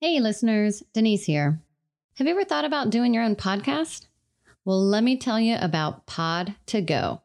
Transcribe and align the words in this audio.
Hey, 0.00 0.20
listeners, 0.20 0.84
Denise 0.94 1.24
here. 1.24 1.60
Have 2.18 2.28
you 2.28 2.32
ever 2.32 2.44
thought 2.44 2.64
about 2.64 2.90
doing 2.90 3.12
your 3.12 3.24
own 3.24 3.34
podcast? 3.34 4.06
Well, 4.64 4.80
let 4.80 5.02
me 5.02 5.16
tell 5.16 5.40
you 5.40 5.56
about 5.60 6.06
Pod 6.06 6.54
to 6.66 6.80
Go. 6.80 7.22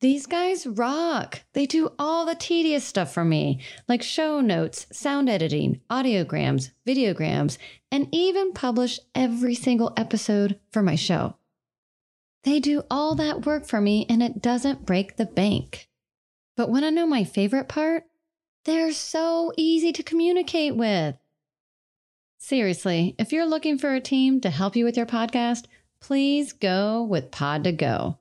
These 0.00 0.26
guys 0.26 0.68
rock. 0.68 1.42
They 1.54 1.66
do 1.66 1.90
all 1.98 2.26
the 2.26 2.36
tedious 2.36 2.84
stuff 2.84 3.12
for 3.12 3.24
me, 3.24 3.58
like 3.88 4.04
show 4.04 4.40
notes, 4.40 4.86
sound 4.92 5.28
editing, 5.28 5.80
audiograms, 5.90 6.70
videograms, 6.86 7.58
and 7.90 8.06
even 8.12 8.52
publish 8.52 9.00
every 9.12 9.56
single 9.56 9.92
episode 9.96 10.60
for 10.70 10.84
my 10.84 10.94
show. 10.94 11.34
They 12.44 12.60
do 12.60 12.84
all 12.88 13.16
that 13.16 13.44
work 13.44 13.66
for 13.66 13.80
me 13.80 14.06
and 14.08 14.22
it 14.22 14.40
doesn't 14.40 14.86
break 14.86 15.16
the 15.16 15.26
bank. 15.26 15.88
But 16.56 16.70
want 16.70 16.84
to 16.84 16.92
know 16.92 17.08
my 17.08 17.24
favorite 17.24 17.66
part? 17.66 18.04
They're 18.64 18.92
so 18.92 19.52
easy 19.56 19.90
to 19.90 20.04
communicate 20.04 20.76
with. 20.76 21.16
Seriously, 22.38 23.16
if 23.18 23.32
you're 23.32 23.46
looking 23.46 23.78
for 23.78 23.94
a 23.94 24.00
team 24.00 24.40
to 24.40 24.50
help 24.50 24.76
you 24.76 24.84
with 24.84 24.96
your 24.96 25.06
podcast, 25.06 25.64
please 26.00 26.52
go 26.52 27.02
with 27.02 27.32
Pod 27.32 27.64
to 27.64 27.72
Go. 27.72 28.18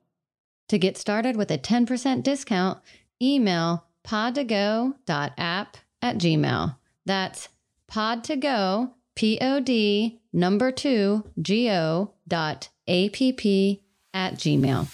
To 0.69 0.79
get 0.79 0.97
started 0.97 1.37
with 1.37 1.51
a 1.51 1.57
10% 1.57 2.23
discount, 2.23 2.79
email 3.21 3.85
podtogo.app 4.03 5.77
at 6.01 6.17
gmail. 6.17 6.75
That's 7.05 7.49
pod 7.87 8.23
to 8.25 8.35
go, 8.35 8.91
P 9.15 9.37
O 9.39 9.59
D 9.59 10.19
number 10.33 10.71
two, 10.71 11.23
G 11.41 11.69
O 11.69 12.13
dot 12.27 12.69
A 12.87 13.09
P 13.09 13.31
P 13.31 13.83
at 14.13 14.33
gmail. 14.35 14.87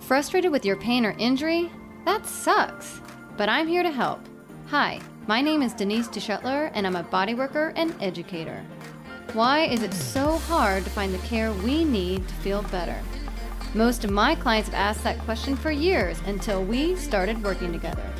Frustrated 0.00 0.52
with 0.52 0.64
your 0.64 0.76
pain 0.76 1.04
or 1.06 1.16
injury? 1.18 1.70
That 2.04 2.26
sucks, 2.26 3.00
but 3.36 3.48
I'm 3.48 3.68
here 3.68 3.82
to 3.82 3.90
help. 3.90 4.20
Hi, 4.68 4.98
my 5.26 5.42
name 5.42 5.60
is 5.60 5.74
Denise 5.74 6.08
DeShetler, 6.08 6.70
and 6.72 6.86
I'm 6.86 6.96
a 6.96 7.04
bodyworker 7.04 7.72
and 7.76 7.94
educator. 8.00 8.64
Why 9.34 9.66
is 9.66 9.82
it 9.82 9.92
so 9.92 10.38
hard 10.38 10.84
to 10.84 10.90
find 10.90 11.12
the 11.12 11.18
care 11.18 11.52
we 11.52 11.84
need 11.84 12.26
to 12.26 12.34
feel 12.36 12.62
better? 12.62 12.98
Most 13.74 14.04
of 14.04 14.10
my 14.10 14.34
clients 14.34 14.70
have 14.70 14.74
asked 14.74 15.04
that 15.04 15.18
question 15.20 15.54
for 15.54 15.70
years 15.70 16.18
until 16.24 16.64
we 16.64 16.96
started 16.96 17.42
working 17.44 17.72
together. 17.72 18.10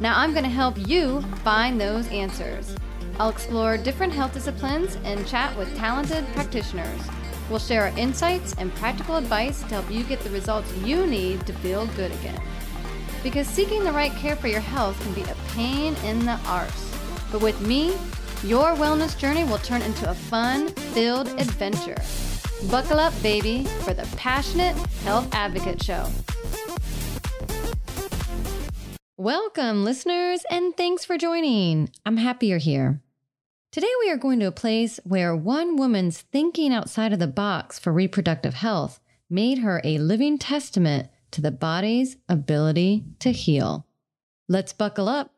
Now 0.00 0.18
I'm 0.18 0.32
going 0.32 0.44
to 0.44 0.50
help 0.50 0.76
you 0.86 1.22
find 1.42 1.80
those 1.80 2.06
answers. 2.08 2.76
I'll 3.18 3.30
explore 3.30 3.78
different 3.78 4.12
health 4.12 4.34
disciplines 4.34 4.98
and 5.04 5.26
chat 5.26 5.56
with 5.56 5.74
talented 5.78 6.26
practitioners. 6.34 7.00
We'll 7.48 7.58
share 7.58 7.82
our 7.82 7.98
insights 7.98 8.54
and 8.58 8.74
practical 8.74 9.16
advice 9.16 9.60
to 9.60 9.68
help 9.68 9.90
you 9.90 10.04
get 10.04 10.20
the 10.20 10.30
results 10.30 10.70
you 10.78 11.06
need 11.06 11.46
to 11.46 11.54
feel 11.54 11.86
good 11.96 12.12
again. 12.12 12.42
Because 13.26 13.48
seeking 13.48 13.82
the 13.82 13.90
right 13.90 14.12
care 14.12 14.36
for 14.36 14.46
your 14.46 14.60
health 14.60 15.00
can 15.00 15.12
be 15.12 15.22
a 15.22 15.34
pain 15.48 15.96
in 16.04 16.24
the 16.24 16.38
arse. 16.46 16.96
But 17.32 17.42
with 17.42 17.60
me, 17.60 17.88
your 18.44 18.76
wellness 18.76 19.18
journey 19.18 19.42
will 19.42 19.58
turn 19.58 19.82
into 19.82 20.08
a 20.08 20.14
fun 20.14 20.68
filled 20.68 21.26
adventure. 21.30 21.96
Buckle 22.70 23.00
up, 23.00 23.12
baby, 23.24 23.64
for 23.80 23.94
the 23.94 24.06
Passionate 24.16 24.76
Health 25.02 25.28
Advocate 25.34 25.82
Show. 25.82 26.06
Welcome, 29.16 29.82
listeners, 29.82 30.42
and 30.48 30.76
thanks 30.76 31.04
for 31.04 31.18
joining. 31.18 31.90
I'm 32.06 32.18
happy 32.18 32.46
you're 32.46 32.58
here. 32.58 33.00
Today, 33.72 33.90
we 34.04 34.10
are 34.12 34.16
going 34.16 34.38
to 34.38 34.46
a 34.46 34.52
place 34.52 35.00
where 35.02 35.34
one 35.34 35.76
woman's 35.76 36.20
thinking 36.20 36.72
outside 36.72 37.12
of 37.12 37.18
the 37.18 37.26
box 37.26 37.76
for 37.76 37.92
reproductive 37.92 38.54
health 38.54 39.00
made 39.28 39.58
her 39.58 39.80
a 39.82 39.98
living 39.98 40.38
testament 40.38 41.08
to 41.36 41.42
the 41.42 41.50
body's 41.50 42.16
ability 42.30 43.04
to 43.18 43.30
heal. 43.30 43.86
Let's 44.48 44.72
buckle 44.72 45.06
up. 45.06 45.34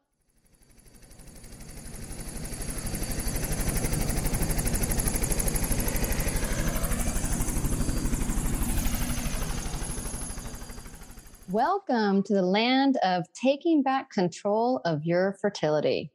Welcome 11.51 12.23
to 12.23 12.33
the 12.33 12.43
land 12.43 12.97
of 13.03 13.25
taking 13.33 13.83
back 13.83 14.13
control 14.13 14.81
of 14.85 15.05
your 15.05 15.37
fertility. 15.41 16.13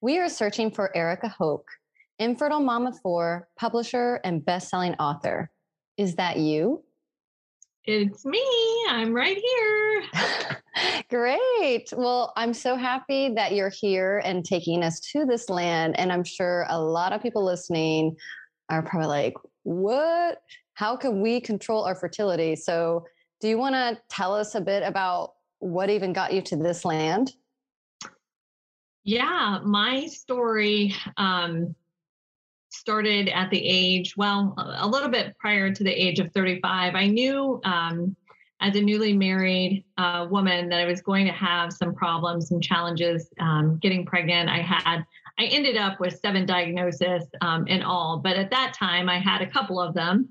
We 0.00 0.20
are 0.20 0.28
searching 0.28 0.70
for 0.70 0.96
Erica 0.96 1.26
Hoke, 1.26 1.66
infertile 2.20 2.60
mama 2.60 2.92
four, 3.02 3.48
publisher, 3.58 4.20
and 4.22 4.44
best-selling 4.44 4.94
author. 4.94 5.50
Is 5.96 6.14
that 6.14 6.36
you? 6.36 6.84
It's 7.90 8.26
me. 8.26 8.44
I'm 8.90 9.14
right 9.14 9.38
here. 9.38 10.02
Great. 11.08 11.90
Well, 11.96 12.34
I'm 12.36 12.52
so 12.52 12.76
happy 12.76 13.32
that 13.32 13.54
you're 13.54 13.70
here 13.70 14.20
and 14.26 14.44
taking 14.44 14.82
us 14.82 15.00
to 15.12 15.24
this 15.24 15.48
land. 15.48 15.98
And 15.98 16.12
I'm 16.12 16.22
sure 16.22 16.66
a 16.68 16.78
lot 16.78 17.14
of 17.14 17.22
people 17.22 17.42
listening 17.42 18.14
are 18.68 18.82
probably 18.82 19.08
like, 19.08 19.34
what? 19.62 20.42
How 20.74 20.98
can 20.98 21.22
we 21.22 21.40
control 21.40 21.84
our 21.84 21.94
fertility? 21.94 22.56
So, 22.56 23.06
do 23.40 23.48
you 23.48 23.56
want 23.56 23.74
to 23.74 23.98
tell 24.10 24.34
us 24.34 24.54
a 24.54 24.60
bit 24.60 24.82
about 24.82 25.32
what 25.60 25.88
even 25.88 26.12
got 26.12 26.34
you 26.34 26.42
to 26.42 26.56
this 26.56 26.84
land? 26.84 27.32
Yeah, 29.02 29.60
my 29.64 30.04
story 30.08 30.94
um, 31.16 31.74
started 32.78 33.28
at 33.28 33.50
the 33.50 33.60
age, 33.62 34.16
well, 34.16 34.54
a 34.56 34.86
little 34.86 35.08
bit 35.08 35.36
prior 35.38 35.72
to 35.72 35.84
the 35.84 35.90
age 35.90 36.20
of 36.20 36.32
35. 36.32 36.94
I 36.94 37.06
knew 37.06 37.60
um, 37.64 38.16
as 38.60 38.76
a 38.76 38.80
newly 38.80 39.12
married 39.12 39.84
uh, 39.98 40.26
woman 40.30 40.68
that 40.68 40.80
I 40.80 40.84
was 40.84 41.00
going 41.00 41.26
to 41.26 41.32
have 41.32 41.72
some 41.72 41.94
problems 41.94 42.50
and 42.50 42.62
challenges 42.62 43.28
um, 43.40 43.78
getting 43.82 44.06
pregnant. 44.06 44.48
I 44.48 44.58
had, 44.58 45.04
I 45.38 45.44
ended 45.44 45.76
up 45.76 46.00
with 46.00 46.18
seven 46.18 46.46
diagnoses 46.46 47.24
um, 47.40 47.66
in 47.66 47.82
all, 47.82 48.18
but 48.18 48.36
at 48.36 48.50
that 48.50 48.74
time 48.74 49.08
I 49.08 49.18
had 49.18 49.42
a 49.42 49.50
couple 49.50 49.80
of 49.80 49.94
them. 49.94 50.28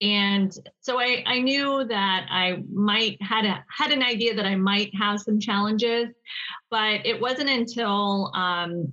And 0.00 0.52
so 0.80 1.00
I, 1.00 1.24
I 1.26 1.40
knew 1.40 1.84
that 1.84 2.26
I 2.30 2.62
might 2.72 3.20
had 3.20 3.44
a, 3.44 3.64
had 3.68 3.90
an 3.90 4.02
idea 4.02 4.34
that 4.34 4.46
I 4.46 4.54
might 4.54 4.94
have 4.94 5.20
some 5.20 5.40
challenges, 5.40 6.08
but 6.70 7.04
it 7.04 7.20
wasn't 7.20 7.50
until 7.50 8.32
um, 8.34 8.92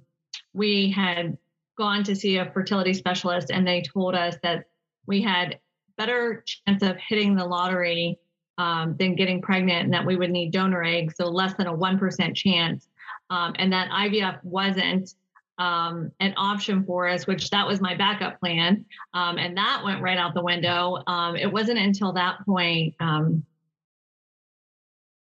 we 0.54 0.90
had 0.90 1.38
gone 1.78 2.04
to 2.04 2.16
see 2.16 2.38
a 2.38 2.52
fertility 2.52 2.94
specialist 2.94 3.52
and 3.52 3.68
they 3.68 3.82
told 3.82 4.16
us 4.16 4.36
that 4.44 4.66
we 5.06 5.22
had 5.22 5.60
better 5.98 6.44
chance 6.46 6.82
of 6.84 6.98
hitting 6.98 7.36
the 7.36 7.46
lottery 7.46 8.18
um, 8.58 8.96
than 8.98 9.16
getting 9.16 9.42
pregnant 9.42 9.86
and 9.86 9.94
that 9.94 10.06
we 10.06 10.16
would 10.16 10.32
need 10.32 10.52
donor 10.52 10.84
eggs, 10.84 11.16
so 11.18 11.28
less 11.28 11.54
than 11.56 11.68
a 11.68 11.76
1% 11.76 12.36
chance. 12.36 12.88
Um, 13.30 13.54
and 13.58 13.72
that 13.74 13.90
IVF 13.90 14.44
wasn't 14.44 15.14
um, 15.58 16.12
an 16.20 16.34
option 16.38 16.84
for 16.84 17.08
us, 17.08 17.28
which 17.28 17.50
that 17.50 17.66
was 17.68 17.82
my 17.82 17.96
backup 17.96 18.40
plan. 18.40 18.86
Um, 19.14 19.38
and 19.38 19.58
that 19.58 19.82
went 19.84 20.02
right 20.02 20.18
out 20.18 20.34
the 20.34 20.44
window. 20.44 21.02
Um, 21.08 21.36
it 21.36 21.52
wasn't 21.52 21.80
until 21.80 22.14
that 22.14 22.46
point 22.46 22.96
um, 23.00 23.44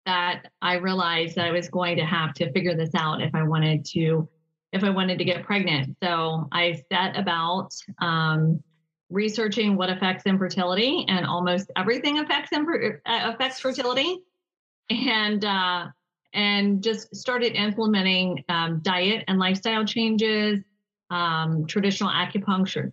that 0.06 0.50
I 0.60 0.74
realized 0.74 1.36
that 1.36 1.46
I 1.46 1.52
was 1.52 1.68
going 1.68 1.96
to 1.96 2.04
have 2.04 2.34
to 2.34 2.52
figure 2.52 2.74
this 2.74 2.94
out 2.94 3.22
if 3.22 3.34
I 3.34 3.42
wanted 3.42 3.84
to, 3.86 4.28
if 4.74 4.82
I 4.82 4.90
wanted 4.90 5.18
to 5.18 5.24
get 5.24 5.44
pregnant. 5.44 5.96
So 6.02 6.48
I 6.50 6.82
set 6.92 7.16
about 7.16 7.70
um, 8.00 8.62
researching 9.08 9.76
what 9.76 9.88
affects 9.88 10.26
infertility, 10.26 11.06
and 11.08 11.24
almost 11.24 11.70
everything 11.76 12.18
affects 12.18 12.50
uh, 12.52 12.98
affects 13.06 13.60
fertility. 13.60 14.18
And 14.90 15.42
uh, 15.44 15.86
and 16.34 16.82
just 16.82 17.14
started 17.14 17.54
implementing 17.54 18.44
um, 18.48 18.80
diet 18.82 19.24
and 19.28 19.38
lifestyle 19.38 19.86
changes, 19.86 20.58
um, 21.08 21.64
traditional 21.66 22.10
acupuncture, 22.10 22.92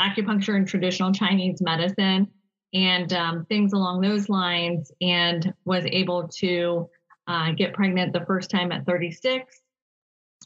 acupuncture 0.00 0.56
and 0.56 0.66
traditional 0.66 1.12
Chinese 1.12 1.60
medicine, 1.60 2.26
and 2.72 3.12
um, 3.12 3.44
things 3.44 3.74
along 3.74 4.00
those 4.00 4.30
lines, 4.30 4.90
and 5.02 5.52
was 5.66 5.84
able 5.92 6.26
to 6.28 6.88
uh, 7.28 7.52
get 7.52 7.74
pregnant 7.74 8.14
the 8.14 8.24
first 8.24 8.50
time 8.50 8.72
at 8.72 8.86
36 8.86 9.61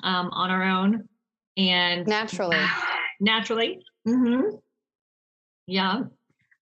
um, 0.03 0.31
on 0.33 0.51
our 0.51 0.63
own, 0.63 1.09
and 1.57 2.07
naturally, 2.07 2.65
naturally, 3.21 3.81
mm-hmm. 4.07 4.57
yeah. 5.67 6.03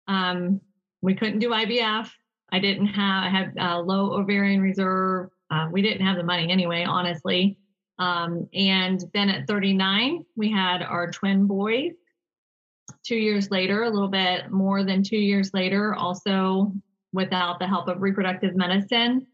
Um, 0.07 0.61
we 1.01 1.15
couldn't 1.15 1.39
do 1.39 1.49
IVF. 1.49 2.09
I 2.51 2.59
didn't 2.59 2.87
have. 2.87 3.23
I 3.23 3.29
had 3.29 3.53
uh, 3.59 3.79
low 3.79 4.13
ovarian 4.13 4.61
reserve. 4.61 5.29
Uh, 5.49 5.67
we 5.71 5.81
didn't 5.81 6.05
have 6.05 6.17
the 6.17 6.23
money 6.23 6.51
anyway, 6.51 6.83
honestly. 6.83 7.57
Um, 7.99 8.47
and 8.53 9.03
then 9.13 9.29
at 9.29 9.47
39, 9.47 10.25
we 10.35 10.51
had 10.51 10.81
our 10.81 11.11
twin 11.11 11.45
boys. 11.45 11.91
Two 13.05 13.15
years 13.15 13.51
later, 13.51 13.83
a 13.83 13.89
little 13.89 14.07
bit 14.07 14.51
more 14.51 14.83
than 14.83 15.03
two 15.03 15.17
years 15.17 15.53
later, 15.53 15.93
also 15.93 16.73
without 17.11 17.59
the 17.59 17.67
help 17.67 17.87
of 17.87 18.01
reproductive 18.01 18.55
medicine. 18.55 19.27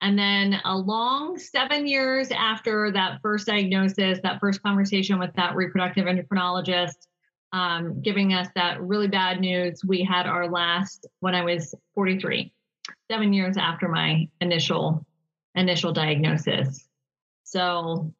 And 0.00 0.18
then 0.18 0.60
a 0.64 0.76
long 0.76 1.38
seven 1.38 1.86
years 1.86 2.30
after 2.30 2.92
that 2.92 3.20
first 3.20 3.46
diagnosis, 3.46 4.20
that 4.22 4.38
first 4.40 4.62
conversation 4.62 5.18
with 5.18 5.32
that 5.34 5.56
reproductive 5.56 6.06
endocrinologist, 6.06 7.08
um, 7.52 8.00
giving 8.02 8.32
us 8.32 8.46
that 8.54 8.80
really 8.80 9.08
bad 9.08 9.40
news, 9.40 9.80
we 9.84 10.04
had 10.04 10.26
our 10.26 10.48
last 10.48 11.06
when 11.20 11.34
I 11.34 11.42
was 11.42 11.74
43, 11.94 12.52
seven 13.10 13.32
years 13.32 13.56
after 13.56 13.88
my 13.88 14.28
initial 14.40 15.04
initial 15.54 15.92
diagnosis. 15.92 16.86
So 17.42 18.14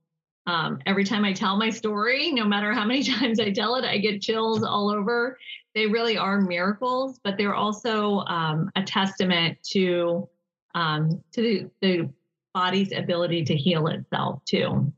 um, 0.46 0.78
every 0.86 1.04
time 1.04 1.24
I 1.24 1.34
tell 1.34 1.56
my 1.58 1.70
story, 1.70 2.32
no 2.32 2.44
matter 2.44 2.72
how 2.72 2.84
many 2.84 3.02
times 3.04 3.38
I 3.38 3.52
tell 3.52 3.76
it, 3.76 3.84
I 3.84 3.98
get 3.98 4.22
chills 4.22 4.64
all 4.64 4.90
over. 4.90 5.38
They 5.74 5.86
really 5.86 6.16
are 6.16 6.40
miracles, 6.40 7.20
but 7.22 7.36
they're 7.36 7.54
also 7.54 8.20
um, 8.20 8.70
a 8.74 8.82
testament 8.82 9.58
to 9.70 10.28
um, 10.74 11.22
to 11.32 11.42
the, 11.42 11.70
the 11.80 12.10
body's 12.54 12.92
ability 12.92 13.44
to 13.44 13.56
heal 13.56 13.86
itself 13.88 14.42
too. 14.44 14.92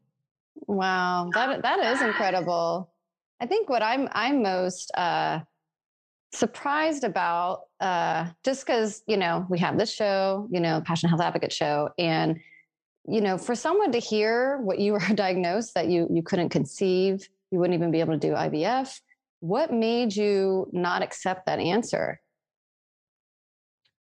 Wow, 0.67 1.31
that 1.35 1.63
that 1.63 1.79
is 1.81 2.03
incredible. 2.03 2.93
I 3.41 3.47
think 3.47 3.69
what 3.69 3.83
I'm 3.83 4.09
I'm 4.13 4.43
most 4.43 4.91
uh, 4.97 5.41
surprised 6.33 7.05
about, 7.05 7.63
uh, 7.81 8.29
just 8.45 8.65
because 8.65 9.03
you 9.07 9.17
know 9.17 9.47
we 9.49 9.59
have 9.59 9.79
this 9.79 9.93
show, 9.93 10.49
you 10.51 10.61
know, 10.61 10.81
Passion 10.85 11.09
Health 11.09 11.21
Advocate 11.21 11.53
show, 11.53 11.91
and 11.99 12.39
you 13.07 13.21
know, 13.21 13.39
for 13.39 13.55
someone 13.55 13.93
to 13.93 13.99
hear 13.99 14.59
what 14.59 14.79
you 14.79 14.93
were 14.95 15.01
diagnosed 15.15 15.75
that 15.75 15.89
you 15.89 16.07
you 16.11 16.23
couldn't 16.23 16.51
conceive, 16.51 17.29
you 17.51 17.59
wouldn't 17.59 17.77
even 17.77 17.91
be 17.91 18.01
able 18.01 18.13
to 18.13 18.19
do 18.19 18.33
IVF. 18.33 19.01
What 19.41 19.73
made 19.73 20.15
you 20.15 20.69
not 20.73 21.03
accept 21.03 21.47
that 21.47 21.59
answer? 21.59 22.21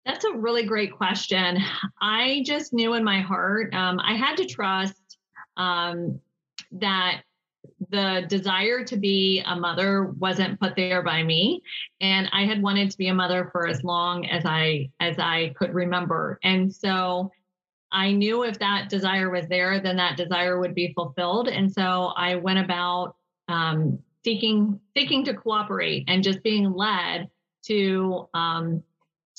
That's 0.05 0.25
a 0.25 0.33
really 0.33 0.63
great 0.63 0.93
question. 0.93 1.57
I 2.01 2.43
just 2.45 2.73
knew 2.73 2.93
in 2.93 3.03
my 3.03 3.21
heart, 3.21 3.73
um, 3.73 3.99
I 3.99 4.15
had 4.15 4.37
to 4.37 4.45
trust 4.45 5.17
um, 5.57 6.19
that 6.71 7.21
the 7.89 8.25
desire 8.27 8.83
to 8.83 8.97
be 8.97 9.41
a 9.45 9.55
mother 9.55 10.05
wasn't 10.19 10.59
put 10.59 10.75
there 10.75 11.01
by 11.01 11.23
me 11.23 11.61
and 12.01 12.29
i 12.33 12.43
had 12.43 12.61
wanted 12.61 12.91
to 12.91 12.97
be 12.97 13.07
a 13.07 13.13
mother 13.13 13.49
for 13.51 13.67
as 13.67 13.83
long 13.83 14.25
as 14.25 14.45
i 14.45 14.89
as 14.99 15.17
i 15.17 15.53
could 15.57 15.73
remember 15.73 16.39
and 16.43 16.73
so 16.73 17.31
i 17.91 18.11
knew 18.11 18.43
if 18.43 18.59
that 18.59 18.89
desire 18.89 19.29
was 19.29 19.47
there 19.47 19.79
then 19.79 19.95
that 19.95 20.17
desire 20.17 20.59
would 20.59 20.75
be 20.75 20.93
fulfilled 20.93 21.47
and 21.47 21.71
so 21.71 22.11
i 22.17 22.35
went 22.35 22.59
about 22.59 23.15
um, 23.47 23.97
seeking 24.23 24.79
seeking 24.95 25.23
to 25.23 25.33
cooperate 25.33 26.03
and 26.07 26.23
just 26.23 26.43
being 26.43 26.71
led 26.71 27.29
to 27.63 28.27
um, 28.33 28.83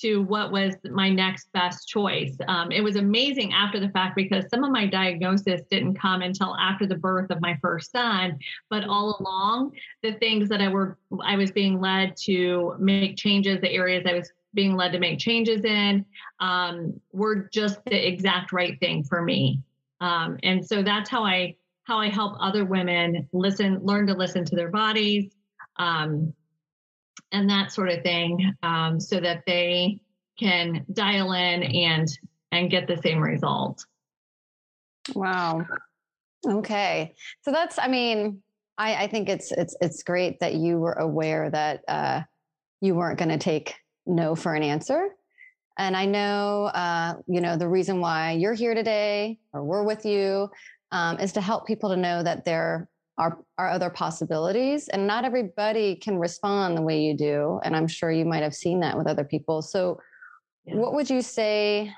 to 0.01 0.23
what 0.23 0.53
was 0.53 0.75
my 0.91 1.09
next 1.09 1.53
best 1.53 1.89
choice. 1.89 2.37
Um, 2.49 2.71
it 2.73 2.83
was 2.83 2.97
amazing 2.97 3.53
after 3.53 3.81
the 3.81 3.89
fact 3.91 4.17
because 4.17 4.45
some 4.49 4.65
of 4.65 4.71
my 4.71 4.87
diagnosis 4.87 5.63
didn't 5.71 5.95
come 5.95 6.23
until 6.23 6.57
after 6.57 6.87
the 6.87 6.97
birth 6.97 7.31
of 7.31 7.41
my 7.41 7.59
first 7.61 7.93
son, 7.93 8.39
but 8.69 8.85
all 8.85 9.17
along 9.21 9.73
the 10.03 10.13
things 10.15 10.49
that 10.49 10.61
I 10.61 10.69
were 10.69 10.99
I 11.25 11.37
was 11.37 11.51
being 11.51 11.81
led 11.81 12.17
to 12.25 12.75
make 12.79 13.17
changes, 13.17 13.61
the 13.61 13.73
areas 13.73 14.05
I 14.07 14.15
was 14.15 14.33
being 14.55 14.75
led 14.77 14.93
to 14.93 14.99
make 14.99 15.19
changes 15.19 15.65
in 15.65 16.05
um, 16.41 17.01
were 17.13 17.49
just 17.53 17.85
the 17.85 18.09
exact 18.09 18.53
right 18.53 18.79
thing 18.81 19.05
for 19.05 19.23
me. 19.23 19.61
Um, 20.01 20.39
and 20.43 20.65
so 20.65 20.83
that's 20.83 21.11
how 21.11 21.25
I 21.25 21.57
how 21.85 21.99
I 21.99 22.09
help 22.09 22.37
other 22.39 22.65
women 22.65 23.29
listen, 23.33 23.81
learn 23.83 24.07
to 24.07 24.15
listen 24.15 24.45
to 24.45 24.55
their 24.55 24.71
bodies, 24.71 25.33
um, 25.77 26.33
and 27.33 27.49
that 27.49 27.73
sort 27.73 27.89
of 27.89 28.03
thing 28.03 28.55
um, 28.63 29.01
so 29.01 29.21
that 29.21 29.43
they 29.47 30.01
can 30.39 30.85
dial 30.93 31.33
in 31.33 31.63
and 31.63 32.09
and 32.53 32.71
get 32.71 32.87
the 32.89 32.97
same 32.97 33.21
result. 33.21 33.85
Wow. 35.15 35.67
Okay. 36.47 37.15
So 37.43 37.53
that's 37.53 37.79
i 37.79 37.87
mean 37.87 38.43
i 38.79 39.05
i 39.05 39.07
think 39.07 39.29
it's 39.29 39.53
it's 39.53 39.77
it's 39.81 40.03
great 40.03 40.41
that 40.41 40.55
you 40.55 40.79
were 40.79 40.95
aware 40.95 41.51
that 41.51 41.83
uh 41.87 42.23
you 42.81 42.95
weren't 42.95 43.19
going 43.19 43.29
to 43.29 43.39
take 43.39 43.75
no 44.07 44.35
for 44.35 44.55
an 44.55 44.63
answer. 44.63 45.11
And 45.79 45.97
i 45.97 46.07
know 46.07 46.65
uh 46.67 47.15
you 47.27 47.41
know 47.41 47.57
the 47.57 47.69
reason 47.69 48.01
why 48.01 48.33
you're 48.33 48.55
here 48.55 48.75
today 48.75 49.39
or 49.53 49.65
we're 49.65 49.85
with 49.85 50.05
you 50.05 50.49
um, 50.93 51.19
is 51.19 51.33
to 51.33 51.41
help 51.41 51.67
people 51.67 51.91
to 51.91 51.97
know 51.97 52.23
that 52.23 52.45
there 52.45 52.89
are, 53.21 53.39
are 53.59 53.69
other 53.69 53.91
possibilities 53.91 54.89
and 54.89 55.07
not 55.07 55.27
everybody 55.27 55.95
can 55.95 56.19
respond 56.19 56.77
the 56.77 56.83
way 56.83 57.03
you 57.03 57.15
do 57.15 57.61
and 57.63 57.77
i'm 57.77 57.87
sure 57.87 58.11
you 58.11 58.25
might 58.25 58.43
have 58.43 58.55
seen 58.55 58.81
that 58.81 58.97
with 58.97 59.07
other 59.07 59.25
people 59.25 59.61
so 59.61 60.01
yeah. 60.65 60.75
what 60.75 60.95
would 60.95 61.11
you 61.11 61.21
say 61.21 61.93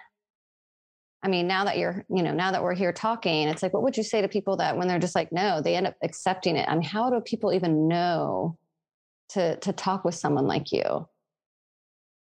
i 1.23 1.29
mean 1.29 1.47
now 1.47 1.65
that 1.65 1.79
you're 1.79 2.05
you 2.11 2.25
know 2.25 2.33
now 2.33 2.51
that 2.51 2.61
we're 2.61 2.75
here 2.75 2.93
talking 2.93 3.47
it's 3.47 3.63
like 3.63 3.73
what 3.73 3.85
would 3.85 3.97
you 3.97 4.03
say 4.03 4.21
to 4.21 4.27
people 4.27 4.57
that 4.57 4.77
when 4.77 4.89
they're 4.89 4.99
just 4.99 5.15
like 5.15 5.31
no 5.31 5.63
they 5.63 5.77
end 5.77 5.87
up 5.87 5.95
accepting 6.03 6.57
it 6.57 6.69
I 6.69 6.75
mean, 6.75 6.83
how 6.83 7.09
do 7.09 7.21
people 7.21 7.53
even 7.53 7.87
know 7.87 8.59
to 9.29 9.57
to 9.59 9.73
talk 9.73 10.05
with 10.05 10.17
someone 10.17 10.49
like 10.49 10.73
you 10.73 11.07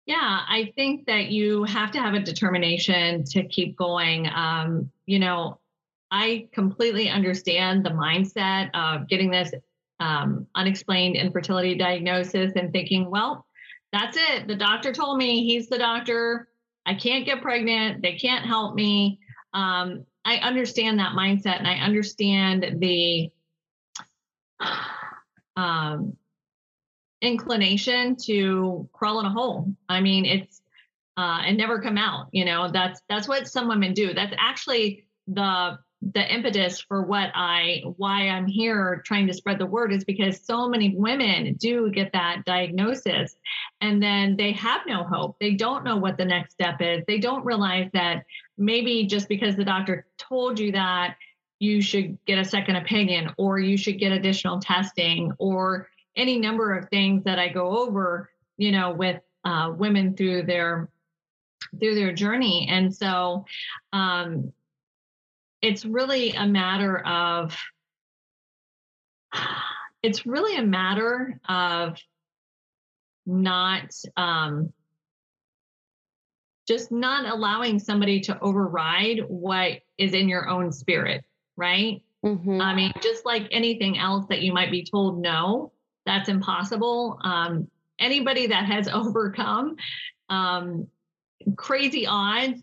yeah, 0.07 0.41
I 0.47 0.71
think 0.77 1.07
that 1.07 1.29
you 1.29 1.65
have 1.65 1.91
to 1.93 1.99
have 1.99 2.13
a 2.13 2.21
determination 2.21 3.25
to 3.25 3.43
keep 3.49 3.75
going. 3.75 4.29
Um, 4.29 4.91
you 5.07 5.19
know, 5.19 5.59
I 6.17 6.47
completely 6.53 7.09
understand 7.09 7.85
the 7.85 7.91
mindset 7.91 8.71
of 8.73 9.09
getting 9.09 9.33
this 9.33 9.53
um, 9.99 10.47
unexplained 10.55 11.17
infertility 11.17 11.75
diagnosis 11.75 12.53
and 12.55 12.73
thinking, 12.73 13.11
well, 13.11 13.45
that's 13.93 14.17
it. 14.17 14.47
The 14.47 14.55
doctor 14.55 14.93
told 14.93 15.19
me 15.19 15.45
he's 15.45 15.69
the 15.69 15.77
doctor. 15.77 16.47
I 16.87 16.95
can't 16.95 17.27
get 17.27 17.43
pregnant. 17.43 18.01
They 18.01 18.13
can't 18.13 18.47
help 18.47 18.77
me. 18.77 19.19
Um, 19.55 20.07
I 20.25 20.37
understand 20.37 21.01
that 21.01 21.17
mindset 21.17 21.59
and 21.59 21.67
I 21.67 21.79
understand 21.79 22.81
the 22.81 23.33
um, 25.57 26.17
inclination 27.23 28.15
to 28.27 28.89
crawl 28.93 29.19
in 29.19 29.27
a 29.27 29.31
hole. 29.31 29.75
I 29.89 30.01
mean, 30.01 30.27
it's 30.27 30.63
uh, 31.17 31.43
and 31.45 31.57
never 31.57 31.83
come 31.83 31.99
out. 31.99 32.29
You 32.31 32.45
know, 32.45 32.71
that's 32.71 33.01
that's 33.09 33.27
what 33.27 33.49
some 33.49 33.67
women 33.67 33.95
do. 33.95 34.15
That's 34.15 34.35
actually 34.39 35.09
the 35.27 35.79
the 36.13 36.35
impetus 36.35 36.81
for 36.81 37.03
what 37.03 37.31
I 37.35 37.83
why 37.97 38.29
I'm 38.29 38.47
here 38.47 39.03
trying 39.07 39.27
to 39.29 39.33
spread 39.33 39.59
the 39.59 39.67
word 39.67 39.93
is 39.93 40.05
because 40.05 40.41
so 40.45 40.69
many 40.69 40.95
women 40.95 41.55
do 41.55 41.91
get 41.91 42.13
that 42.13 42.45
diagnosis 42.45 43.37
and 43.81 44.03
then 44.03 44.37
they 44.37 44.53
have 44.53 44.83
no 44.87 45.05
hope. 45.05 45.37
They 45.41 45.53
don't 45.53 45.85
know 45.85 45.97
what 45.97 46.19
the 46.19 46.25
next 46.25 46.53
step 46.53 46.81
is. 46.81 47.05
They 47.07 47.19
don't 47.19 47.45
realize 47.45 47.89
that 47.95 48.25
maybe 48.59 49.07
just 49.07 49.29
because 49.29 49.57
the 49.57 49.65
doctor 49.65 50.07
told 50.19 50.59
you 50.59 50.73
that 50.73 51.17
you 51.59 51.81
should 51.81 52.19
get 52.27 52.39
a 52.39 52.45
second 52.45 52.77
opinion 52.77 53.31
or 53.39 53.59
you 53.59 53.79
should 53.79 53.99
get 53.99 54.13
additional 54.13 54.61
testing 54.61 55.33
or 55.39 55.89
any 56.17 56.39
number 56.39 56.75
of 56.75 56.89
things 56.91 57.25
that 57.25 57.39
I 57.39 57.49
go 57.49 57.79
over, 57.79 58.31
you 58.57 58.73
know, 58.73 58.93
with 58.93 59.21
uh, 59.45 59.73
women 59.75 60.17
through 60.17 60.43
their 60.43 60.91
through 61.81 61.95
their 61.95 62.13
journey. 62.13 62.69
And 62.71 62.95
so 62.95 63.47
um, 63.93 64.53
it's 65.65 65.87
really 65.87 66.33
a 66.33 66.47
matter 66.47 66.99
of 66.99 67.57
it's 70.03 70.27
really 70.27 70.59
a 70.59 70.63
matter 70.63 71.41
of 71.49 71.97
not 73.25 73.91
um, 74.19 74.75
just 76.69 76.93
not 76.93 77.25
allowing 77.25 77.79
somebody 77.79 78.21
to 78.21 78.39
override 78.41 79.21
what 79.27 79.81
is 79.97 80.13
in 80.13 80.29
your 80.29 80.51
own 80.51 80.71
spirit 80.71 81.25
right 81.57 82.03
mm-hmm. 82.23 82.61
i 82.61 82.75
mean 82.75 82.93
just 83.01 83.25
like 83.25 83.49
anything 83.51 83.99
else 83.99 84.27
that 84.29 84.43
you 84.43 84.53
might 84.53 84.71
be 84.71 84.85
told 84.85 85.19
no 85.19 85.73
that's 86.05 86.29
impossible 86.29 87.19
um, 87.25 87.69
anybody 87.99 88.49
that 88.49 88.67
has 88.67 88.87
overcome 88.93 89.77
um, 90.29 90.89
crazy 91.57 92.07
odds 92.07 92.61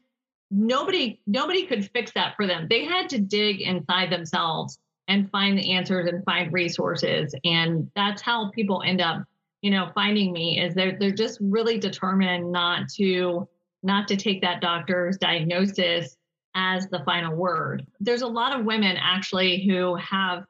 nobody 0.51 1.20
nobody 1.25 1.65
could 1.65 1.89
fix 1.91 2.12
that 2.12 2.36
for 2.36 2.46
them. 2.46 2.67
They 2.70 2.86
had 2.86 3.10
to 3.10 3.20
dig 3.20 3.62
inside 3.62 4.12
themselves 4.12 4.77
and 5.08 5.29
find 5.31 5.58
the 5.58 5.74
answers 5.74 6.08
and 6.08 6.24
find 6.25 6.53
resources. 6.53 7.34
And 7.43 7.89
that's 7.96 8.22
how 8.22 8.51
people 8.51 8.84
end 8.86 9.01
up 9.01 9.24
you 9.62 9.72
know 9.72 9.89
finding 9.96 10.31
me 10.34 10.60
is 10.60 10.75
they're 10.75 10.98
they're 11.00 11.12
just 11.12 11.39
really 11.41 11.77
determined 11.79 12.51
not 12.51 12.89
to 12.98 13.48
not 13.84 14.08
to 14.10 14.15
take 14.15 14.41
that 14.41 14.62
doctor's 14.62 15.17
diagnosis 15.17 16.15
as 16.53 16.88
the 16.89 17.01
final 17.05 17.36
word. 17.36 17.86
There's 18.00 18.22
a 18.22 18.27
lot 18.27 18.58
of 18.58 18.65
women 18.65 18.98
actually 19.00 19.65
who 19.65 19.96
have 19.96 20.46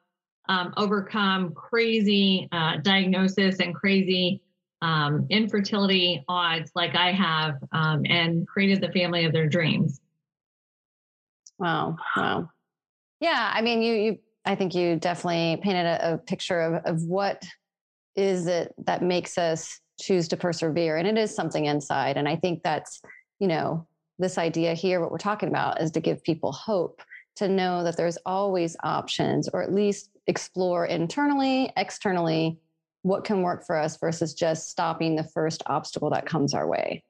um, 0.50 0.74
overcome 0.75 1.53
crazy 1.53 2.50
uh, 2.51 2.77
diagnosis 2.77 3.60
and 3.60 3.75
crazy 3.75 4.41
um, 4.82 5.28
infertility 5.30 6.24
odds 6.28 6.72
like 6.76 6.96
I 6.96 7.12
have 7.12 7.56
um, 7.72 8.02
and 8.06 8.48
created 8.48 8.82
the 8.82 8.92
family 8.92 9.26
of 9.26 9.34
their 9.34 9.48
dreams. 9.48 10.02
Wow. 11.60 11.98
Wow. 12.18 12.50
Yeah. 13.20 13.52
I 13.54 13.62
mean, 13.62 13.82
you, 13.82 13.94
you, 13.94 14.20
I 14.46 14.56
think 14.56 14.74
you 14.74 14.96
definitely 14.96 15.62
painted 15.62 15.86
a, 15.86 16.14
a 16.14 16.18
picture 16.18 16.60
of, 16.60 16.86
of 16.86 17.04
what 17.04 17.44
is 18.16 18.48
it 18.48 18.74
that 18.86 19.04
makes 19.04 19.38
us 19.38 19.80
choose 20.00 20.28
to 20.30 20.38
persevere. 20.38 20.98
And 20.98 21.08
it 21.08 21.18
is 21.18 21.34
something 21.34 21.66
inside. 21.66 22.18
And 22.18 22.28
I 22.28 22.36
think 22.36 22.64
that's, 22.64 23.02
you 23.40 23.48
know, 23.48 23.88
this 24.18 24.38
idea 24.38 24.74
here, 24.74 25.00
what 25.00 25.12
we're 25.12 25.18
talking 25.18 25.50
about 25.50 25.82
is 25.82 25.92
to 25.92 26.00
give 26.00 26.24
people 26.24 26.52
hope 26.52 27.02
to 27.36 27.48
know 27.48 27.84
that 27.84 27.98
there's 27.98 28.18
always 28.26 28.76
options 28.84 29.48
or 29.54 29.62
at 29.62 29.74
least 29.74 30.10
explore 30.28 30.86
internally, 30.86 31.72
externally, 31.78 32.58
what 33.03 33.24
can 33.24 33.41
work 33.41 33.65
for 33.65 33.75
us 33.75 33.98
versus 33.98 34.34
just 34.34 34.70
stopping 34.70 35.15
the 35.15 35.24
first 35.24 35.63
obstacle 35.65 36.10
that 36.12 36.25
comes 36.25 36.53
our 36.53 36.67
way. 36.67 37.03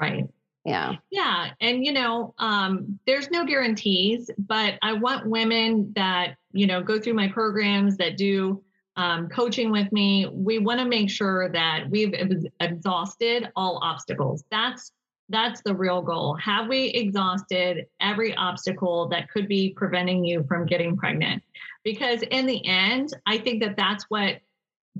Right. 0.00 0.24
Yeah. 0.64 0.94
Yeah. 1.10 1.50
And, 1.60 1.84
you 1.84 1.92
know, 1.92 2.34
um, 2.38 2.98
there's 3.06 3.30
no 3.30 3.44
guarantees, 3.44 4.30
but 4.38 4.74
I 4.82 4.94
want 4.94 5.26
women 5.26 5.92
that, 5.94 6.36
you 6.52 6.66
know, 6.66 6.82
go 6.82 6.98
through 6.98 7.14
my 7.14 7.28
programs 7.28 7.96
that 7.98 8.16
do 8.16 8.62
um, 8.96 9.28
coaching 9.28 9.70
with 9.70 9.92
me. 9.92 10.26
We 10.32 10.58
want 10.58 10.80
to 10.80 10.86
make 10.86 11.10
sure 11.10 11.50
that 11.50 11.84
we've 11.90 12.14
exhausted 12.60 13.50
all 13.56 13.80
obstacles. 13.82 14.44
That's 14.50 14.92
that's 15.30 15.62
the 15.62 15.74
real 15.74 16.02
goal. 16.02 16.36
Have 16.36 16.68
we 16.68 16.88
exhausted 16.88 17.86
every 18.00 18.34
obstacle 18.34 19.08
that 19.08 19.30
could 19.30 19.48
be 19.48 19.72
preventing 19.74 20.22
you 20.22 20.44
from 20.46 20.66
getting 20.66 20.96
pregnant? 20.98 21.42
Because 21.82 22.22
in 22.22 22.44
the 22.46 22.64
end, 22.66 23.10
I 23.26 23.38
think 23.38 23.62
that 23.62 23.76
that's 23.76 24.04
what 24.08 24.40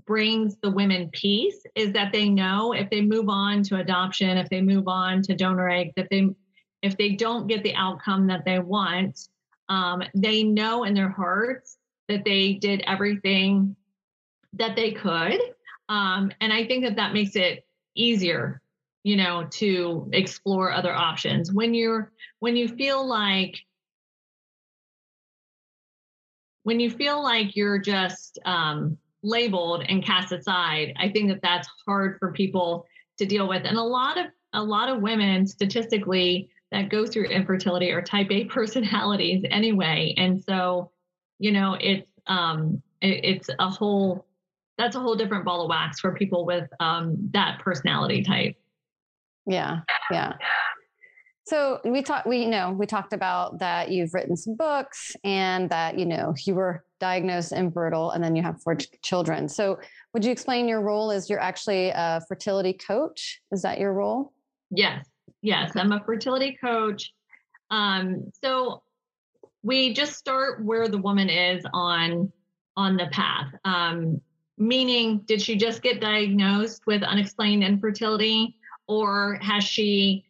brings 0.07 0.57
the 0.57 0.71
women 0.71 1.09
peace 1.13 1.65
is 1.75 1.93
that 1.93 2.13
they 2.13 2.29
know 2.29 2.73
if 2.73 2.91
they 2.91 3.01
move 3.01 3.29
on 3.29 3.63
to 3.65 3.77
adoption, 3.77 4.37
if 4.37 4.49
they 4.49 4.61
move 4.61 4.89
on 4.89 5.23
to 5.23 5.35
donor 5.35 5.69
egg, 5.69 5.93
that 5.97 6.09
they 6.11 6.29
if 6.83 6.97
they 6.99 7.11
don't 7.11 7.47
get 7.47 7.63
the 7.63 7.75
outcome 7.75 8.27
that 8.27 8.45
they 8.45 8.59
want, 8.59 9.29
um, 9.69 10.03
they 10.15 10.43
know 10.43 10.85
in 10.85 10.93
their 10.93 11.09
hearts 11.09 11.79
that 12.09 12.25
they 12.25 12.55
did 12.55 12.83
everything 12.87 13.75
that 14.53 14.77
they 14.77 14.93
could. 14.93 15.41
Um, 15.89 16.31
and 16.41 16.53
I 16.53 16.67
think 16.67 16.85
that 16.85 16.97
that 16.97 17.15
makes 17.15 17.37
it 17.37 17.67
easier, 17.95 18.61
you 19.03 19.17
know, 19.17 19.47
to 19.53 20.11
explore 20.13 20.73
other 20.73 20.93
options 20.93 21.53
when 21.53 21.73
you're 21.73 22.13
when 22.41 22.57
you 22.57 22.69
feel 22.69 23.07
like 23.07 23.59
when 26.65 26.81
you 26.81 26.91
feel 26.91 27.23
like 27.23 27.57
you're 27.57 27.79
just 27.79 28.39
um, 28.45 28.99
labeled 29.25 29.85
and 29.88 30.04
cast 30.04 30.33
aside, 30.33 30.93
I 30.99 31.09
think 31.09 31.28
that 31.31 31.40
that's 31.43 31.69
hard 31.87 32.19
for 32.19 32.33
people 32.33 32.87
to 33.19 33.26
deal 33.26 33.49
with. 33.49 33.62
And 33.64 33.76
a 33.76 33.83
lot 33.83 34.19
of 34.19 34.26
a 34.52 34.62
lot 34.62 34.88
of 34.88 35.02
women 35.02 35.47
statistically 35.47 36.49
that 36.71 36.88
go 36.88 37.07
through 37.07 37.25
infertility 37.25 37.90
are 37.90 38.02
type 38.02 38.28
A 38.31 38.45
personalities 38.57 39.45
anyway. 39.50 40.14
And 40.16 40.43
so, 40.43 40.90
you 41.38 41.52
know, 41.52 41.76
it's 41.81 42.11
um 42.26 42.83
it, 43.00 43.25
it's 43.25 43.50
a 43.59 43.69
whole 43.69 44.26
that's 44.76 44.97
a 44.97 45.00
whole 45.00 45.14
different 45.14 45.45
ball 45.45 45.62
of 45.62 45.69
wax 45.69 46.00
for 46.00 46.14
people 46.14 46.45
with 46.47 46.69
um 46.81 47.16
that 47.33 47.61
personality 47.61 48.23
type. 48.23 48.57
Yeah. 49.47 49.81
Yeah. 50.11 50.35
So 51.47 51.81
we 51.85 52.03
talked, 52.03 52.27
we, 52.27 52.39
you 52.39 52.49
know, 52.49 52.71
we 52.73 52.87
talked 52.87 53.13
about 53.13 53.59
that 53.59 53.91
you've 53.91 54.15
written 54.15 54.35
some 54.35 54.57
books 54.57 55.15
and 55.25 55.69
that, 55.69 55.99
you 55.99 56.07
know, 56.07 56.35
you 56.47 56.55
were 56.55 56.85
diagnosed 57.01 57.53
infertile 57.53 58.13
and 58.13 58.25
then 58.25 58.35
you 58.35 58.43
have 58.43 58.63
four 58.63 58.77
ch- 58.77 58.89
children. 59.03 59.49
So 59.49 59.79
would 60.15 60.25
you 60.25 60.33
explain 60.33 60.67
your 60.69 60.81
role 60.81 61.11
as 61.11 61.29
you're 61.29 61.41
actually 61.41 61.89
a 61.89 62.23
fertility 62.29 62.73
coach? 62.73 63.43
Is 63.53 63.61
that 63.63 63.79
your 63.79 63.93
role? 63.93 64.33
Yes. 64.71 65.07
Yes. 65.43 65.73
I'm 65.77 65.93
a 65.93 66.03
fertility 66.05 66.57
coach. 66.59 67.13
Um, 67.71 68.31
so 68.43 68.83
we 69.63 69.93
just 69.93 70.15
start 70.15 70.65
where 70.65 70.89
the 70.89 70.99
woman 70.99 71.29
is 71.29 71.63
on, 71.75 72.33
on 72.75 72.97
the 72.97 73.09
path. 73.09 73.53
Um, 73.67 74.19
meaning, 74.57 75.23
did 75.27 75.43
she 75.43 75.57
just 75.57 75.83
get 75.83 76.01
diagnosed 76.01 76.87
with 76.87 77.03
unexplained 77.03 77.65
infertility 77.65 78.57
or 78.87 79.39
has 79.43 79.63
she 79.63 80.25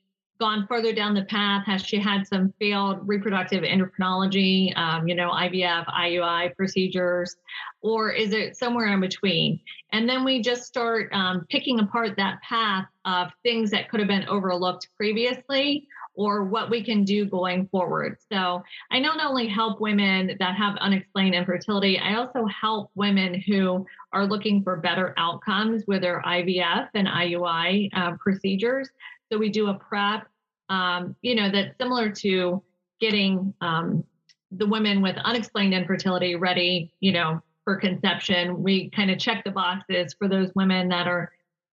gone 0.44 0.66
further 0.66 0.92
down 0.92 1.14
the 1.14 1.24
path? 1.24 1.64
Has 1.64 1.80
she 1.86 1.98
had 1.98 2.26
some 2.26 2.52
failed 2.58 2.98
reproductive 3.08 3.62
endocrinology, 3.62 4.76
um, 4.76 5.08
you 5.08 5.14
know, 5.14 5.30
IVF, 5.30 5.86
IUI 5.86 6.54
procedures, 6.54 7.34
or 7.80 8.12
is 8.12 8.34
it 8.34 8.54
somewhere 8.54 8.92
in 8.92 9.00
between? 9.00 9.58
And 9.92 10.06
then 10.06 10.22
we 10.22 10.42
just 10.42 10.64
start 10.64 11.10
um, 11.14 11.46
picking 11.48 11.80
apart 11.80 12.16
that 12.18 12.42
path 12.42 12.84
of 13.06 13.30
things 13.42 13.70
that 13.70 13.88
could 13.88 14.00
have 14.00 14.08
been 14.08 14.28
overlooked 14.28 14.88
previously 14.98 15.88
or 16.14 16.44
what 16.44 16.68
we 16.68 16.84
can 16.84 17.04
do 17.04 17.24
going 17.24 17.66
forward. 17.68 18.18
So 18.30 18.62
I 18.90 18.98
not 18.98 19.24
only 19.24 19.48
help 19.48 19.80
women 19.80 20.36
that 20.38 20.56
have 20.56 20.76
unexplained 20.76 21.34
infertility, 21.34 21.98
I 21.98 22.16
also 22.16 22.44
help 22.44 22.90
women 22.94 23.42
who 23.46 23.86
are 24.12 24.26
looking 24.26 24.62
for 24.62 24.76
better 24.76 25.14
outcomes 25.16 25.84
with 25.86 26.02
their 26.02 26.22
IVF 26.26 26.88
and 26.92 27.08
IUI 27.08 27.88
uh, 27.94 28.12
procedures. 28.20 28.90
So 29.32 29.38
we 29.38 29.48
do 29.48 29.68
a 29.68 29.74
prep, 29.74 30.28
um, 30.68 31.14
you 31.22 31.34
know, 31.34 31.50
that's 31.50 31.76
similar 31.78 32.10
to 32.10 32.62
getting 33.00 33.52
um, 33.60 34.04
the 34.50 34.66
women 34.66 35.02
with 35.02 35.16
unexplained 35.18 35.74
infertility 35.74 36.36
ready, 36.36 36.92
you 37.00 37.12
know, 37.12 37.40
for 37.64 37.76
conception. 37.76 38.62
We 38.62 38.90
kind 38.90 39.10
of 39.10 39.18
check 39.18 39.44
the 39.44 39.50
boxes 39.50 40.14
for 40.14 40.28
those 40.28 40.50
women 40.54 40.88
that 40.88 41.06
are 41.06 41.32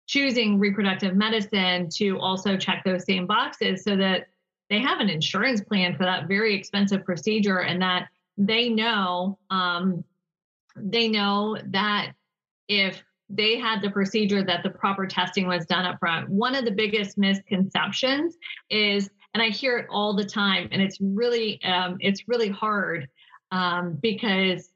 choosing 0.08 0.58
reproductive 0.58 1.16
medicine 1.16 1.90
to 1.90 2.20
also 2.20 2.58
check 2.58 2.84
those 2.84 3.06
same 3.06 3.28
boxes 3.28 3.84
so 3.84 3.96
that 3.96 4.28
they 4.70 4.80
have 4.80 5.00
an 5.00 5.10
insurance 5.10 5.62
plan 5.62 5.96
for 5.96 6.04
that 6.04 6.28
very 6.28 6.56
expensive 6.56 7.04
procedure 7.06 7.60
and 7.60 7.82
that 7.82 8.08
they 8.38 8.70
know 8.70 9.38
um, 9.50 10.04
they 10.76 11.08
know 11.08 11.58
that 11.68 12.14
if 12.68 13.04
they 13.30 13.60
had 13.60 13.82
the 13.82 13.92
procedure 13.92 14.44
that 14.44 14.64
the 14.64 14.70
proper 14.70 15.06
testing 15.06 15.48
was 15.48 15.66
done 15.66 15.86
up 15.86 16.00
front. 16.00 16.30
One 16.30 16.56
of 16.56 16.66
the 16.66 16.72
biggest 16.72 17.18
misconceptions 17.18 18.36
is, 18.70 19.10
and 19.34 19.44
I 19.44 19.50
hear 19.50 19.78
it 19.78 19.88
all 19.90 20.16
the 20.16 20.26
time, 20.26 20.68
and 20.72 20.82
it's 20.82 20.98
really 21.00 21.62
um, 21.64 21.98
it's 22.00 22.28
really 22.28 22.50
hard 22.50 23.08
um, 23.52 23.98
because 24.02 24.70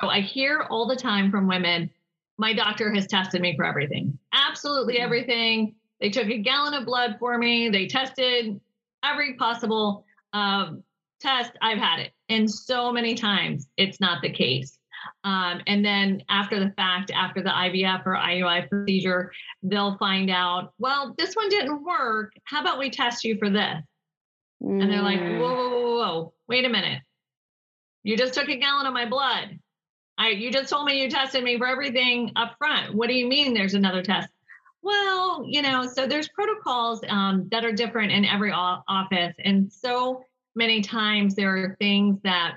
so 0.00 0.08
I 0.08 0.20
hear 0.20 0.66
all 0.70 0.86
the 0.86 0.96
time 0.96 1.30
from 1.30 1.46
women, 1.46 1.90
my 2.38 2.52
doctor 2.52 2.92
has 2.92 3.06
tested 3.06 3.40
me 3.40 3.56
for 3.56 3.64
everything, 3.64 4.18
absolutely 4.32 4.94
mm-hmm. 4.94 5.04
everything. 5.04 5.74
They 6.00 6.10
took 6.10 6.28
a 6.28 6.38
gallon 6.38 6.74
of 6.74 6.84
blood 6.84 7.16
for 7.18 7.38
me. 7.38 7.68
They 7.70 7.86
tested 7.86 8.60
every 9.04 9.34
possible 9.34 10.04
um, 10.32 10.82
test. 11.20 11.52
I've 11.62 11.78
had 11.78 12.00
it, 12.00 12.12
and 12.28 12.50
so 12.50 12.92
many 12.92 13.14
times 13.14 13.68
it's 13.78 14.00
not 14.00 14.20
the 14.20 14.30
case. 14.30 14.78
Um, 15.24 15.60
and 15.66 15.84
then 15.84 16.22
after 16.28 16.58
the 16.60 16.72
fact, 16.76 17.10
after 17.10 17.42
the 17.42 17.50
IVF 17.50 18.06
or 18.06 18.16
IUI 18.16 18.68
procedure, 18.68 19.32
they'll 19.62 19.96
find 19.98 20.30
out, 20.30 20.72
well, 20.78 21.14
this 21.18 21.34
one 21.34 21.48
didn't 21.48 21.84
work. 21.84 22.32
How 22.44 22.60
about 22.60 22.78
we 22.78 22.90
test 22.90 23.24
you 23.24 23.36
for 23.38 23.50
this? 23.50 23.82
Mm. 24.62 24.82
And 24.82 24.92
they're 24.92 25.02
like, 25.02 25.20
mm. 25.20 25.40
whoa, 25.40 25.54
whoa, 25.54 25.70
whoa, 25.70 25.96
whoa, 25.96 26.32
wait 26.48 26.64
a 26.64 26.68
minute. 26.68 27.02
You 28.02 28.16
just 28.16 28.34
took 28.34 28.48
a 28.48 28.56
gallon 28.56 28.86
of 28.86 28.94
my 28.94 29.06
blood. 29.06 29.58
I, 30.18 30.30
you 30.30 30.52
just 30.52 30.68
told 30.68 30.86
me 30.86 31.02
you 31.02 31.10
tested 31.10 31.42
me 31.42 31.58
for 31.58 31.66
everything 31.66 32.32
up 32.36 32.54
front. 32.58 32.94
What 32.94 33.08
do 33.08 33.14
you 33.14 33.26
mean 33.26 33.54
there's 33.54 33.74
another 33.74 34.02
test? 34.02 34.28
Well, 34.82 35.44
you 35.46 35.62
know, 35.62 35.86
so 35.86 36.06
there's 36.06 36.28
protocols 36.28 37.02
um, 37.08 37.48
that 37.52 37.64
are 37.64 37.72
different 37.72 38.12
in 38.12 38.24
every 38.24 38.50
office, 38.52 39.34
and 39.44 39.72
so 39.72 40.24
many 40.56 40.82
times 40.82 41.34
there 41.34 41.56
are 41.56 41.76
things 41.78 42.18
that 42.24 42.56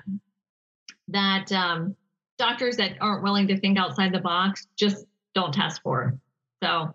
that 1.08 1.52
um, 1.52 1.94
doctors 2.38 2.76
that 2.76 2.92
aren't 3.00 3.22
willing 3.22 3.46
to 3.48 3.58
think 3.58 3.78
outside 3.78 4.12
the 4.12 4.20
box 4.20 4.66
just 4.76 5.06
don't 5.34 5.52
test 5.52 5.82
for. 5.82 6.18
So, 6.62 6.94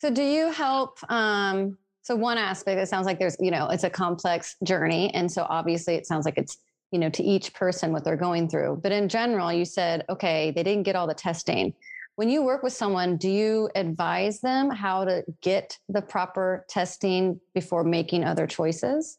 so 0.00 0.10
do 0.10 0.22
you 0.22 0.50
help? 0.50 0.98
Um, 1.10 1.78
so 2.02 2.14
one 2.14 2.36
aspect, 2.36 2.78
it 2.78 2.88
sounds 2.88 3.06
like 3.06 3.18
there's, 3.18 3.36
you 3.40 3.50
know, 3.50 3.68
it's 3.68 3.84
a 3.84 3.90
complex 3.90 4.56
journey, 4.62 5.12
and 5.14 5.30
so 5.30 5.46
obviously 5.48 5.94
it 5.94 6.06
sounds 6.06 6.26
like 6.26 6.36
it's, 6.36 6.58
you 6.90 6.98
know, 6.98 7.08
to 7.10 7.22
each 7.22 7.54
person 7.54 7.92
what 7.92 8.04
they're 8.04 8.16
going 8.16 8.48
through. 8.48 8.80
But 8.82 8.92
in 8.92 9.08
general, 9.08 9.52
you 9.52 9.64
said, 9.64 10.04
okay, 10.10 10.52
they 10.54 10.62
didn't 10.62 10.82
get 10.82 10.96
all 10.96 11.06
the 11.06 11.14
testing. 11.14 11.72
When 12.16 12.28
you 12.28 12.44
work 12.44 12.62
with 12.62 12.74
someone, 12.74 13.16
do 13.16 13.28
you 13.28 13.70
advise 13.74 14.40
them 14.40 14.70
how 14.70 15.04
to 15.04 15.24
get 15.40 15.78
the 15.88 16.02
proper 16.02 16.64
testing 16.68 17.40
before 17.54 17.82
making 17.82 18.22
other 18.22 18.46
choices? 18.46 19.18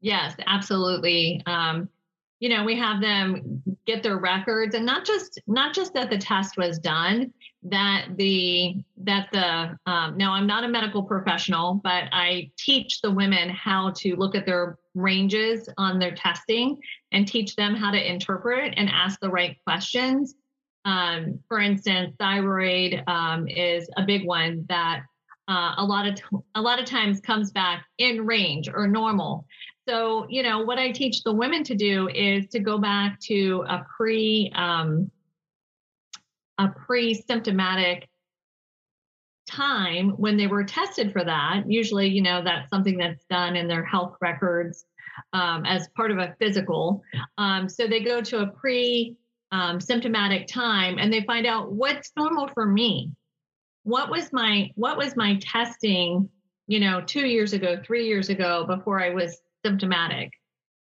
Yes, 0.00 0.34
absolutely. 0.46 1.42
Um, 1.46 1.88
you 2.40 2.48
know 2.48 2.64
we 2.64 2.76
have 2.76 3.00
them 3.00 3.62
get 3.86 4.02
their 4.02 4.18
records 4.18 4.74
and 4.74 4.86
not 4.86 5.04
just 5.04 5.40
not 5.46 5.74
just 5.74 5.92
that 5.94 6.10
the 6.10 6.18
test 6.18 6.56
was 6.56 6.78
done 6.78 7.32
that 7.62 8.06
the 8.16 8.76
that 8.96 9.28
the 9.32 9.76
um, 9.90 10.16
now 10.16 10.32
i'm 10.32 10.46
not 10.46 10.64
a 10.64 10.68
medical 10.68 11.02
professional 11.02 11.80
but 11.82 12.04
i 12.12 12.50
teach 12.56 13.00
the 13.00 13.10
women 13.10 13.48
how 13.48 13.90
to 13.96 14.14
look 14.16 14.34
at 14.34 14.46
their 14.46 14.78
ranges 14.94 15.68
on 15.78 15.98
their 15.98 16.14
testing 16.14 16.78
and 17.12 17.26
teach 17.26 17.56
them 17.56 17.74
how 17.74 17.90
to 17.90 18.10
interpret 18.10 18.74
and 18.76 18.88
ask 18.88 19.20
the 19.20 19.30
right 19.30 19.56
questions. 19.64 20.34
Um, 20.84 21.40
for 21.48 21.58
instance 21.60 22.14
thyroid 22.18 23.02
um, 23.06 23.48
is 23.48 23.88
a 23.96 24.04
big 24.04 24.26
one 24.26 24.64
that 24.68 25.02
uh, 25.48 25.74
a 25.78 25.84
lot 25.84 26.06
of 26.06 26.14
t- 26.14 26.22
a 26.54 26.60
lot 26.60 26.78
of 26.78 26.84
times 26.84 27.20
comes 27.20 27.50
back 27.50 27.84
in 27.98 28.26
range 28.26 28.68
or 28.68 28.86
normal 28.86 29.46
so, 29.88 30.26
you 30.28 30.42
know, 30.42 30.60
what 30.60 30.78
I 30.78 30.90
teach 30.90 31.22
the 31.22 31.32
women 31.32 31.64
to 31.64 31.74
do 31.74 32.08
is 32.08 32.46
to 32.48 32.58
go 32.58 32.78
back 32.78 33.18
to 33.20 33.64
a 33.68 33.86
pre 33.96 34.52
um, 34.54 35.10
a 36.58 36.68
pre-symptomatic 36.68 38.08
time 39.48 40.10
when 40.10 40.36
they 40.36 40.48
were 40.48 40.64
tested 40.64 41.12
for 41.12 41.24
that. 41.24 41.62
Usually, 41.66 42.08
you 42.08 42.20
know, 42.20 42.42
that's 42.42 42.68
something 42.68 42.98
that's 42.98 43.24
done 43.30 43.56
in 43.56 43.68
their 43.68 43.84
health 43.84 44.16
records 44.20 44.84
um, 45.32 45.64
as 45.64 45.88
part 45.96 46.10
of 46.10 46.18
a 46.18 46.34
physical. 46.40 47.02
Um, 47.38 47.68
so 47.68 47.86
they 47.86 48.00
go 48.00 48.20
to 48.20 48.40
a 48.40 48.46
pre 48.48 49.16
um, 49.52 49.80
symptomatic 49.80 50.48
time 50.48 50.98
and 50.98 51.10
they 51.12 51.22
find 51.22 51.46
out 51.46 51.72
what's 51.72 52.12
normal 52.16 52.48
for 52.48 52.66
me. 52.66 53.12
What 53.84 54.10
was 54.10 54.32
my 54.32 54.70
what 54.74 54.98
was 54.98 55.16
my 55.16 55.38
testing 55.40 56.28
you 56.68 56.78
know, 56.78 57.00
two 57.00 57.26
years 57.26 57.54
ago, 57.54 57.80
three 57.82 58.06
years 58.06 58.28
ago, 58.28 58.66
before 58.66 59.02
I 59.02 59.08
was 59.08 59.40
symptomatic. 59.64 60.32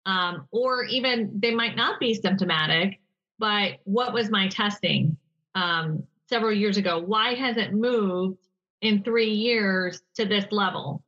Um, 0.05 0.47
or 0.51 0.85
even 0.85 1.31
they 1.35 1.55
might 1.55 1.77
not 1.77 2.01
be 2.01 2.15
symptomatic, 2.15 3.01
but 3.39 3.79
what 3.85 4.13
was 4.13 4.31
my 4.31 4.49
testing 4.49 5.17
um, 5.55 6.03
several 6.29 6.53
years 6.53 6.77
ago? 6.77 6.99
Why 6.99 7.35
has 7.35 7.57
it 7.57 7.73
moved 7.73 8.39
in 8.81 9.03
three 9.05 9.31
years 9.31 10.03
to 10.17 10.25
this 10.25 10.47
level? 10.51 11.05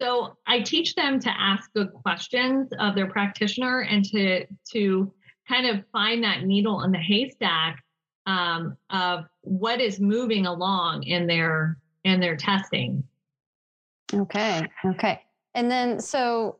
So 0.00 0.36
I 0.46 0.60
teach 0.60 0.94
them 0.94 1.20
to 1.20 1.30
ask 1.30 1.72
good 1.72 1.92
questions 1.92 2.68
of 2.80 2.94
their 2.94 3.06
practitioner 3.06 3.82
and 3.82 4.04
to 4.06 4.46
to 4.72 5.12
kind 5.48 5.66
of 5.66 5.84
find 5.92 6.24
that 6.24 6.44
needle 6.44 6.82
in 6.82 6.90
the 6.90 6.98
haystack 6.98 7.82
um, 8.26 8.76
of 8.90 9.24
what 9.42 9.80
is 9.80 10.00
moving 10.00 10.46
along 10.46 11.04
in 11.04 11.26
their 11.26 11.78
in 12.04 12.20
their 12.20 12.36
testing. 12.36 13.04
Okay. 14.12 14.66
Okay. 14.84 15.22
And 15.54 15.70
then 15.70 15.98
so 16.00 16.58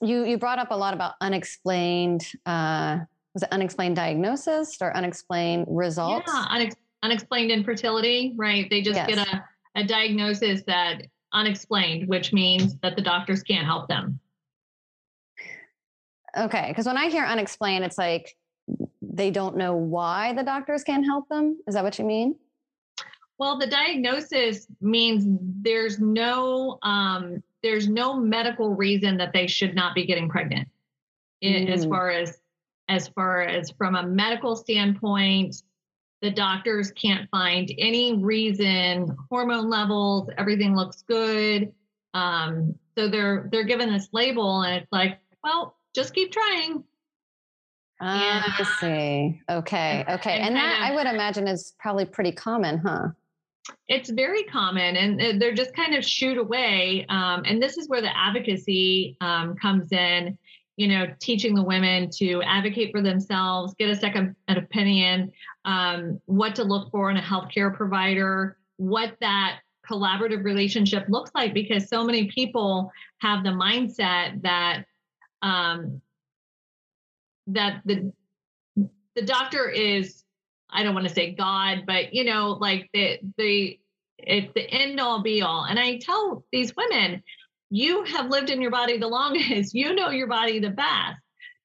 you 0.00 0.24
you 0.24 0.38
brought 0.38 0.58
up 0.58 0.70
a 0.70 0.76
lot 0.76 0.94
about 0.94 1.14
unexplained 1.20 2.26
uh 2.46 2.98
was 3.34 3.42
it 3.42 3.52
unexplained 3.52 3.96
diagnosis 3.96 4.78
or 4.80 4.96
unexplained 4.96 5.66
results? 5.68 6.24
Yeah, 6.26 6.46
unex- 6.50 6.76
unexplained 7.02 7.50
infertility, 7.50 8.32
right? 8.36 8.68
They 8.68 8.82
just 8.82 8.96
yes. 8.96 9.08
get 9.08 9.18
a, 9.18 9.44
a 9.76 9.84
diagnosis 9.84 10.62
that 10.66 11.02
unexplained, 11.32 12.08
which 12.08 12.32
means 12.32 12.76
that 12.82 12.96
the 12.96 13.02
doctors 13.02 13.42
can't 13.42 13.66
help 13.66 13.88
them. 13.88 14.18
Okay, 16.36 16.66
because 16.68 16.86
when 16.86 16.96
I 16.96 17.10
hear 17.10 17.24
unexplained, 17.24 17.84
it's 17.84 17.98
like 17.98 18.34
they 19.00 19.30
don't 19.30 19.56
know 19.56 19.74
why 19.74 20.32
the 20.32 20.42
doctors 20.42 20.82
can't 20.82 21.04
help 21.04 21.28
them. 21.28 21.58
Is 21.66 21.74
that 21.74 21.84
what 21.84 21.98
you 21.98 22.04
mean? 22.04 22.36
Well, 23.38 23.58
the 23.58 23.68
diagnosis 23.68 24.66
means 24.80 25.24
there's 25.62 26.00
no 26.00 26.78
um, 26.82 27.42
there's 27.62 27.88
no 27.88 28.14
medical 28.14 28.74
reason 28.74 29.16
that 29.18 29.32
they 29.32 29.46
should 29.46 29.74
not 29.74 29.94
be 29.94 30.06
getting 30.06 30.28
pregnant. 30.28 30.68
Mm. 31.42 31.70
As 31.70 31.84
far 31.84 32.10
as 32.10 32.38
as 32.88 33.08
far 33.08 33.42
as 33.42 33.70
from 33.70 33.96
a 33.96 34.06
medical 34.06 34.56
standpoint, 34.56 35.62
the 36.22 36.30
doctors 36.30 36.90
can't 36.92 37.28
find 37.30 37.70
any 37.78 38.16
reason. 38.16 39.16
Hormone 39.30 39.68
levels, 39.68 40.30
everything 40.38 40.74
looks 40.74 41.02
good. 41.02 41.72
Um, 42.14 42.74
so 42.96 43.08
they're 43.08 43.48
they're 43.52 43.64
given 43.64 43.92
this 43.92 44.08
label, 44.12 44.62
and 44.62 44.74
it's 44.76 44.92
like, 44.92 45.18
well, 45.44 45.76
just 45.94 46.14
keep 46.14 46.32
trying. 46.32 46.82
Ah, 48.00 48.56
I 48.58 48.62
see. 48.80 49.40
Okay. 49.50 50.04
Okay. 50.08 50.38
And, 50.38 50.48
and 50.48 50.56
that 50.56 50.76
of, 50.78 50.92
I 50.92 50.94
would 50.94 51.06
imagine 51.12 51.48
is 51.48 51.74
probably 51.78 52.04
pretty 52.04 52.32
common, 52.32 52.78
huh? 52.78 53.08
It's 53.88 54.10
very 54.10 54.42
common, 54.44 54.96
and 54.96 55.40
they're 55.40 55.54
just 55.54 55.74
kind 55.74 55.94
of 55.94 56.04
shooed 56.04 56.38
away. 56.38 57.06
Um, 57.08 57.42
and 57.44 57.62
this 57.62 57.78
is 57.78 57.88
where 57.88 58.00
the 58.00 58.16
advocacy 58.16 59.16
um, 59.20 59.56
comes 59.56 59.92
in. 59.92 60.38
You 60.76 60.86
know, 60.86 61.06
teaching 61.20 61.56
the 61.56 61.62
women 61.62 62.08
to 62.18 62.40
advocate 62.42 62.92
for 62.92 63.02
themselves, 63.02 63.74
get 63.78 63.90
a 63.90 63.96
second 63.96 64.36
opinion, 64.46 65.32
um, 65.64 66.20
what 66.26 66.54
to 66.54 66.62
look 66.62 66.92
for 66.92 67.10
in 67.10 67.16
a 67.16 67.20
healthcare 67.20 67.74
provider, 67.74 68.58
what 68.76 69.16
that 69.20 69.58
collaborative 69.90 70.44
relationship 70.44 71.04
looks 71.08 71.32
like, 71.34 71.52
because 71.52 71.88
so 71.88 72.04
many 72.04 72.30
people 72.30 72.92
have 73.22 73.42
the 73.42 73.50
mindset 73.50 74.40
that 74.42 74.84
um, 75.42 76.00
that 77.48 77.80
the 77.84 78.12
the 79.16 79.22
doctor 79.22 79.68
is 79.68 80.22
I 80.70 80.82
don't 80.82 80.94
want 80.94 81.08
to 81.08 81.14
say 81.14 81.32
God, 81.32 81.84
but 81.86 82.12
you 82.12 82.24
know, 82.24 82.52
like 82.52 82.90
the 82.92 83.18
the 83.36 83.78
it's 84.18 84.52
the 84.54 84.68
end 84.68 85.00
all 85.00 85.22
be 85.22 85.42
all. 85.42 85.64
And 85.64 85.78
I 85.78 85.98
tell 85.98 86.44
these 86.52 86.74
women, 86.76 87.22
you 87.70 88.04
have 88.04 88.30
lived 88.30 88.50
in 88.50 88.60
your 88.60 88.70
body 88.70 88.98
the 88.98 89.08
longest, 89.08 89.74
you 89.74 89.94
know 89.94 90.10
your 90.10 90.26
body 90.26 90.58
the 90.58 90.70
best. 90.70 91.20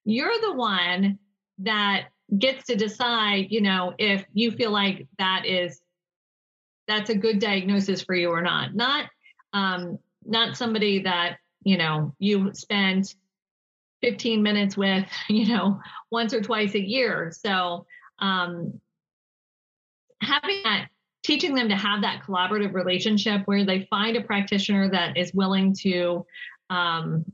You're 0.06 0.40
the 0.42 0.54
one 0.54 1.20
that 1.60 2.08
gets 2.38 2.66
to 2.68 2.76
decide, 2.76 3.48
you 3.50 3.62
know, 3.62 3.94
if 3.98 4.26
you 4.34 4.52
feel 4.52 4.72
like 4.72 5.08
that 5.18 5.46
is 5.46 5.82
that's 6.88 7.10
a 7.10 7.16
good 7.16 7.40
diagnosis 7.40 8.04
for 8.04 8.16
you 8.16 8.30
or 8.30 8.42
not. 8.42 8.76
Not 8.76 9.10
um 9.54 10.00
not 10.26 10.58
somebody 10.58 11.04
that, 11.04 11.38
you 11.64 11.78
know, 11.78 12.16
you 12.20 12.54
spend 12.54 13.14
15 14.02 14.44
minutes 14.44 14.78
with, 14.78 15.06
you 15.30 15.48
know, 15.48 15.82
once 16.12 16.34
or 16.34 16.42
twice 16.42 16.76
a 16.76 16.82
year. 16.82 17.32
So 17.34 17.86
um, 18.20 18.80
having 20.24 20.62
that, 20.64 20.88
teaching 21.24 21.56
them 21.56 21.70
to 21.70 21.76
have 21.76 22.02
that 22.02 22.24
collaborative 22.24 22.74
relationship 22.74 23.42
where 23.46 23.66
they 23.66 23.88
find 23.90 24.18
a 24.18 24.22
practitioner 24.22 24.90
that 24.90 25.18
is 25.18 25.34
willing 25.34 25.74
to 25.82 26.26
um, 26.70 27.26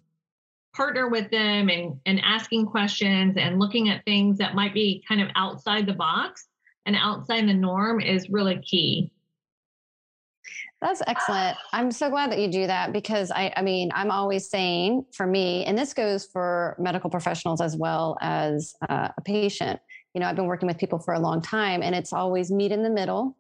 partner 0.74 1.10
with 1.10 1.30
them 1.32 1.70
and, 1.70 2.00
and 2.06 2.22
asking 2.24 2.66
questions 2.66 3.36
and 3.38 3.60
looking 3.60 3.90
at 3.90 4.04
things 4.06 4.38
that 4.38 4.56
might 4.56 4.74
be 4.74 5.04
kind 5.08 5.22
of 5.22 5.28
outside 5.36 5.86
the 5.86 5.94
box 5.94 6.48
and 6.86 6.96
outside 6.96 7.48
the 7.48 7.54
norm 7.54 8.00
is 8.00 8.30
really 8.30 8.60
key. 8.60 9.12
That's 10.82 11.02
excellent. 11.08 11.58
I'm 11.74 11.92
so 11.92 12.10
glad 12.10 12.32
that 12.32 12.40
you 12.40 12.50
do 12.50 12.66
that 12.68 12.94
because 12.94 13.32
I, 13.32 13.52
I 13.58 13.62
mean, 13.62 13.92
I'm 13.94 14.12
always 14.12 14.50
saying 14.50 15.06
for 15.14 15.28
me, 15.28 15.66
and 15.66 15.78
this 15.78 15.94
goes 15.94 16.26
for 16.26 16.78
medical 16.80 17.10
professionals 17.10 17.60
as 17.60 17.76
well 17.76 18.18
as 18.22 18.76
uh, 18.88 19.10
a 19.18 19.22
patient. 19.22 19.82
You 20.14 20.22
know, 20.22 20.28
I've 20.28 20.36
been 20.36 20.46
working 20.46 20.68
with 20.68 20.78
people 20.78 21.00
for 21.00 21.14
a 21.14 21.20
long 21.20 21.42
time, 21.42 21.82
and 21.82 21.96
it's 21.96 22.14
always 22.14 22.52
meet 22.52 22.72
in 22.72 22.84
the 22.84 22.90
middle. 22.90 23.36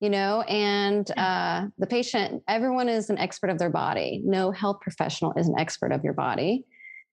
You 0.00 0.08
know, 0.08 0.40
and 0.42 1.10
uh, 1.18 1.66
the 1.76 1.86
patient, 1.86 2.42
everyone 2.48 2.88
is 2.88 3.10
an 3.10 3.18
expert 3.18 3.50
of 3.50 3.58
their 3.58 3.68
body. 3.68 4.22
No 4.24 4.50
health 4.50 4.80
professional 4.80 5.34
is 5.36 5.46
an 5.46 5.58
expert 5.58 5.92
of 5.92 6.02
your 6.02 6.14
body. 6.14 6.64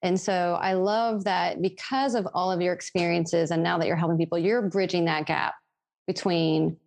And 0.03 0.17
so 0.17 0.57
I 0.61 0.73
love 0.73 1.25
that 1.25 1.61
because 1.61 2.15
of 2.15 2.27
all 2.33 2.49
of 2.49 2.61
your 2.61 2.73
experiences, 2.73 3.51
and 3.51 3.61
now 3.61 3.77
that 3.77 3.87
you're 3.87 3.97
helping 3.97 4.17
people, 4.17 4.37
you're 4.37 4.69
bridging 4.69 5.05
that 5.05 5.25
gap 5.25 5.55
between 6.05 6.77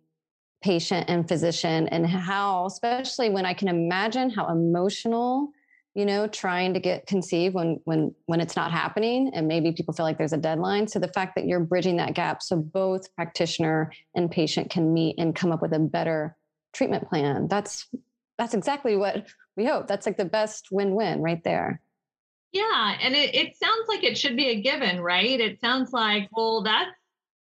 patient 0.61 1.09
and 1.09 1.27
physician 1.27 1.87
and 1.87 2.05
how 2.05 2.65
especially 2.65 3.29
when 3.29 3.45
i 3.45 3.53
can 3.53 3.67
imagine 3.67 4.29
how 4.29 4.47
emotional 4.47 5.51
you 5.93 6.05
know 6.05 6.27
trying 6.27 6.73
to 6.73 6.79
get 6.79 7.05
conceived 7.05 7.53
when 7.53 7.79
when 7.85 8.13
when 8.25 8.39
it's 8.39 8.55
not 8.55 8.71
happening 8.71 9.31
and 9.33 9.47
maybe 9.47 9.71
people 9.71 9.93
feel 9.93 10.05
like 10.05 10.17
there's 10.17 10.33
a 10.33 10.37
deadline 10.37 10.87
so 10.87 10.99
the 10.99 11.07
fact 11.09 11.35
that 11.35 11.45
you're 11.45 11.59
bridging 11.59 11.97
that 11.97 12.13
gap 12.13 12.41
so 12.41 12.55
both 12.55 13.13
practitioner 13.15 13.91
and 14.15 14.31
patient 14.31 14.69
can 14.69 14.93
meet 14.93 15.15
and 15.17 15.35
come 15.35 15.51
up 15.51 15.61
with 15.61 15.73
a 15.73 15.79
better 15.79 16.35
treatment 16.73 17.07
plan 17.09 17.47
that's 17.47 17.87
that's 18.37 18.53
exactly 18.53 18.95
what 18.95 19.27
we 19.57 19.65
hope 19.65 19.87
that's 19.87 20.05
like 20.05 20.17
the 20.17 20.25
best 20.25 20.67
win-win 20.71 21.21
right 21.21 21.43
there 21.43 21.81
yeah 22.53 22.97
and 23.01 23.15
it, 23.15 23.35
it 23.35 23.55
sounds 23.57 23.87
like 23.87 24.03
it 24.03 24.17
should 24.17 24.37
be 24.37 24.49
a 24.49 24.61
given 24.61 25.01
right 25.01 25.39
it 25.39 25.59
sounds 25.59 25.91
like 25.91 26.29
well 26.31 26.63
that's 26.63 26.91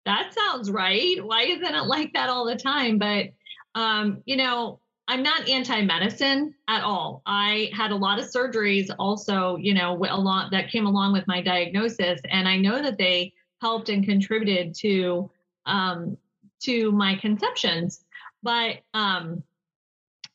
that 0.04 0.34
sounds 0.34 0.70
right. 0.70 1.24
Why 1.24 1.42
isn't 1.42 1.74
it 1.74 1.84
like 1.84 2.12
that 2.12 2.28
all 2.28 2.44
the 2.44 2.56
time? 2.56 2.98
But, 2.98 3.28
um, 3.74 4.22
you 4.26 4.36
know, 4.36 4.80
I'm 5.06 5.22
not 5.22 5.48
anti-medicine 5.48 6.54
at 6.66 6.82
all. 6.82 7.22
I 7.26 7.70
had 7.74 7.90
a 7.90 7.96
lot 7.96 8.18
of 8.18 8.24
surgeries 8.24 8.90
also, 8.98 9.56
you 9.56 9.74
know, 9.74 9.92
a 9.92 10.18
lot 10.18 10.50
that 10.52 10.70
came 10.70 10.86
along 10.86 11.12
with 11.12 11.26
my 11.26 11.42
diagnosis, 11.42 12.20
and 12.30 12.48
I 12.48 12.56
know 12.56 12.80
that 12.80 12.96
they 12.96 13.34
helped 13.60 13.90
and 13.90 14.04
contributed 14.04 14.74
to 14.76 15.30
um, 15.66 16.16
to 16.62 16.90
my 16.92 17.16
conceptions. 17.16 18.04
But 18.42 18.78
um, 18.94 19.42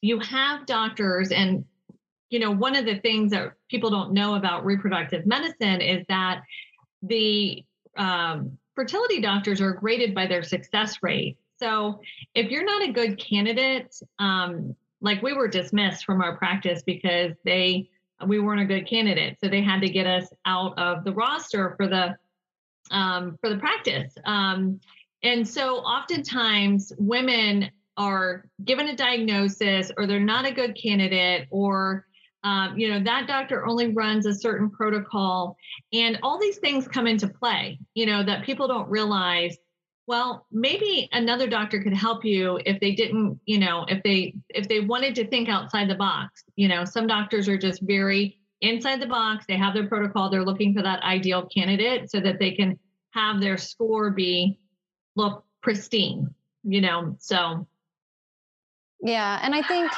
you 0.01 0.19
have 0.19 0.67
doctors, 0.67 1.31
and 1.31 1.65
you 2.29 2.37
know, 2.37 2.51
one 2.51 2.75
of 2.75 2.85
the 2.85 2.99
things 2.99 3.31
that 3.31 3.53
people 3.71 3.89
don't 3.89 4.13
know 4.13 4.35
about 4.35 4.65
reproductive 4.65 5.25
medicine 5.25 5.81
is 5.81 6.05
that 6.09 6.43
the 7.01 7.65
um, 7.97 8.59
fertility 8.75 9.19
doctors 9.19 9.61
are 9.61 9.73
graded 9.73 10.13
by 10.13 10.27
their 10.27 10.43
success 10.43 11.01
rate. 11.01 11.38
So 11.59 11.99
if 12.33 12.49
you're 12.49 12.65
not 12.65 12.87
a 12.87 12.91
good 12.91 13.19
candidate, 13.19 13.95
um, 14.17 14.75
like 15.01 15.21
we 15.21 15.33
were 15.33 15.47
dismissed 15.47 16.05
from 16.05 16.21
our 16.21 16.37
practice 16.37 16.83
because 16.83 17.33
they 17.45 17.89
we 18.27 18.39
weren't 18.39 18.61
a 18.61 18.65
good 18.65 18.85
candidate, 18.85 19.37
so 19.41 19.49
they 19.49 19.61
had 19.61 19.81
to 19.81 19.89
get 19.89 20.05
us 20.05 20.27
out 20.45 20.77
of 20.77 21.05
the 21.05 21.13
roster 21.13 21.75
for 21.77 21.87
the 21.87 22.15
um, 22.91 23.37
for 23.39 23.49
the 23.49 23.57
practice. 23.57 24.13
Um, 24.25 24.79
and 25.23 25.47
so 25.47 25.77
oftentimes 25.77 26.91
women 26.97 27.69
are 27.97 28.45
given 28.63 28.87
a 28.87 28.95
diagnosis 28.95 29.91
or 29.97 30.07
they're 30.07 30.19
not 30.19 30.45
a 30.45 30.51
good 30.51 30.77
candidate 30.81 31.47
or 31.51 32.05
um, 32.43 32.77
you 32.77 32.89
know 32.89 33.03
that 33.03 33.27
doctor 33.27 33.65
only 33.65 33.91
runs 33.91 34.25
a 34.25 34.33
certain 34.33 34.69
protocol 34.69 35.57
and 35.91 36.17
all 36.23 36.39
these 36.39 36.57
things 36.59 36.87
come 36.87 37.05
into 37.05 37.27
play 37.27 37.77
you 37.95 38.05
know 38.05 38.23
that 38.23 38.45
people 38.45 38.65
don't 38.69 38.89
realize 38.89 39.57
well 40.09 40.47
maybe 40.51 41.07
another 41.11 41.47
doctor 41.47 41.79
could 41.83 41.93
help 41.93 42.25
you 42.25 42.59
if 42.65 42.79
they 42.79 42.93
didn't 42.93 43.39
you 43.45 43.59
know 43.59 43.85
if 43.87 44.01
they 44.01 44.33
if 44.49 44.67
they 44.67 44.79
wanted 44.79 45.13
to 45.13 45.25
think 45.27 45.47
outside 45.47 45.87
the 45.87 45.95
box. 45.95 46.43
You 46.55 46.67
know 46.67 46.83
some 46.83 47.05
doctors 47.05 47.47
are 47.47 47.59
just 47.59 47.81
very 47.83 48.39
inside 48.61 48.99
the 49.01 49.07
box. 49.07 49.45
They 49.47 49.55
have 49.55 49.75
their 49.75 49.87
protocol. 49.87 50.31
They're 50.31 50.43
looking 50.43 50.73
for 50.73 50.81
that 50.81 51.03
ideal 51.03 51.45
candidate 51.45 52.09
so 52.09 52.19
that 52.21 52.39
they 52.39 52.51
can 52.51 52.77
have 53.11 53.39
their 53.39 53.55
score 53.55 54.09
be 54.09 54.59
look 55.15 55.45
pristine 55.61 56.33
you 56.63 56.81
know 56.81 57.15
so. 57.19 57.67
Yeah 59.01 59.39
and 59.43 59.53
i 59.53 59.61
think 59.61 59.91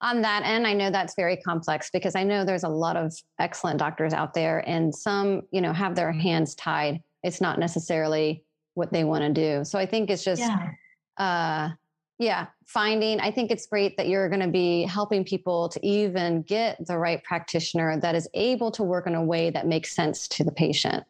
on 0.00 0.22
that 0.22 0.44
end, 0.44 0.64
I 0.64 0.74
know 0.74 0.92
that's 0.92 1.16
very 1.16 1.36
complex 1.38 1.90
because 1.92 2.14
I 2.14 2.22
know 2.22 2.44
there's 2.44 2.62
a 2.62 2.68
lot 2.68 2.96
of 2.96 3.12
excellent 3.40 3.80
doctors 3.80 4.12
out 4.12 4.32
there, 4.32 4.60
and 4.60 4.94
some, 4.94 5.42
you 5.50 5.60
know, 5.60 5.72
have 5.72 5.96
their 5.96 6.12
hands 6.12 6.54
tied. 6.54 7.02
It's 7.24 7.40
not 7.40 7.58
necessarily 7.58 8.44
what 8.78 8.92
they 8.92 9.04
want 9.04 9.22
to 9.22 9.32
do. 9.32 9.64
So 9.64 9.78
I 9.78 9.84
think 9.84 10.08
it's 10.08 10.24
just, 10.24 10.40
yeah. 10.40 10.70
uh, 11.18 11.70
yeah, 12.18 12.46
finding. 12.66 13.20
I 13.20 13.30
think 13.30 13.50
it's 13.50 13.66
great 13.66 13.96
that 13.96 14.08
you're 14.08 14.28
going 14.28 14.40
to 14.40 14.48
be 14.48 14.84
helping 14.84 15.24
people 15.24 15.68
to 15.68 15.86
even 15.86 16.42
get 16.42 16.84
the 16.86 16.96
right 16.96 17.22
practitioner 17.22 18.00
that 18.00 18.14
is 18.14 18.28
able 18.34 18.70
to 18.72 18.82
work 18.82 19.06
in 19.06 19.14
a 19.14 19.22
way 19.22 19.50
that 19.50 19.66
makes 19.66 19.94
sense 19.94 20.26
to 20.28 20.44
the 20.44 20.52
patient. 20.52 21.04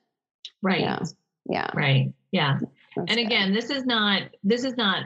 Right. 0.61 0.81
Yeah. 0.81 0.99
Yeah. 1.49 1.71
Right. 1.75 2.13
Yeah. 2.33 2.59
That's 2.97 3.11
and 3.11 3.21
again, 3.21 3.53
good. 3.53 3.63
this 3.63 3.71
is 3.71 3.87
not. 3.87 4.23
This 4.43 4.65
is 4.65 4.77
not 4.77 5.05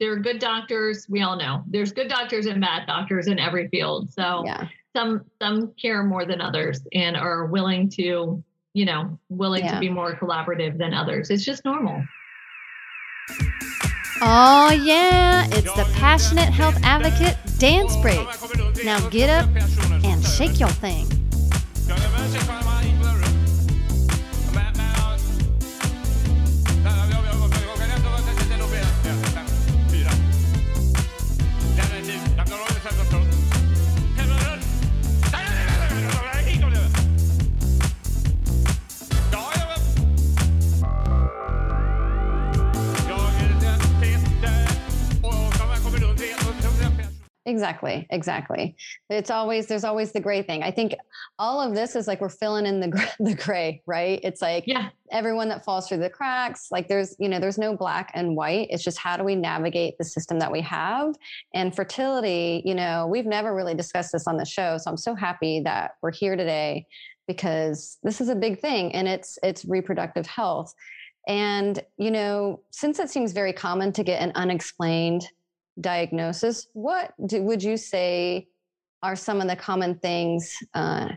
there 0.00 0.12
are 0.12 0.18
good 0.18 0.38
doctors. 0.38 1.06
We 1.08 1.22
all 1.22 1.36
know 1.36 1.62
there's 1.66 1.92
good 1.92 2.08
doctors 2.08 2.46
and 2.46 2.60
bad 2.60 2.86
doctors 2.86 3.26
in 3.26 3.38
every 3.38 3.68
field. 3.68 4.10
So 4.10 4.42
yeah. 4.44 4.68
some 4.94 5.24
some 5.40 5.72
care 5.80 6.02
more 6.02 6.24
than 6.24 6.40
others 6.40 6.84
and 6.92 7.16
are 7.16 7.46
willing 7.46 7.88
to, 7.90 8.42
you 8.74 8.84
know, 8.84 9.18
willing 9.28 9.64
yeah. 9.64 9.74
to 9.74 9.80
be 9.80 9.88
more 9.88 10.14
collaborative 10.16 10.76
than 10.76 10.92
others. 10.92 11.30
It's 11.30 11.44
just 11.44 11.64
normal. 11.64 12.04
Oh 14.20 14.70
yeah, 14.70 15.46
it's 15.46 15.72
the 15.74 15.88
passionate 15.94 16.52
health 16.52 16.78
advocate 16.82 17.36
dance 17.58 17.96
break. 17.96 18.26
Now 18.84 19.08
get 19.08 19.30
up 19.30 19.48
and 20.04 20.24
shake 20.24 20.60
your 20.60 20.68
thing. 20.68 21.06
Exactly, 47.46 48.06
exactly. 48.08 48.74
It's 49.10 49.30
always 49.30 49.66
there's 49.66 49.84
always 49.84 50.12
the 50.12 50.20
gray 50.20 50.42
thing. 50.42 50.62
I 50.62 50.70
think 50.70 50.94
all 51.38 51.60
of 51.60 51.74
this 51.74 51.94
is 51.94 52.06
like 52.06 52.22
we're 52.22 52.30
filling 52.30 52.64
in 52.64 52.80
the 52.80 53.12
the 53.20 53.34
gray, 53.34 53.82
right? 53.86 54.18
It's 54.22 54.40
like 54.40 54.64
yeah, 54.66 54.88
everyone 55.12 55.48
that 55.48 55.62
falls 55.62 55.86
through 55.86 55.98
the 55.98 56.08
cracks. 56.08 56.68
Like 56.70 56.88
there's 56.88 57.14
you 57.18 57.28
know 57.28 57.38
there's 57.38 57.58
no 57.58 57.76
black 57.76 58.10
and 58.14 58.34
white. 58.34 58.68
It's 58.70 58.82
just 58.82 58.96
how 58.96 59.18
do 59.18 59.24
we 59.24 59.34
navigate 59.34 59.98
the 59.98 60.04
system 60.04 60.38
that 60.38 60.50
we 60.50 60.62
have? 60.62 61.14
And 61.52 61.76
fertility, 61.76 62.62
you 62.64 62.74
know, 62.74 63.06
we've 63.06 63.26
never 63.26 63.54
really 63.54 63.74
discussed 63.74 64.12
this 64.12 64.26
on 64.26 64.38
the 64.38 64.46
show, 64.46 64.78
so 64.78 64.90
I'm 64.90 64.96
so 64.96 65.14
happy 65.14 65.60
that 65.60 65.96
we're 66.00 66.12
here 66.12 66.36
today 66.36 66.86
because 67.26 67.98
this 68.02 68.22
is 68.22 68.30
a 68.30 68.34
big 68.34 68.60
thing, 68.60 68.94
and 68.94 69.06
it's 69.06 69.38
it's 69.42 69.66
reproductive 69.66 70.26
health. 70.26 70.74
And 71.28 71.78
you 71.98 72.10
know, 72.10 72.62
since 72.70 72.98
it 72.98 73.10
seems 73.10 73.32
very 73.32 73.52
common 73.52 73.92
to 73.92 74.02
get 74.02 74.22
an 74.22 74.32
unexplained 74.34 75.26
diagnosis, 75.80 76.68
what 76.72 77.12
do, 77.26 77.42
would 77.42 77.62
you 77.62 77.76
say 77.76 78.48
are 79.02 79.16
some 79.16 79.40
of 79.40 79.48
the 79.48 79.56
common 79.56 79.98
things 79.98 80.56
uh, 80.74 81.08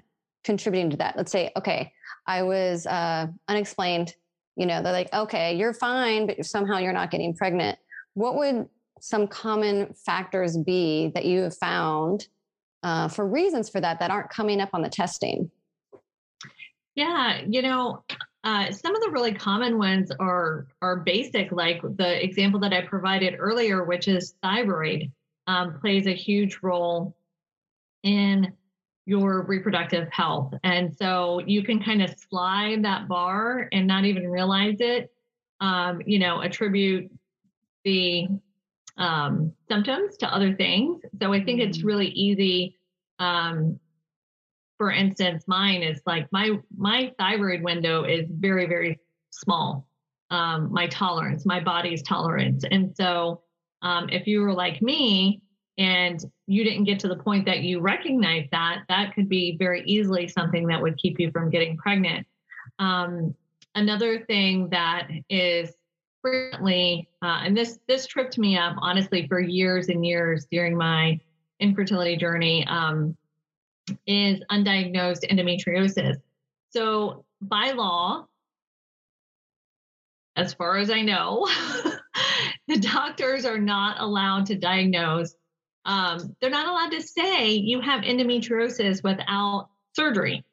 contributing 0.44 0.90
to 0.92 0.98
that? 0.98 1.16
Let's 1.16 1.32
say, 1.32 1.52
okay, 1.56 1.92
I 2.26 2.44
was 2.44 2.86
uh, 2.86 3.28
unexplained. 3.48 4.16
You 4.56 4.66
know, 4.66 4.82
they're 4.82 4.94
like, 4.94 5.14
okay, 5.14 5.56
you're 5.56 5.74
fine, 5.74 6.28
but 6.28 6.44
somehow 6.46 6.80
you're 6.80 6.94
not 6.94 7.12
getting 7.12 7.36
pregnant. 7.36 7.78
What 8.16 8.36
would 8.36 8.68
some 9.00 9.28
common 9.28 9.94
factors 9.94 10.58
be 10.58 11.12
that 11.14 11.26
you 11.26 11.42
have 11.42 11.56
found 11.56 12.28
uh, 12.84 13.08
for 13.08 13.28
reasons 13.28 13.70
for 13.70 13.80
that 13.80 14.00
that 14.00 14.12
aren't 14.12 14.30
coming 14.30 14.60
up 14.60 14.70
on 14.74 14.82
the 14.82 14.90
testing? 14.90 15.52
Yeah, 16.96 17.42
you 17.48 17.62
know, 17.62 18.04
uh, 18.44 18.72
some 18.72 18.96
of 18.96 19.02
the 19.02 19.10
really 19.10 19.34
common 19.34 19.78
ones 19.78 20.12
are 20.20 20.68
are 20.82 20.98
basic, 20.98 21.52
like 21.52 21.82
the 21.82 22.24
example 22.24 22.60
that 22.62 22.74
I 22.74 22.82
provided 22.82 23.36
earlier, 23.40 23.84
which 23.84 24.08
is 24.08 24.36
thyroid 24.42 25.12
um, 25.48 25.80
plays 25.80 26.08
a 26.08 26.14
huge 26.14 26.60
role 26.62 27.16
in 28.04 28.54
your 29.06 29.44
reproductive 29.44 30.08
health, 30.12 30.54
and 30.64 30.96
so 30.96 31.40
you 31.46 31.64
can 31.64 31.82
kind 31.82 32.02
of 32.02 32.14
slide 32.30 32.84
that 32.84 33.08
bar 33.08 33.70
and 33.72 33.88
not 33.88 34.06
even 34.06 34.28
realize 34.30 34.78
it. 34.80 35.12
Um, 35.60 36.02
you 36.06 36.20
know, 36.20 36.42
attribute 36.42 37.12
the 37.84 38.28
um, 38.98 39.54
symptoms 39.68 40.18
to 40.18 40.34
other 40.34 40.54
things. 40.54 41.02
So 41.20 41.34
I 41.34 41.44
think 41.44 41.62
it's 41.62 41.80
mm-hmm. 41.80 41.88
really 41.88 42.08
easy 42.10 42.78
um, 43.20 43.80
for 44.78 44.92
instance, 44.92 45.44
mine 45.48 45.84
is 45.84 46.02
like 46.06 46.28
my 46.32 46.60
my 46.78 47.14
thyroid 47.18 47.64
window 47.64 48.04
is 48.04 48.26
very 48.30 48.68
very 48.68 49.00
small. 49.32 49.88
Um, 50.30 50.72
my 50.72 50.88
tolerance, 50.88 51.46
my 51.46 51.60
body's 51.60 52.04
tolerance, 52.04 52.64
and 52.70 52.94
so 52.96 53.42
um, 53.82 54.10
if 54.10 54.28
you 54.28 54.42
were 54.42 54.54
like 54.54 54.82
me 54.82 55.42
and 55.78 56.24
you 56.48 56.64
didn't 56.64 56.86
get 56.86 57.00
to 57.00 57.08
the 57.08 57.16
point 57.16 57.46
that 57.46 57.60
you 57.60 57.80
recognize 57.80 58.48
that, 58.52 58.84
that 58.90 59.14
could 59.14 59.30
be 59.30 59.56
very 59.58 59.84
easily 59.86 60.28
something 60.28 60.68
that 60.68 60.82
would 60.82 60.98
keep 60.98 61.20
you 61.20 61.30
from 61.32 61.50
getting 61.50 61.78
pregnant. 61.78 62.26
Um, 62.80 63.36
another 63.76 64.26
thing 64.26 64.70
that 64.70 65.08
is 65.30 65.74
frequently, 66.22 67.10
uh, 67.22 67.42
and 67.44 67.56
this 67.56 67.80
this 67.88 68.08
tripped 68.08 68.38
me 68.38 68.58
up 68.58 68.76
honestly 68.80 69.28
for 69.28 69.40
years 69.40 69.90
and 69.90 70.06
years 70.06 70.48
during 70.52 70.76
my 70.76 71.20
infertility 71.60 72.18
journey. 72.18 72.66
Um, 72.68 73.16
is 74.06 74.42
undiagnosed 74.52 75.30
endometriosis. 75.30 76.18
So, 76.70 77.26
by 77.42 77.72
law, 77.72 78.26
as 80.36 80.54
far 80.54 80.78
as 80.78 80.90
I 80.90 81.02
know, 81.02 81.48
the 82.68 82.80
doctors 82.80 83.46
are 83.46 83.58
not 83.58 84.00
allowed 84.00 84.48
to 84.48 84.56
diagnose. 84.56 85.36
Um, 85.86 86.36
they're 86.40 86.50
not 86.50 86.68
allowed 86.68 86.92
to 86.92 87.02
say 87.02 87.52
you 87.52 87.82
have 87.82 88.02
endometriosis 88.02 89.04
without 89.04 89.70
surgery. 89.96 90.44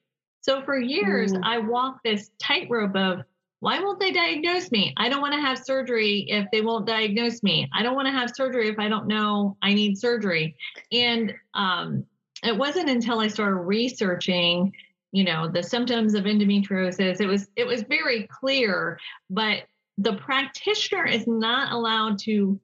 So 0.40 0.62
for 0.62 0.78
years, 0.78 1.32
mm. 1.32 1.40
I 1.42 1.58
walked 1.58 2.04
this 2.04 2.30
tightrope 2.38 2.96
of 2.96 3.22
why 3.60 3.80
won't 3.80 3.98
they 3.98 4.12
diagnose 4.12 4.70
me? 4.70 4.92
I 4.96 5.08
don't 5.08 5.22
want 5.22 5.32
to 5.32 5.40
have 5.40 5.58
surgery 5.58 6.26
if 6.28 6.46
they 6.52 6.60
won't 6.60 6.86
diagnose 6.86 7.42
me. 7.42 7.68
I 7.72 7.82
don't 7.82 7.94
want 7.94 8.06
to 8.06 8.12
have 8.12 8.30
surgery 8.34 8.68
if 8.68 8.78
I 8.78 8.88
don't 8.88 9.06
know 9.06 9.56
I 9.62 9.72
need 9.72 9.96
surgery. 9.96 10.56
And 10.92 11.32
um, 11.54 12.04
it 12.44 12.56
wasn't 12.56 12.90
until 12.90 13.20
I 13.20 13.28
started 13.28 13.56
researching, 13.56 14.72
you 15.12 15.24
know, 15.24 15.48
the 15.48 15.62
symptoms 15.62 16.14
of 16.14 16.24
endometriosis, 16.24 17.20
it 17.20 17.26
was 17.26 17.48
it 17.56 17.66
was 17.66 17.82
very 17.82 18.26
clear, 18.26 18.98
but 19.30 19.64
the 19.98 20.14
practitioner 20.14 21.06
is 21.06 21.26
not 21.26 21.72
allowed 21.72 22.18
to 22.20 22.60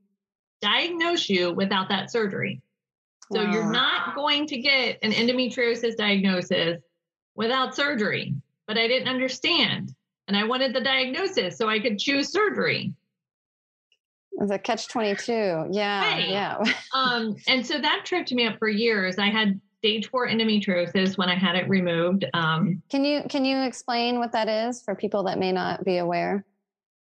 diagnose 0.61 1.29
you 1.29 1.53
without 1.53 1.89
that 1.89 2.11
surgery. 2.11 2.61
So 3.33 3.45
wow. 3.45 3.53
you're 3.53 3.71
not 3.71 4.15
going 4.17 4.47
to 4.49 4.59
get 4.59 4.99
an 5.03 5.13
endometriosis 5.13 5.97
diagnosis 5.97 6.79
without 7.37 7.75
surgery. 7.77 8.35
But 8.67 8.77
I 8.79 8.89
didn't 8.89 9.09
understand. 9.09 9.95
And 10.29 10.37
I 10.37 10.45
wanted 10.45 10.75
the 10.75 10.81
diagnosis 10.81 11.57
so 11.57 11.69
I 11.69 11.81
could 11.81 11.99
choose 11.99 12.31
surgery. 12.31 12.93
It's 14.33 14.51
a 14.51 14.59
catch 14.59 14.89
22. 14.89 15.69
Yeah. 15.71 16.01
Right. 16.01 16.29
Yeah. 16.29 16.63
um, 16.95 17.37
and 17.49 17.67
so 17.67 17.79
that 17.79 18.03
tripped 18.05 18.33
me 18.33 18.47
up 18.47 18.59
for 18.59 18.69
years. 18.69 19.19
I 19.19 19.27
had 19.27 19.61
stage 19.81 20.11
four 20.11 20.29
endometriosis 20.29 21.17
when 21.17 21.31
I 21.31 21.35
had 21.35 21.57
it 21.57 21.67
removed. 21.67 22.27
Um, 22.35 22.83
can 22.91 23.03
you 23.03 23.23
can 23.31 23.47
you 23.47 23.63
explain 23.63 24.19
what 24.19 24.33
that 24.33 24.47
is 24.47 24.83
for 24.83 24.95
people 24.95 25.23
that 25.23 25.39
may 25.39 25.53
not 25.53 25.85
be 25.85 25.97
aware? 25.97 26.45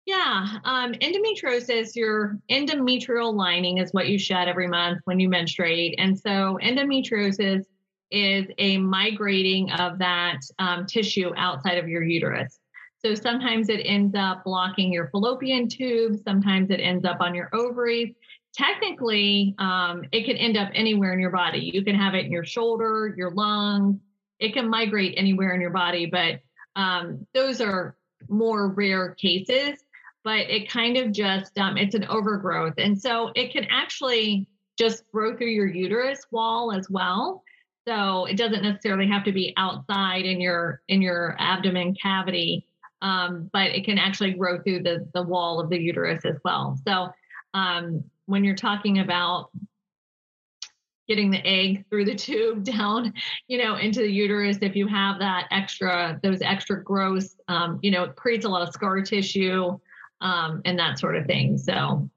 Yeah, 0.04 0.58
um, 0.64 0.92
endometriosis, 0.92 1.94
your 1.94 2.38
endometrial 2.50 3.34
lining 3.34 3.78
is 3.78 3.92
what 3.92 4.08
you 4.08 4.18
shed 4.18 4.48
every 4.48 4.68
month 4.68 5.00
when 5.04 5.18
you 5.18 5.30
menstruate, 5.30 5.94
and 5.98 6.18
so 6.18 6.58
endometriosis 6.62 7.64
is 8.10 8.46
a 8.58 8.78
migrating 8.78 9.70
of 9.72 9.98
that 9.98 10.40
um, 10.58 10.86
tissue 10.86 11.32
outside 11.36 11.78
of 11.78 11.88
your 11.88 12.02
uterus. 12.02 12.58
So 13.04 13.14
sometimes 13.14 13.68
it 13.68 13.80
ends 13.84 14.14
up 14.14 14.44
blocking 14.44 14.92
your 14.92 15.08
fallopian 15.08 15.68
tube, 15.68 16.16
sometimes 16.22 16.70
it 16.70 16.80
ends 16.80 17.04
up 17.04 17.20
on 17.20 17.34
your 17.34 17.48
ovaries, 17.54 18.14
technically 18.58 19.54
um, 19.58 20.04
it 20.12 20.26
can 20.26 20.36
end 20.36 20.56
up 20.56 20.68
anywhere 20.74 21.12
in 21.12 21.20
your 21.20 21.30
body. 21.30 21.70
You 21.72 21.84
can 21.84 21.94
have 21.94 22.14
it 22.14 22.26
in 22.26 22.32
your 22.32 22.44
shoulder 22.44 23.14
your 23.16 23.30
lungs 23.30 24.00
it 24.38 24.52
can 24.52 24.68
migrate 24.68 25.14
anywhere 25.16 25.54
in 25.54 25.60
your 25.60 25.70
body 25.70 26.06
but 26.06 26.40
um, 26.76 27.26
those 27.34 27.60
are 27.60 27.96
more 28.28 28.68
rare 28.68 29.14
cases 29.14 29.78
but 30.24 30.40
it 30.50 30.70
kind 30.70 30.96
of 30.96 31.12
just 31.12 31.56
um, 31.58 31.78
it's 31.78 31.94
an 31.94 32.04
overgrowth. 32.04 32.74
And 32.76 33.00
so 33.00 33.30
it 33.34 33.52
can 33.52 33.64
actually 33.70 34.46
just 34.76 35.04
grow 35.10 35.36
through 35.36 35.48
your 35.48 35.66
uterus 35.66 36.26
wall 36.30 36.70
as 36.70 36.90
well. 36.90 37.42
So 37.86 38.26
it 38.26 38.36
doesn't 38.36 38.62
necessarily 38.62 39.08
have 39.08 39.24
to 39.24 39.32
be 39.32 39.54
outside 39.56 40.26
in 40.26 40.40
your 40.40 40.82
in 40.88 41.00
your 41.00 41.34
abdomen 41.38 41.94
cavity 41.94 42.66
um, 43.00 43.48
but 43.52 43.68
it 43.70 43.84
can 43.84 43.98
actually 43.98 44.32
grow 44.32 44.60
through 44.60 44.82
the 44.82 45.08
the 45.14 45.22
wall 45.22 45.60
of 45.60 45.70
the 45.70 45.78
uterus 45.78 46.24
as 46.24 46.36
well. 46.44 46.78
So 46.86 47.08
um, 47.54 48.04
when 48.28 48.44
you're 48.44 48.54
talking 48.54 48.98
about 48.98 49.50
getting 51.08 51.30
the 51.30 51.44
egg 51.46 51.86
through 51.88 52.04
the 52.04 52.14
tube 52.26 52.62
down, 52.62 53.14
you 53.48 53.58
know, 53.58 53.76
into 53.76 54.00
the 54.00 54.10
uterus. 54.10 54.58
If 54.60 54.76
you 54.76 54.86
have 54.86 55.18
that 55.18 55.48
extra, 55.50 56.20
those 56.22 56.42
extra 56.42 56.84
growths, 56.84 57.36
um, 57.48 57.78
you 57.82 57.90
know, 57.90 58.04
it 58.04 58.16
creates 58.16 58.44
a 58.44 58.48
lot 58.48 58.66
of 58.66 58.72
scar 58.72 59.00
tissue 59.00 59.78
um, 60.20 60.60
and 60.66 60.78
that 60.78 60.98
sort 60.98 61.16
of 61.16 61.26
thing. 61.26 61.56
So. 61.56 62.08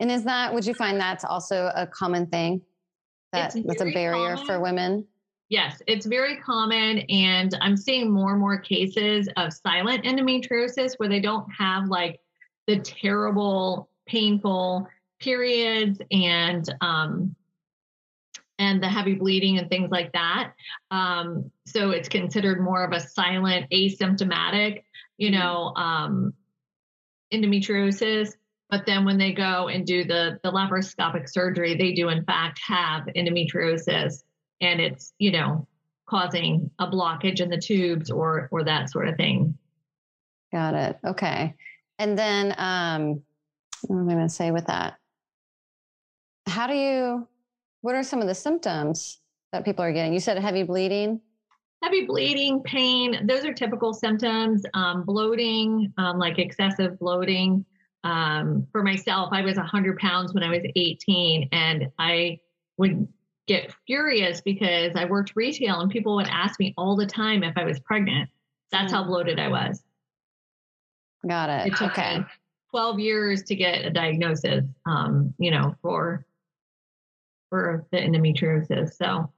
And 0.00 0.10
is 0.10 0.24
that, 0.24 0.52
would 0.52 0.66
you 0.66 0.74
find 0.74 1.00
that's 1.00 1.24
also 1.24 1.72
a 1.74 1.86
common 1.86 2.26
thing? 2.26 2.60
That, 3.32 3.54
that's 3.66 3.82
a 3.82 3.90
barrier 3.92 4.34
common. 4.34 4.46
for 4.46 4.60
women? 4.60 5.06
Yes, 5.48 5.80
it's 5.86 6.04
very 6.04 6.36
common. 6.36 6.98
And 7.08 7.56
I'm 7.62 7.76
seeing 7.76 8.10
more 8.10 8.32
and 8.32 8.40
more 8.40 8.58
cases 8.58 9.28
of 9.38 9.52
silent 9.52 10.04
endometriosis 10.04 10.94
where 10.98 11.08
they 11.08 11.20
don't 11.20 11.50
have 11.50 11.88
like 11.88 12.20
the 12.66 12.78
terrible, 12.80 13.88
painful 14.08 14.88
periods 15.20 16.00
and 16.10 16.74
um, 16.80 17.34
and 18.58 18.82
the 18.82 18.88
heavy 18.88 19.14
bleeding 19.14 19.58
and 19.58 19.68
things 19.68 19.90
like 19.90 20.12
that. 20.12 20.52
Um, 20.90 21.50
so 21.66 21.90
it's 21.90 22.08
considered 22.08 22.60
more 22.60 22.84
of 22.84 22.92
a 22.92 23.00
silent, 23.00 23.70
asymptomatic, 23.70 24.82
you 25.16 25.30
mm-hmm. 25.30 25.38
know, 25.38 25.72
um, 25.76 26.34
endometriosis. 27.32 28.32
But 28.70 28.84
then 28.84 29.04
when 29.04 29.16
they 29.16 29.32
go 29.32 29.68
and 29.68 29.86
do 29.86 30.04
the 30.04 30.38
the 30.42 30.50
laparoscopic 30.50 31.28
surgery, 31.28 31.76
they 31.76 31.92
do 31.92 32.08
in 32.08 32.24
fact 32.24 32.60
have 32.66 33.04
endometriosis, 33.16 34.24
and 34.60 34.80
it's 34.80 35.14
you 35.18 35.32
know 35.32 35.66
causing 36.06 36.70
a 36.78 36.86
blockage 36.86 37.40
in 37.40 37.48
the 37.48 37.58
tubes 37.58 38.10
or 38.10 38.48
or 38.50 38.64
that 38.64 38.90
sort 38.90 39.08
of 39.08 39.16
thing. 39.16 39.56
Got 40.52 40.74
it. 40.74 40.98
Okay. 41.04 41.54
And 41.98 42.18
then 42.18 42.54
um, 42.58 43.22
what 43.82 43.98
am 43.98 44.08
I 44.08 44.14
going 44.14 44.26
to 44.26 44.32
say 44.32 44.50
with 44.50 44.66
that? 44.66 44.98
How 46.46 46.66
do 46.66 46.74
you? 46.74 47.28
What 47.80 47.94
are 47.94 48.02
some 48.02 48.20
of 48.20 48.26
the 48.26 48.34
symptoms 48.34 49.20
that 49.52 49.64
people 49.64 49.84
are 49.84 49.92
getting? 49.92 50.12
You 50.12 50.20
said 50.20 50.38
heavy 50.38 50.62
bleeding. 50.62 51.20
Heavy 51.82 52.06
bleeding, 52.06 52.60
pain, 52.64 53.24
those 53.28 53.44
are 53.44 53.52
typical 53.52 53.94
symptoms. 53.94 54.64
Um, 54.74 55.04
bloating, 55.04 55.92
um, 55.96 56.18
like 56.18 56.38
excessive 56.38 56.98
bloating. 56.98 57.64
Um, 58.02 58.66
for 58.72 58.82
myself, 58.82 59.28
I 59.32 59.42
was 59.42 59.56
100 59.56 59.98
pounds 59.98 60.34
when 60.34 60.42
I 60.42 60.50
was 60.50 60.62
18, 60.74 61.48
and 61.52 61.88
I 61.98 62.40
would 62.78 63.06
get 63.46 63.72
furious 63.86 64.40
because 64.40 64.92
I 64.94 65.04
worked 65.06 65.32
retail 65.34 65.80
and 65.80 65.90
people 65.90 66.14
would 66.16 66.28
ask 66.28 66.60
me 66.60 66.74
all 66.76 66.96
the 66.96 67.06
time 67.06 67.42
if 67.42 67.56
I 67.56 67.64
was 67.64 67.80
pregnant. 67.80 68.28
That's 68.70 68.92
how 68.92 69.02
mm. 69.02 69.08
bloated 69.08 69.40
I 69.40 69.48
was. 69.48 69.82
Got 71.26 71.50
it. 71.50 71.72
It 71.72 71.76
took 71.76 71.92
okay. 71.92 72.20
12 72.70 72.98
years 72.98 73.42
to 73.44 73.54
get 73.54 73.84
a 73.84 73.90
diagnosis, 73.90 74.64
um, 74.86 75.34
you 75.38 75.50
know, 75.50 75.74
for 75.82 76.24
for 77.50 77.86
the 77.92 77.98
endometriosis. 77.98 78.94
So 78.94 79.32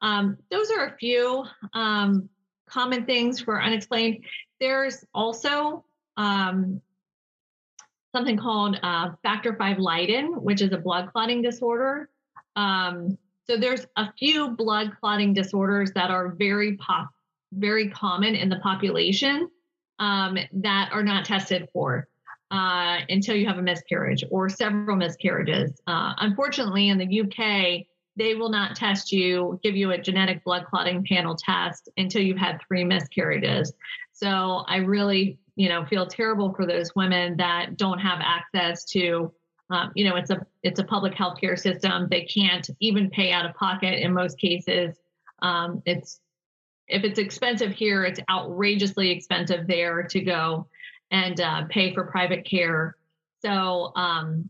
um, 0.00 0.38
those 0.50 0.70
are 0.70 0.86
a 0.86 0.96
few 0.96 1.44
um, 1.74 2.28
common 2.68 3.04
things 3.04 3.40
for 3.40 3.62
unexplained. 3.62 4.24
There's 4.58 5.04
also 5.14 5.84
um, 6.16 6.80
something 8.14 8.36
called 8.36 8.78
uh, 8.82 9.10
factor 9.22 9.52
V 9.52 9.74
Leiden, 9.78 10.42
which 10.42 10.62
is 10.62 10.72
a 10.72 10.78
blood 10.78 11.10
clotting 11.12 11.42
disorder. 11.42 12.08
Um, 12.56 13.18
so 13.48 13.56
there's 13.56 13.86
a 13.96 14.12
few 14.18 14.50
blood 14.50 14.92
clotting 15.00 15.34
disorders 15.34 15.92
that 15.92 16.10
are 16.10 16.28
very 16.28 16.76
pop, 16.76 17.08
very 17.52 17.88
common 17.88 18.34
in 18.34 18.48
the 18.48 18.58
population 18.60 19.50
um, 19.98 20.38
that 20.52 20.90
are 20.92 21.02
not 21.02 21.24
tested 21.24 21.68
for. 21.72 22.08
Uh, 22.52 22.98
until 23.08 23.34
you 23.34 23.46
have 23.46 23.56
a 23.56 23.62
miscarriage 23.62 24.22
or 24.30 24.46
several 24.46 24.94
miscarriages. 24.94 25.80
Uh, 25.86 26.12
unfortunately, 26.18 26.90
in 26.90 26.98
the 26.98 27.22
UK, 27.22 27.86
they 28.14 28.34
will 28.34 28.50
not 28.50 28.76
test 28.76 29.10
you, 29.10 29.58
give 29.62 29.74
you 29.74 29.92
a 29.92 29.96
genetic 29.96 30.44
blood 30.44 30.66
clotting 30.66 31.02
panel 31.02 31.34
test 31.34 31.88
until 31.96 32.20
you've 32.20 32.36
had 32.36 32.60
three 32.68 32.84
miscarriages. 32.84 33.72
So 34.12 34.64
I 34.68 34.76
really, 34.76 35.38
you 35.56 35.70
know, 35.70 35.86
feel 35.86 36.06
terrible 36.06 36.52
for 36.52 36.66
those 36.66 36.94
women 36.94 37.38
that 37.38 37.78
don't 37.78 37.98
have 38.00 38.18
access 38.20 38.84
to, 38.90 39.32
um, 39.70 39.90
you 39.94 40.06
know, 40.06 40.16
it's 40.16 40.28
a 40.28 40.44
it's 40.62 40.78
a 40.78 40.84
public 40.84 41.14
healthcare 41.14 41.58
system. 41.58 42.06
They 42.10 42.24
can't 42.26 42.68
even 42.80 43.08
pay 43.08 43.32
out 43.32 43.46
of 43.46 43.54
pocket 43.54 44.04
in 44.04 44.12
most 44.12 44.38
cases. 44.38 44.98
Um, 45.40 45.82
it's 45.86 46.20
if 46.86 47.02
it's 47.02 47.18
expensive 47.18 47.72
here, 47.72 48.04
it's 48.04 48.20
outrageously 48.30 49.10
expensive 49.10 49.66
there 49.66 50.02
to 50.02 50.20
go 50.20 50.66
and 51.12 51.40
uh, 51.40 51.64
pay 51.68 51.94
for 51.94 52.04
private 52.04 52.44
care. 52.44 52.96
So 53.42 53.92
um, 53.94 54.48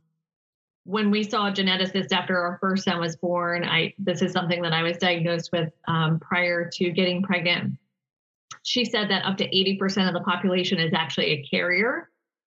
when 0.85 1.11
we 1.11 1.25
saw 1.25 1.49
a 1.49 1.53
geneticist 1.53 2.13
after 2.13 2.39
our 2.39 2.59
first 2.61 2.85
son 2.85 3.01
was 3.01 3.17
born, 3.17 3.65
I 3.65 3.95
this 3.99 4.23
is 4.23 4.33
something 4.33 4.63
that 4.63 4.73
I 4.73 4.83
was 4.83 4.97
diagnosed 4.97 5.51
with 5.53 5.73
um, 5.87 6.21
prior 6.21 6.71
to 6.75 6.91
getting 6.91 7.23
pregnant. 7.23 7.79
She 8.63 8.85
said 8.85 9.11
that 9.11 9.25
up 9.25 9.37
to 9.39 9.49
80% 9.49 10.07
of 10.07 10.15
the 10.15 10.21
population 10.21 10.79
is 10.79 10.93
actually 10.95 11.27
a 11.33 11.43
carrier, 11.43 12.09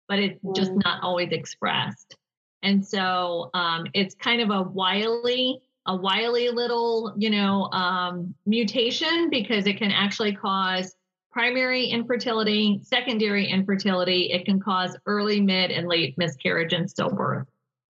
but 0.08 0.18
it's 0.18 0.38
mm. 0.44 0.54
just 0.54 0.72
not 0.72 1.02
always 1.02 1.30
expressed. 1.32 2.16
And 2.62 2.86
so 2.86 3.50
um, 3.54 3.86
it's 3.94 4.14
kind 4.14 4.42
of 4.42 4.50
a 4.50 4.62
wily, 4.62 5.60
a 5.86 5.96
wily 5.96 6.50
little, 6.50 7.14
you 7.16 7.30
know, 7.30 7.64
um, 7.72 8.34
mutation 8.44 9.30
because 9.30 9.66
it 9.66 9.78
can 9.78 9.90
actually 9.90 10.34
cause 10.34 10.94
primary 11.32 11.86
infertility, 11.86 12.80
secondary 12.82 13.46
infertility. 13.46 14.30
It 14.30 14.44
can 14.44 14.60
cause 14.60 14.96
early, 15.06 15.40
mid, 15.40 15.70
and 15.70 15.88
late 15.88 16.16
miscarriage 16.18 16.72
and 16.72 16.86
stillbirth. 16.86 17.46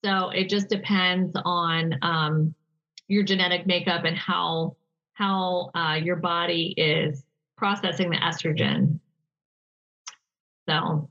So 0.05 0.29
it 0.29 0.49
just 0.49 0.69
depends 0.69 1.35
on 1.43 1.95
um, 2.01 2.55
your 3.07 3.23
genetic 3.23 3.65
makeup 3.65 4.05
and 4.05 4.17
how 4.17 4.75
how 5.13 5.71
uh, 5.75 5.99
your 6.01 6.15
body 6.17 6.73
is 6.75 7.23
processing 7.57 8.09
the 8.09 8.17
estrogen. 8.17 8.99
So, 10.67 11.09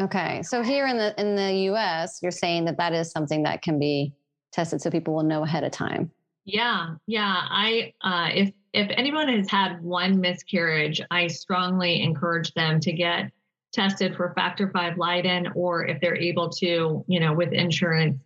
okay. 0.00 0.42
So 0.42 0.62
here 0.62 0.86
in 0.86 0.96
the 0.96 1.18
in 1.20 1.34
the 1.34 1.52
U.S., 1.64 2.20
you're 2.22 2.30
saying 2.30 2.64
that 2.66 2.78
that 2.78 2.92
is 2.92 3.10
something 3.10 3.42
that 3.42 3.62
can 3.62 3.78
be 3.78 4.14
tested, 4.52 4.80
so 4.80 4.90
people 4.90 5.14
will 5.14 5.22
know 5.22 5.44
ahead 5.44 5.64
of 5.64 5.72
time. 5.72 6.10
Yeah, 6.44 6.94
yeah. 7.06 7.46
I 7.48 7.92
uh, 8.00 8.28
if 8.34 8.52
if 8.72 8.90
anyone 8.96 9.28
has 9.28 9.50
had 9.50 9.82
one 9.82 10.20
miscarriage, 10.20 11.00
I 11.10 11.26
strongly 11.28 12.02
encourage 12.02 12.52
them 12.54 12.80
to 12.80 12.92
get 12.92 13.30
tested 13.72 14.16
for 14.16 14.32
factor 14.34 14.70
V 14.74 14.90
Leiden, 14.96 15.48
or 15.54 15.86
if 15.86 16.00
they're 16.00 16.16
able 16.16 16.50
to, 16.50 17.04
you 17.06 17.20
know, 17.20 17.32
with 17.32 17.52
insurance. 17.52 18.20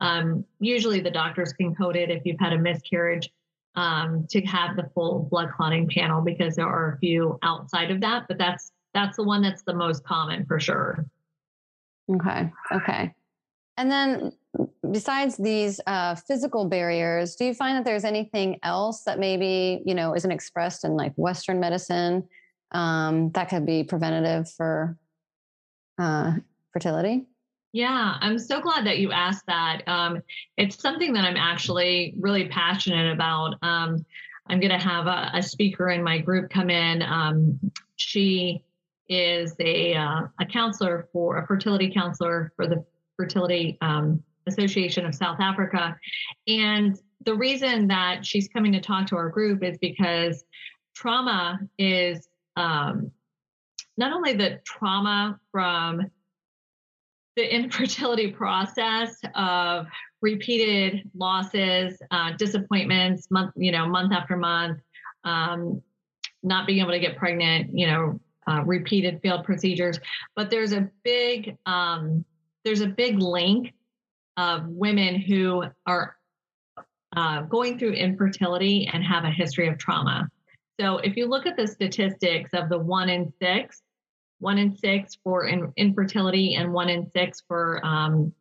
Um, 0.00 0.44
usually 0.58 1.00
the 1.00 1.10
doctors 1.10 1.52
can 1.52 1.74
code 1.74 1.96
it 1.96 2.10
if 2.10 2.22
you've 2.24 2.40
had 2.40 2.52
a 2.52 2.58
miscarriage 2.58 3.30
um, 3.76 4.26
to 4.30 4.40
have 4.42 4.76
the 4.76 4.90
full 4.94 5.28
blood 5.30 5.50
clotting 5.56 5.88
panel 5.88 6.20
because 6.20 6.56
there 6.56 6.66
are 6.66 6.94
a 6.94 6.98
few 6.98 7.38
outside 7.42 7.90
of 7.90 8.00
that, 8.00 8.26
but 8.28 8.38
that's 8.38 8.72
that's 8.94 9.16
the 9.16 9.22
one 9.22 9.42
that's 9.42 9.62
the 9.62 9.74
most 9.74 10.04
common 10.04 10.44
for 10.44 10.60
sure. 10.60 11.06
Okay. 12.10 12.52
Okay. 12.72 13.14
And 13.76 13.90
then 13.90 14.32
besides 14.90 15.36
these 15.36 15.80
uh, 15.86 16.14
physical 16.14 16.66
barriers, 16.66 17.36
do 17.36 17.44
you 17.44 17.54
find 17.54 17.76
that 17.76 17.84
there's 17.84 18.04
anything 18.04 18.58
else 18.62 19.04
that 19.04 19.18
maybe 19.18 19.82
you 19.86 19.94
know 19.94 20.14
isn't 20.14 20.30
expressed 20.30 20.84
in 20.84 20.92
like 20.92 21.12
Western 21.16 21.60
medicine 21.60 22.28
um, 22.72 23.30
that 23.32 23.48
could 23.48 23.66
be 23.66 23.84
preventative 23.84 24.50
for 24.50 24.96
uh, 25.98 26.34
fertility? 26.72 27.26
Yeah, 27.72 28.18
I'm 28.20 28.38
so 28.38 28.60
glad 28.60 28.86
that 28.86 28.98
you 28.98 29.12
asked 29.12 29.46
that. 29.46 29.82
Um, 29.86 30.22
it's 30.58 30.78
something 30.78 31.14
that 31.14 31.24
I'm 31.24 31.38
actually 31.38 32.14
really 32.18 32.48
passionate 32.48 33.10
about. 33.10 33.54
Um, 33.62 34.04
I'm 34.46 34.60
going 34.60 34.72
to 34.72 34.78
have 34.78 35.06
a, 35.06 35.30
a, 35.32 35.42
speaker 35.42 35.88
in 35.88 36.02
my 36.02 36.18
group 36.18 36.50
come 36.50 36.68
in. 36.68 37.00
Um, 37.00 37.58
she 37.96 38.64
is 39.08 39.54
a 39.60 39.94
uh, 39.94 40.22
a 40.38 40.44
counselor 40.44 41.08
for 41.12 41.38
a 41.38 41.46
fertility 41.46 41.90
counselor 41.90 42.52
for 42.56 42.66
the 42.66 42.84
fertility 43.16 43.78
um, 43.80 44.22
Association 44.46 45.06
of 45.06 45.14
South 45.14 45.40
Africa. 45.40 45.96
And 46.48 46.98
the 47.24 47.34
reason 47.34 47.88
that 47.88 48.26
she's 48.26 48.48
coming 48.48 48.72
to 48.72 48.80
talk 48.80 49.06
to 49.08 49.16
our 49.16 49.28
group 49.28 49.62
is 49.62 49.78
because 49.78 50.44
trauma 50.94 51.60
is 51.78 52.28
um, 52.56 53.10
not 53.96 54.12
only 54.12 54.34
the 54.34 54.60
trauma 54.64 55.38
from 55.50 56.10
the 57.36 57.54
infertility 57.54 58.30
process 58.30 59.16
of 59.34 59.86
repeated 60.20 61.10
losses, 61.16 62.00
uh, 62.10 62.32
disappointments, 62.36 63.30
month 63.30 63.52
you 63.56 63.72
know 63.72 63.86
month 63.86 64.12
after 64.12 64.36
month, 64.36 64.80
um, 65.24 65.82
not 66.42 66.66
being 66.66 66.80
able 66.80 66.90
to 66.90 67.00
get 67.00 67.16
pregnant, 67.16 67.76
you 67.76 67.86
know, 67.86 68.20
uh, 68.48 68.62
repeated 68.64 69.20
failed 69.22 69.44
procedures, 69.44 69.98
but 70.34 70.50
there's 70.50 70.72
a 70.72 70.88
big 71.04 71.56
um, 71.66 72.24
there's 72.64 72.80
a 72.80 72.86
big 72.86 73.18
link 73.18 73.72
of 74.36 74.66
women 74.66 75.20
who 75.20 75.64
are 75.86 76.16
uh, 77.16 77.42
going 77.42 77.78
through 77.78 77.92
infertility 77.92 78.88
and 78.92 79.04
have 79.04 79.24
a 79.24 79.30
history 79.30 79.68
of 79.68 79.78
trauma. 79.78 80.28
So 80.80 80.98
if 80.98 81.16
you 81.16 81.26
look 81.26 81.46
at 81.46 81.56
the 81.56 81.66
statistics 81.66 82.50
of 82.54 82.68
the 82.68 82.78
one 82.78 83.08
in 83.08 83.32
six, 83.40 83.82
one 84.38 84.58
in 84.58 84.76
six 84.76 85.18
for 85.22 85.46
in, 85.46 85.72
infertility 85.76 86.54
and 86.54 86.72
one 86.72 86.88
in 86.88 87.10
six 87.14 87.42
for 87.46 87.84
um, 87.84 88.32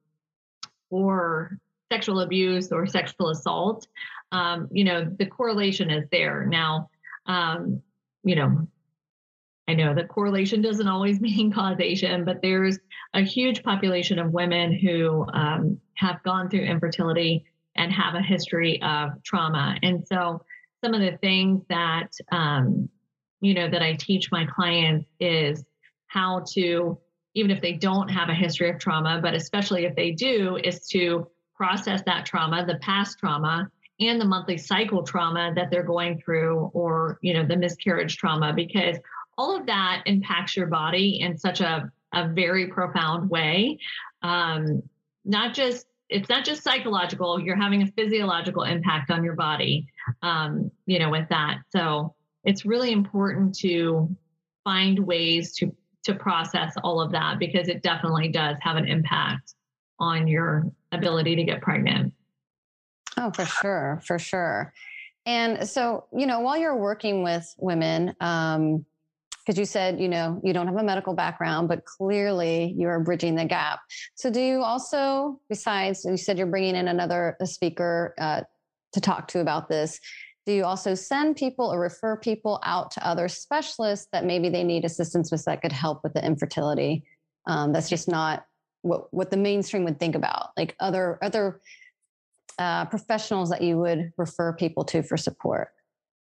for 0.90 1.58
sexual 1.92 2.22
abuse 2.22 2.72
or 2.72 2.88
sexual 2.88 3.30
assault, 3.30 3.86
um, 4.32 4.70
you 4.72 4.84
know, 4.84 5.06
the 5.20 5.26
correlation 5.26 5.90
is 5.92 6.06
there. 6.12 6.46
Now, 6.46 6.90
um, 7.26 7.82
you 8.24 8.36
know, 8.36 8.68
I 9.72 9.74
know 9.74 9.96
that 9.96 10.10
correlation 10.10 10.62
doesn't 10.62 10.88
always 10.88 11.22
mean 11.28 11.52
causation, 11.52 12.26
but 12.26 12.42
there's 12.42 12.78
a 13.14 13.22
huge 13.22 13.64
population 13.64 14.20
of 14.20 14.32
women 14.32 14.78
who 14.78 15.26
um, 15.34 15.80
have 15.96 16.22
gone 16.24 16.50
through 16.50 16.62
infertility 16.62 17.46
and 17.76 17.92
have 17.92 18.16
a 18.16 18.22
history 18.22 18.82
of 18.82 19.24
trauma. 19.24 19.78
And 19.82 20.06
so, 20.06 20.44
some 20.84 20.94
of 20.94 21.00
the 21.00 21.18
things 21.18 21.64
that 21.70 22.10
um, 22.32 22.90
you 23.40 23.54
know 23.54 23.70
that 23.70 23.82
I 23.82 23.94
teach 23.94 24.32
my 24.32 24.46
clients 24.46 25.08
is 25.20 25.64
how 26.08 26.44
to, 26.54 26.98
even 27.34 27.52
if 27.52 27.62
they 27.62 27.74
don't 27.74 28.10
have 28.10 28.28
a 28.30 28.34
history 28.34 28.70
of 28.70 28.80
trauma, 28.80 29.20
but 29.22 29.34
especially 29.34 29.86
if 29.86 29.96
they 29.96 30.12
do, 30.12 30.58
is 30.58 30.86
to 30.88 31.28
process 31.56 32.02
that 32.08 32.26
trauma, 32.26 32.66
the 32.66 32.80
past 32.82 33.20
trauma, 33.20 33.70
and 34.02 34.20
the 34.20 34.26
monthly 34.26 34.58
cycle 34.58 35.04
trauma 35.04 35.54
that 35.56 35.70
they're 35.72 35.84
going 35.84 36.20
through, 36.20 36.72
or 36.74 37.20
you 37.22 37.34
know 37.34 37.46
the 37.46 37.56
miscarriage 37.56 38.18
trauma, 38.18 38.52
because 38.54 38.98
all 39.38 39.58
of 39.58 39.66
that 39.66 40.04
impacts 40.06 40.56
your 40.56 40.68
body 40.68 41.20
in 41.22 41.38
such 41.38 41.62
a, 41.62 41.92
a 42.14 42.30
very 42.30 42.68
profound 42.68 43.30
way. 43.30 43.80
Um, 44.22 44.84
not 45.26 45.54
just 45.54 45.86
it's 46.10 46.30
not 46.30 46.44
just 46.44 46.62
psychological 46.62 47.40
you're 47.40 47.56
having 47.56 47.82
a 47.84 47.88
physiological 47.88 48.64
impact 48.64 49.10
on 49.10 49.24
your 49.24 49.36
body 49.36 49.88
um, 50.22 50.70
you 50.86 51.00
know 51.00 51.10
with 51.10 51.28
that. 51.30 51.60
So 51.70 52.16
it's 52.44 52.66
really 52.66 52.92
important 52.92 53.56
to 53.60 54.16
find 54.64 55.00
ways 55.00 55.56
to 55.58 55.76
to 56.04 56.16
process 56.16 56.74
all 56.84 57.00
of 57.00 57.12
that 57.12 57.38
because 57.40 57.68
it 57.68 57.84
definitely 57.84 58.28
does 58.30 58.58
have 58.62 58.76
an 58.76 58.88
impact 58.88 59.54
on 60.00 60.28
your 60.28 60.72
ability 60.92 61.36
to 61.36 61.44
get 61.44 61.62
pregnant. 61.62 62.14
Oh 63.18 63.32
for 63.32 63.46
sure 63.46 64.02
for 64.06 64.20
sure. 64.20 64.74
And 65.26 65.70
so 65.70 66.06
you 66.14 66.26
know 66.26 66.40
while 66.42 66.58
you're 66.58 66.78
working 66.78 67.24
with 67.24 67.54
women 67.58 68.16
um, 68.20 68.86
because 69.46 69.58
you 69.58 69.66
said 69.66 70.00
you 70.00 70.08
know 70.08 70.40
you 70.44 70.54
don't 70.54 70.68
have 70.68 70.78
a 70.78 70.84
medical 70.84 71.14
background 71.14 71.68
but 71.68 71.86
clearly 71.86 72.74
you're 72.78 73.00
bridging 73.00 73.36
the 73.36 73.46
gap. 73.46 73.80
So 74.16 74.30
do 74.30 74.42
you 74.42 74.62
also 74.62 75.40
besides 75.50 76.06
you 76.06 76.18
said 76.18 76.38
you're 76.38 76.48
bringing 76.48 76.76
in 76.76 76.88
another 76.88 77.38
speaker 77.44 78.14
uh, 78.20 78.42
to 78.94 79.02
talk 79.02 79.28
to 79.30 79.40
about 79.40 79.70
this. 79.70 80.00
Do 80.46 80.54
you 80.54 80.66
also 80.66 80.96
send 80.96 81.36
people 81.36 81.72
or 81.72 81.80
refer 81.80 82.18
people 82.18 82.60
out 82.64 82.92
to 82.92 83.08
other 83.08 83.28
specialists 83.28 84.08
that 84.12 84.26
maybe 84.26 84.50
they 84.50 84.64
need 84.64 84.86
assistance 84.86 85.32
with 85.32 85.46
that 85.46 85.62
could 85.62 85.72
help 85.72 86.04
with 86.04 86.14
the 86.14 86.26
infertility? 86.26 87.04
Um, 87.48 87.72
that's 87.74 87.90
just 87.90 88.08
not 88.08 88.46
what 88.82 89.14
what 89.14 89.30
the 89.30 89.38
mainstream 89.38 89.84
would 89.84 90.00
think 90.00 90.16
about 90.16 90.50
like 90.58 90.76
other 90.80 91.20
other 91.22 91.62
uh, 92.58 92.86
professionals 92.86 93.50
that 93.50 93.62
you 93.62 93.78
would 93.78 94.12
refer 94.18 94.54
people 94.54 94.84
to 94.86 95.04
for 95.04 95.18
support 95.18 95.70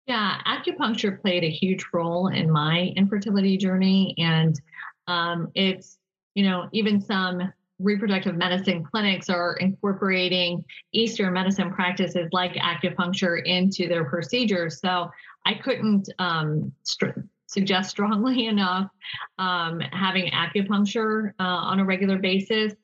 yeah, 0.06 0.38
acupuncture 0.46 1.20
played 1.20 1.44
a 1.44 1.50
huge 1.50 1.84
role 1.92 2.28
in 2.28 2.50
my 2.50 2.92
infertility 2.96 3.56
journey. 3.56 4.14
And 4.18 4.60
um, 5.06 5.50
it's, 5.54 5.98
you 6.34 6.44
know, 6.44 6.68
even 6.72 7.00
some 7.00 7.52
reproductive 7.78 8.36
medicine 8.36 8.84
clinics 8.84 9.28
are 9.28 9.56
incorporating 9.56 10.64
Eastern 10.92 11.32
medicine 11.32 11.72
practices 11.72 12.28
like 12.32 12.52
acupuncture 12.54 13.42
into 13.44 13.88
their 13.88 14.04
procedures. 14.04 14.80
So 14.80 15.10
I 15.46 15.54
couldn't 15.54 16.08
um, 16.18 16.72
st- 16.82 17.14
suggest 17.46 17.90
strongly 17.90 18.46
enough 18.46 18.90
um, 19.38 19.80
having 19.80 20.30
acupuncture 20.32 21.30
uh, 21.40 21.42
on 21.42 21.80
a 21.80 21.84
regular 21.84 22.18
basis 22.18 22.74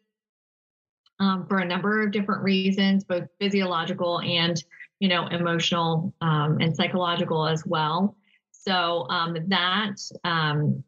um, 1.19 1.47
for 1.47 1.59
a 1.59 1.67
number 1.67 2.03
of 2.03 2.13
different 2.13 2.43
reasons, 2.43 3.05
both 3.05 3.29
physiological 3.39 4.21
and 4.21 4.63
you 5.01 5.09
know, 5.09 5.27
emotional 5.29 6.15
um, 6.21 6.59
and 6.61 6.77
psychological 6.77 7.49
as 7.49 7.65
well. 7.67 8.17
So 8.53 9.07
um, 9.09 9.37
that 9.49 9.97
um, 10.25 10.85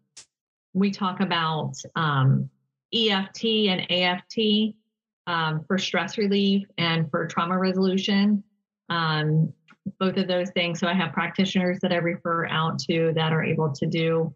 we 0.75 0.91
talk 0.91 1.21
about 1.21 1.75
um, 1.97 2.49
EFT 2.95 3.45
and 3.69 3.91
AFT 3.91 4.75
um, 5.27 5.65
for 5.67 5.79
stress 5.79 6.19
relief 6.19 6.67
and 6.77 7.11
for 7.11 7.27
trauma 7.27 7.59
resolution. 7.59 8.45
Um, 8.91 9.53
both 9.99 10.17
of 10.17 10.29
those 10.29 10.51
things. 10.51 10.79
So 10.79 10.87
I 10.87 10.93
have 10.93 11.13
practitioners 11.13 11.79
that 11.81 11.93
I 11.93 11.97
refer 11.97 12.47
out 12.47 12.79
to 12.81 13.13
that 13.17 13.33
are 13.33 13.43
able 13.43 13.73
to 13.73 13.87
do, 13.87 14.33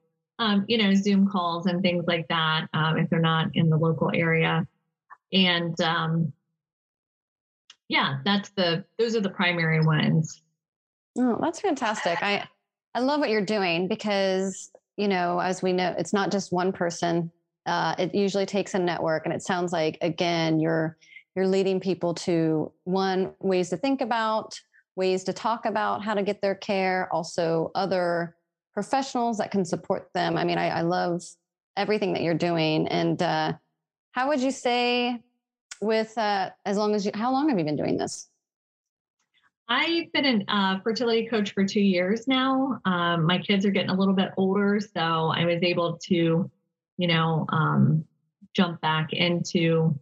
you 0.67 0.79
know, 0.79 0.93
Zoom 0.95 1.29
calls 1.29 1.67
and 1.67 1.83
things 1.83 2.05
like 2.09 2.27
that 2.29 2.67
if 2.75 3.09
they're 3.11 3.21
not 3.21 3.49
in 3.55 3.71
the 3.71 3.77
local 3.77 4.11
area. 4.13 4.67
And 5.33 5.77
yeah, 7.89 8.19
that's 8.25 8.51
the 8.51 8.85
those 8.99 9.15
are 9.15 9.21
the 9.21 9.31
primary 9.31 9.85
ones. 9.85 10.43
Oh, 11.19 11.39
that's 11.41 11.61
fantastic. 11.61 12.19
I 12.23 12.47
I 12.95 13.01
love 13.01 13.21
what 13.21 13.31
you're 13.31 13.45
doing 13.45 13.89
because, 13.89 14.71
you 14.97 15.09
know, 15.09 15.39
as 15.39 15.63
we 15.63 15.73
know, 15.73 15.95
it's 15.99 16.13
not 16.13 16.31
just 16.31 16.53
one 16.53 16.73
person. 16.73 17.31
Uh, 17.67 17.95
it 17.99 18.15
usually 18.15 18.47
takes 18.47 18.75
a 18.75 18.79
network 18.79 19.25
and 19.25 19.35
it 19.35 19.43
sounds 19.43 19.73
like 19.73 19.99
again 20.01 20.61
you're 20.61 20.97
you're 21.35 21.47
leading 21.47 21.81
people 21.81 22.15
to 22.15 22.73
one 22.85 23.33
ways 23.41 23.69
to 23.71 23.77
think 23.77 24.01
about 24.01 24.59
ways 24.95 25.25
to 25.25 25.33
talk 25.33 25.67
about 25.67 26.03
how 26.03 26.15
to 26.15 26.23
get 26.23 26.41
their 26.41 26.55
care 26.55 27.13
also 27.13 27.71
other 27.75 28.37
professionals 28.73 29.37
that 29.39 29.51
can 29.51 29.65
support 29.65 30.09
them 30.15 30.37
i 30.37 30.45
mean 30.45 30.59
i, 30.59 30.69
I 30.69 30.83
love 30.83 31.23
everything 31.77 32.13
that 32.13 32.23
you're 32.23 32.35
doing 32.35 32.87
and 32.87 33.21
uh, 33.21 33.53
how 34.13 34.29
would 34.29 34.41
you 34.41 34.53
say 34.53 35.21
with 35.81 36.17
uh, 36.19 36.51
as 36.65 36.77
long 36.77 36.95
as 36.95 37.05
you, 37.07 37.13
how 37.15 37.33
long 37.33 37.49
have 37.49 37.59
you 37.59 37.65
been 37.65 37.77
doing 37.77 37.97
this? 37.97 38.29
I've 39.69 40.13
been 40.13 40.45
a 40.49 40.53
uh, 40.53 40.81
fertility 40.81 41.27
coach 41.27 41.53
for 41.53 41.65
two 41.65 41.81
years 41.81 42.29
now. 42.29 42.81
Um, 42.85 43.25
my 43.25 43.39
kids 43.39 43.67
are 43.67 43.71
getting 43.71 43.91
a 43.91 43.95
little 43.95 44.15
bit 44.15 44.31
older, 44.37 44.79
so 44.79 45.01
I 45.01 45.45
was 45.45 45.63
able 45.63 45.99
to, 46.05 46.51
you 46.99 47.07
know, 47.09 47.47
um, 47.49 48.05
jump 48.55 48.81
back 48.81 49.13
into 49.13 49.99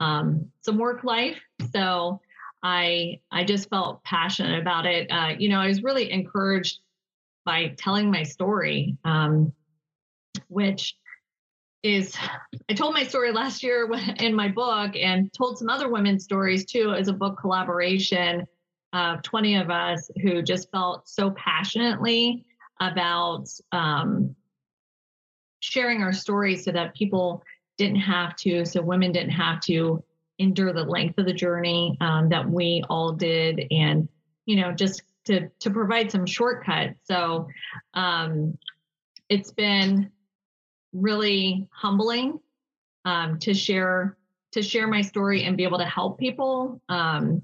um, 0.00 0.50
some 0.62 0.78
work 0.78 1.04
life. 1.04 1.38
So 1.72 2.20
I 2.62 3.20
I 3.30 3.44
just 3.44 3.70
felt 3.70 4.02
passionate 4.02 4.60
about 4.60 4.84
it. 4.84 5.08
Uh, 5.10 5.34
you 5.38 5.48
know, 5.48 5.60
I 5.60 5.68
was 5.68 5.82
really 5.82 6.10
encouraged 6.10 6.80
by 7.44 7.74
telling 7.78 8.10
my 8.10 8.24
story, 8.24 8.96
um, 9.04 9.52
which 10.48 10.96
is 11.84 12.16
I 12.70 12.72
told 12.72 12.94
my 12.94 13.04
story 13.04 13.30
last 13.30 13.62
year 13.62 13.88
in 14.18 14.34
my 14.34 14.48
book 14.48 14.96
and 14.96 15.32
told 15.32 15.58
some 15.58 15.68
other 15.68 15.88
women's 15.88 16.24
stories 16.24 16.64
too 16.64 16.92
as 16.92 17.06
a 17.06 17.12
book 17.12 17.38
collaboration 17.38 18.46
of 18.92 19.22
20 19.22 19.56
of 19.56 19.70
us 19.70 20.10
who 20.22 20.42
just 20.42 20.70
felt 20.70 21.08
so 21.08 21.30
passionately 21.32 22.44
about 22.80 23.46
um, 23.70 24.34
sharing 25.60 26.00
our 26.00 26.12
stories 26.12 26.64
so 26.64 26.72
that 26.72 26.94
people 26.94 27.42
didn't 27.76 28.00
have 28.00 28.34
to, 28.36 28.64
so 28.64 28.80
women 28.80 29.12
didn't 29.12 29.30
have 29.30 29.60
to 29.60 30.02
endure 30.38 30.72
the 30.72 30.84
length 30.84 31.18
of 31.18 31.26
the 31.26 31.32
journey 31.32 31.96
um, 32.00 32.28
that 32.28 32.48
we 32.48 32.82
all 32.88 33.12
did 33.12 33.66
and 33.70 34.08
you 34.46 34.56
know 34.56 34.72
just 34.72 35.02
to 35.24 35.48
to 35.60 35.70
provide 35.70 36.10
some 36.10 36.26
shortcuts. 36.26 36.98
So 37.04 37.48
um, 37.94 38.56
it's 39.28 39.52
been 39.52 40.10
really 40.94 41.68
humbling 41.70 42.38
um, 43.04 43.38
to 43.40 43.52
share 43.52 44.16
to 44.52 44.62
share 44.62 44.86
my 44.86 45.02
story 45.02 45.42
and 45.44 45.56
be 45.56 45.64
able 45.64 45.78
to 45.78 45.84
help 45.84 46.18
people. 46.18 46.80
Um, 46.88 47.42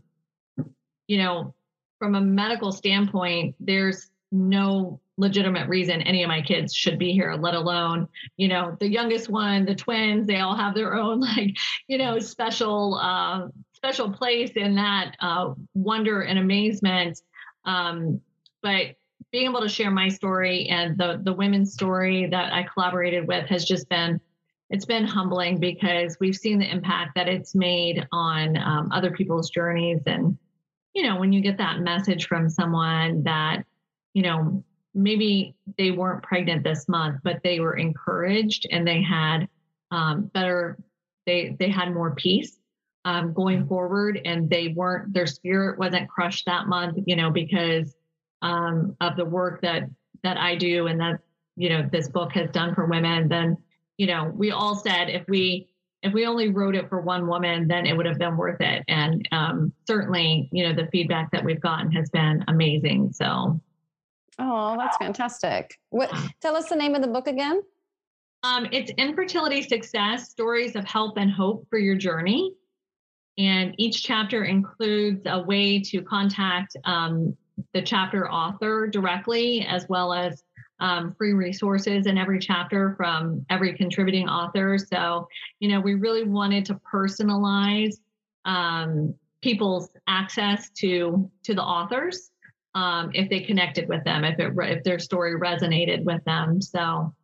you 1.09 1.19
know, 1.19 1.55
from 1.99 2.15
a 2.15 2.21
medical 2.21 2.71
standpoint, 2.71 3.57
there's 3.59 4.11
no 4.31 5.01
legitimate 5.17 5.69
reason 5.69 6.01
any 6.03 6.23
of 6.23 6.29
my 6.29 6.41
kids 6.41 6.73
should 6.73 6.99
be 6.99 7.13
here, 7.13 7.35
let 7.35 7.55
alone, 7.55 8.09
you 8.37 8.47
know, 8.49 8.77
the 8.81 8.89
youngest 8.89 9.29
one, 9.29 9.65
the 9.65 9.75
twins, 9.75 10.27
they 10.27 10.39
all 10.39 10.57
have 10.57 10.75
their 10.75 10.95
own 10.95 11.21
like, 11.37 11.57
you 11.89 11.99
know, 11.99 12.19
special 12.21 12.95
uh, 12.95 13.49
special 13.73 14.11
place 14.11 14.51
in 14.57 14.75
that 14.77 15.17
uh, 15.21 15.53
wonder 15.75 16.23
and 16.23 16.39
amazement. 16.39 17.21
Um, 17.65 18.21
but 18.63 18.97
being 19.33 19.49
able 19.49 19.61
to 19.61 19.69
share 19.69 19.91
my 19.91 20.09
story 20.09 20.69
and 20.69 20.99
the 20.99 21.21
the 21.23 21.33
women's 21.33 21.73
story 21.73 22.27
that 22.27 22.53
I 22.53 22.65
collaborated 22.65 23.27
with 23.27 23.47
has 23.49 23.65
just 23.65 23.89
been 23.89 24.21
it's 24.71 24.85
been 24.85 25.05
humbling 25.05 25.59
because 25.59 26.17
we've 26.21 26.37
seen 26.37 26.59
the 26.59 26.71
impact 26.71 27.17
that 27.17 27.29
it's 27.29 27.57
made 27.57 28.07
on 28.13 28.57
um, 28.57 28.89
other 28.93 29.11
people's 29.11 29.51
journeys. 29.51 30.01
And 30.07 30.39
you 30.95 31.03
know 31.03 31.19
when 31.19 31.33
you 31.33 31.41
get 31.41 31.59
that 31.59 31.81
message 31.81 32.27
from 32.27 32.49
someone 32.49 33.23
that 33.25 33.65
you 34.15 34.23
know 34.23 34.65
maybe 34.95 35.55
they 35.79 35.91
weren't 35.91 36.23
pregnant 36.23 36.65
this 36.65 36.89
month 36.89 37.21
but 37.23 37.41
they 37.45 37.61
were 37.61 37.77
encouraged 37.77 38.67
and 38.71 38.87
they 38.87 39.03
had 39.03 39.49
um, 39.91 40.25
better 40.35 40.79
they 41.27 41.57
they 41.59 41.71
had 41.71 41.95
more 41.95 42.15
peace 42.15 42.59
um, 43.05 43.33
going 43.33 43.67
forward 43.67 44.21
and 44.25 44.51
they 44.51 44.69
weren't 44.69 45.13
their 45.13 45.27
spirit 45.27 45.79
wasn't 45.79 46.09
crushed 46.09 46.47
that 46.47 46.67
month 46.67 46.99
you 47.07 47.17
know 47.17 47.31
because 47.31 47.95
um, 48.43 48.97
of 49.01 49.17
the 49.17 49.25
work 49.25 49.63
that 49.63 49.85
that 50.23 50.37
I 50.37 50.57
do 50.57 50.87
and 50.87 51.01
that 51.01 51.21
you 51.57 51.69
know 51.69 51.89
this 51.91 52.09
book 52.09 52.33
has 52.33 52.51
done 52.51 52.75
for 52.75 52.87
women, 52.87 53.29
then 53.29 53.57
you 53.97 54.07
know 54.07 54.33
we 54.35 54.51
all 54.51 54.77
said 54.77 55.09
if 55.09 55.27
we 55.29 55.71
if 56.03 56.13
we 56.15 56.27
only 56.27 56.49
wrote 56.49 56.75
it 56.75 56.89
for 56.89 57.01
one 57.01 57.27
woman, 57.27 57.69
then 57.69 57.87
it 57.87 57.97
would 57.97 58.07
have 58.07 58.19
been 58.19 58.37
worth 58.37 58.61
it. 58.61 58.83
And 58.89 59.29
um, 59.33 59.73
certainly, 59.87 60.49
you 60.51 60.67
know, 60.67 60.75
the 60.75 60.89
feedback 60.91 61.31
that 61.33 61.45
we've 61.45 61.61
gotten 61.61 61.93
has 61.93 62.09
been 62.09 62.43
amazing. 62.49 63.13
So, 63.13 63.61
oh, 64.39 64.77
that's 64.79 64.97
fantastic. 64.97 65.79
What? 65.91 66.11
Tell 66.41 66.57
us 66.57 66.69
the 66.69 66.77
name 66.77 66.95
of 66.95 67.03
the 67.03 67.09
book 67.09 67.27
again. 67.27 67.61
Um, 68.43 68.67
it's 68.73 68.91
Infertility 68.93 69.63
Success 69.63 70.31
Stories 70.31 70.75
of 70.75 70.85
Help 70.87 71.19
and 71.19 71.31
Hope 71.31 71.67
for 71.69 71.79
Your 71.79 71.97
Journey. 71.97 72.55
And 73.37 73.75
each 73.79 74.03
chapter 74.03 74.45
includes 74.45 75.23
a 75.27 75.43
way 75.43 75.81
to 75.81 76.03
contact 76.03 76.77
um, 76.85 77.37
the 77.75 77.83
chapter 77.83 78.31
author 78.31 78.87
directly, 78.87 79.67
as 79.67 79.87
well 79.89 80.13
as 80.13 80.43
um, 80.81 81.15
free 81.19 81.33
resources 81.33 82.07
in 82.07 82.17
every 82.17 82.39
chapter 82.39 82.95
from 82.97 83.45
every 83.51 83.77
contributing 83.77 84.29
author. 84.29 84.79
So, 84.79 85.29
you 85.59 85.69
know, 85.69 85.81
we 85.81 85.95
really 85.95 86.25
wanted 86.25 86.65
to 86.67 86.81
personalize 86.91 87.97
um, 88.45 89.15
people's 89.43 89.91
access 90.07 90.71
to 90.71 91.31
to 91.43 91.55
the 91.55 91.63
authors 91.63 92.31
um, 92.75 93.11
if 93.15 93.29
they 93.29 93.41
connected 93.41 93.89
with 93.89 94.05
them, 94.05 94.25
if 94.25 94.39
it 94.39 94.53
if 94.57 94.85
their 94.85 94.99
story 94.99 95.39
resonated 95.39 96.05
with 96.05 96.25
them. 96.25 96.63
So, 96.63 97.15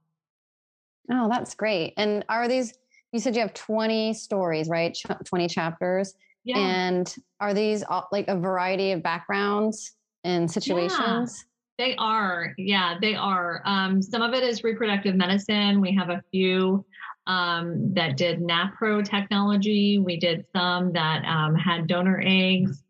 oh, 1.11 1.29
that's 1.29 1.55
great. 1.55 1.95
And 1.97 2.25
are 2.29 2.49
these? 2.49 2.75
You 3.13 3.21
said 3.21 3.35
you 3.35 3.41
have 3.41 3.55
twenty 3.55 4.13
stories, 4.13 4.69
right? 4.69 4.93
Ch- 4.93 5.07
twenty 5.25 5.49
chapters. 5.49 6.15
Yeah. 6.45 6.59
And 6.59 7.13
are 7.41 7.55
these 7.55 7.83
all, 7.83 8.07
like 8.13 8.29
a 8.29 8.39
variety 8.39 8.93
of 8.93 9.03
backgrounds 9.03 9.96
and 10.27 10.51
situations? 10.51 10.99
Yeah. 10.99 11.87
They 11.87 11.97
are, 11.97 12.55
yeah, 12.57 12.97
they 13.01 13.15
are. 13.15 13.63
Um, 13.65 14.01
some 14.03 14.23
of 14.23 14.33
it 14.33 14.43
is 14.43 14.65
reproductive 14.65 15.15
medicine. 15.15 15.81
We 15.81 15.95
have 15.95 16.09
a 16.09 16.23
few 16.31 16.85
um, 17.27 17.93
that 17.95 18.17
did 18.17 18.41
NaPro 18.41 19.05
technology. 19.05 19.99
We 19.99 20.17
did 20.17 20.47
some 20.55 20.93
that 20.93 21.25
um, 21.27 21.55
had 21.55 21.87
donor 21.87 22.23
eggs. 22.25 22.83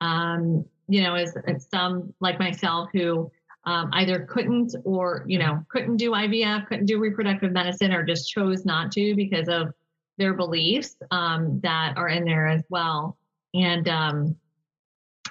Um, 0.00 0.64
you 0.88 1.02
know, 1.02 1.14
as, 1.14 1.36
as, 1.46 1.68
some 1.70 2.14
like 2.20 2.38
myself 2.38 2.88
who 2.92 3.30
um, 3.64 3.90
either 3.92 4.20
couldn't 4.20 4.74
or 4.84 5.24
you 5.26 5.38
know 5.38 5.62
couldn't 5.68 5.98
do 5.98 6.12
IVF, 6.12 6.66
couldn't 6.66 6.86
do 6.86 6.98
reproductive 6.98 7.52
medicine, 7.52 7.92
or 7.92 8.04
just 8.04 8.30
chose 8.30 8.64
not 8.64 8.90
to 8.92 9.14
because 9.14 9.48
of 9.48 9.74
their 10.16 10.32
beliefs 10.32 10.96
um, 11.10 11.60
that 11.62 11.96
are 11.96 12.08
in 12.08 12.24
there 12.24 12.48
as 12.48 12.62
well. 12.70 13.18
And 13.52 13.86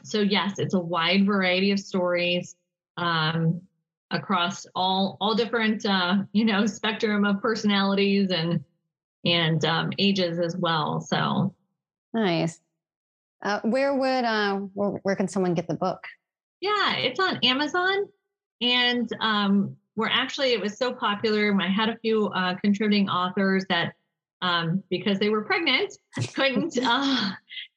so, 0.03 0.21
yes, 0.21 0.59
it's 0.59 0.73
a 0.73 0.79
wide 0.79 1.25
variety 1.25 1.71
of 1.71 1.79
stories 1.79 2.55
um, 2.97 3.61
across 4.11 4.65
all 4.75 5.17
all 5.21 5.35
different 5.35 5.85
uh, 5.85 6.17
you 6.33 6.45
know 6.45 6.65
spectrum 6.65 7.25
of 7.25 7.41
personalities 7.41 8.31
and 8.31 8.63
and 9.25 9.63
um, 9.65 9.91
ages 9.97 10.39
as 10.39 10.55
well. 10.57 11.01
So 11.01 11.53
nice. 12.13 12.59
Uh, 13.41 13.61
where 13.63 13.95
would 13.95 14.25
uh, 14.25 14.55
where, 14.73 14.99
where 15.03 15.15
can 15.15 15.27
someone 15.27 15.53
get 15.53 15.67
the 15.67 15.75
book? 15.75 16.03
Yeah, 16.61 16.95
it's 16.97 17.19
on 17.19 17.39
Amazon, 17.43 18.07
and 18.61 19.09
um, 19.21 19.77
we're 19.95 20.09
actually 20.09 20.53
it 20.53 20.61
was 20.61 20.77
so 20.77 20.93
popular. 20.93 21.55
I 21.61 21.67
had 21.67 21.89
a 21.89 21.97
few 21.99 22.27
uh, 22.27 22.55
contributing 22.55 23.09
authors 23.09 23.65
that 23.69 23.93
um, 24.41 24.83
because 24.89 25.19
they 25.19 25.29
were 25.29 25.43
pregnant, 25.43 25.97
couldn't 26.33 26.77
uh, 26.83 27.31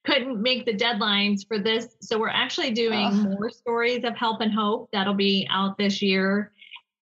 couldn't 0.05 0.41
make 0.41 0.65
the 0.65 0.75
deadlines 0.75 1.47
for 1.47 1.59
this. 1.59 1.97
So 2.01 2.19
we're 2.19 2.29
actually 2.29 2.73
doing 2.73 3.07
oh. 3.07 3.37
more 3.39 3.51
stories 3.51 4.05
of 4.05 4.17
help 4.17 4.41
and 4.41 4.53
hope 4.53 4.89
that'll 4.93 5.15
be 5.15 5.47
out 5.51 5.79
this 5.79 6.03
year. 6.03 6.53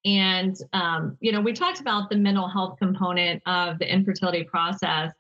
And 0.05 0.57
um, 0.73 1.17
you 1.21 1.33
know, 1.33 1.41
we 1.41 1.53
talked 1.53 1.81
about 1.81 2.11
the 2.11 2.17
mental 2.17 2.49
health 2.49 2.79
component 2.79 3.43
of 3.47 3.79
the 3.79 3.93
infertility 3.93 4.45
process, 4.45 5.13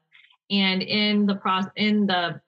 and 0.50 0.82
in 0.82 1.26
the 1.26 1.34
process, 1.34 1.72
in 1.76 2.06
the 2.06 2.40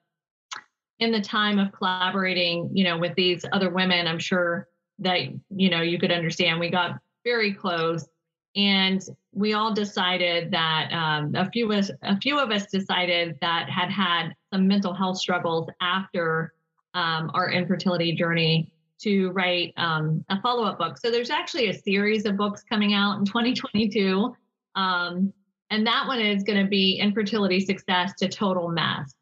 in 0.99 1.11
the 1.11 1.21
time 1.21 1.59
of 1.59 1.71
collaborating, 1.71 2.69
you 2.73 2.83
know, 2.83 2.97
with 2.97 3.13
these 3.15 3.45
other 3.51 3.69
women, 3.69 4.07
I'm 4.07 4.19
sure 4.19 4.67
that 4.99 5.19
you 5.49 5.69
know 5.69 5.81
you 5.81 5.99
could 5.99 6.11
understand 6.11 6.59
we 6.59 6.69
got 6.69 6.99
very 7.23 7.53
close 7.53 8.07
and 8.55 9.01
we 9.31 9.53
all 9.53 9.73
decided 9.73 10.51
that 10.51 10.91
um, 10.91 11.33
a 11.35 11.49
few 11.49 11.71
of 11.71 11.77
us, 11.77 11.91
a 12.03 12.19
few 12.19 12.39
of 12.39 12.51
us 12.51 12.67
decided 12.67 13.35
that 13.41 13.69
had 13.69 13.89
had 13.89 14.33
some 14.53 14.67
mental 14.67 14.93
health 14.93 15.17
struggles 15.17 15.67
after 15.81 16.53
um, 16.93 17.31
our 17.33 17.51
infertility 17.51 18.13
journey 18.13 18.71
to 19.01 19.31
write 19.31 19.73
um, 19.77 20.23
a 20.29 20.39
follow-up 20.41 20.77
book. 20.77 20.97
So 20.97 21.09
there's 21.09 21.31
actually 21.31 21.69
a 21.69 21.73
series 21.73 22.25
of 22.25 22.37
books 22.37 22.63
coming 22.63 22.93
out 22.93 23.17
in 23.17 23.25
2022, 23.25 24.35
um, 24.75 25.33
and 25.71 25.87
that 25.87 26.05
one 26.07 26.21
is 26.21 26.43
going 26.43 26.63
to 26.63 26.69
be 26.69 26.99
infertility 26.99 27.59
success 27.59 28.13
to 28.19 28.27
total 28.27 28.69
mess. 28.69 29.13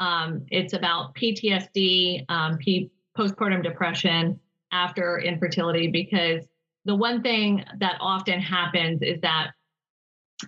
Um, 0.00 0.46
it's 0.50 0.72
about 0.72 1.14
PTSD, 1.14 2.24
um, 2.30 2.56
P- 2.56 2.90
postpartum 3.16 3.62
depression 3.62 4.40
after 4.72 5.18
infertility 5.18 5.88
because 5.88 6.44
the 6.84 6.94
one 6.94 7.22
thing 7.22 7.64
that 7.78 7.96
often 8.00 8.40
happens 8.40 9.02
is 9.02 9.20
that 9.20 9.50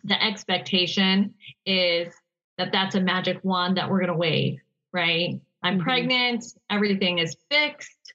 the 0.04 0.22
expectation 0.22 1.34
is 1.66 2.12
that 2.58 2.72
that's 2.72 2.94
a 2.94 3.00
magic 3.00 3.38
wand 3.42 3.76
that 3.76 3.90
we're 3.90 3.98
going 3.98 4.08
to 4.08 4.16
wave, 4.16 4.58
right? 4.92 5.40
I'm 5.62 5.74
mm-hmm. 5.74 5.82
pregnant, 5.82 6.44
everything 6.70 7.18
is 7.18 7.36
fixed. 7.50 8.14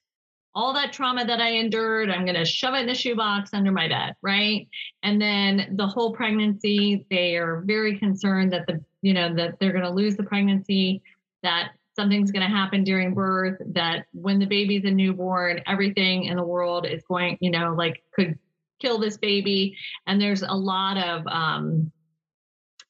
All 0.54 0.72
that 0.74 0.92
trauma 0.92 1.24
that 1.24 1.40
I 1.40 1.50
endured, 1.50 2.10
I'm 2.10 2.24
going 2.24 2.34
to 2.34 2.44
shove 2.44 2.74
it 2.74 2.82
in 2.82 2.88
a 2.88 2.94
shoebox 2.94 3.54
under 3.54 3.70
my 3.70 3.86
bed, 3.86 4.16
right? 4.22 4.66
And 5.04 5.20
then 5.20 5.74
the 5.76 5.86
whole 5.86 6.12
pregnancy, 6.12 7.06
they 7.10 7.36
are 7.36 7.62
very 7.64 7.96
concerned 7.98 8.52
that 8.52 8.66
the, 8.66 8.82
you 9.02 9.14
know, 9.14 9.32
that 9.34 9.60
they're 9.60 9.72
going 9.72 9.84
to 9.84 9.90
lose 9.90 10.16
the 10.16 10.24
pregnancy, 10.24 11.02
that 11.42 11.72
something's 11.98 12.30
going 12.30 12.48
to 12.48 12.56
happen 12.56 12.84
during 12.84 13.12
birth 13.14 13.58
that 13.72 14.06
when 14.12 14.38
the 14.38 14.46
baby's 14.46 14.84
a 14.84 14.90
newborn 14.90 15.60
everything 15.66 16.24
in 16.24 16.36
the 16.36 16.44
world 16.44 16.86
is 16.86 17.02
going 17.08 17.36
you 17.40 17.50
know 17.50 17.74
like 17.76 18.02
could 18.14 18.38
kill 18.78 18.98
this 18.98 19.16
baby. 19.16 19.76
And 20.06 20.20
there's 20.20 20.42
a 20.42 20.54
lot 20.54 20.96
of 20.96 21.26
um, 21.26 21.90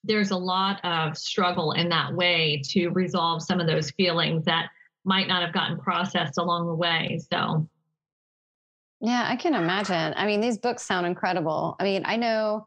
there's 0.04 0.30
a 0.30 0.36
lot 0.36 0.84
of 0.84 1.16
struggle 1.16 1.72
in 1.72 1.88
that 1.88 2.14
way 2.14 2.62
to 2.70 2.88
resolve 2.90 3.42
some 3.42 3.60
of 3.60 3.66
those 3.66 3.90
feelings 3.92 4.44
that 4.44 4.68
might 5.04 5.28
not 5.28 5.42
have 5.42 5.52
gotten 5.52 5.78
processed 5.78 6.38
along 6.38 6.66
the 6.66 6.74
way 6.74 7.18
so. 7.32 7.68
Yeah 9.00 9.26
i 9.28 9.36
can 9.36 9.54
imagine. 9.54 10.14
I 10.16 10.26
mean 10.26 10.40
these 10.40 10.58
books 10.58 10.82
sound 10.82 11.06
incredible. 11.06 11.76
I 11.80 11.84
mean 11.84 12.02
i 12.04 12.16
know 12.16 12.66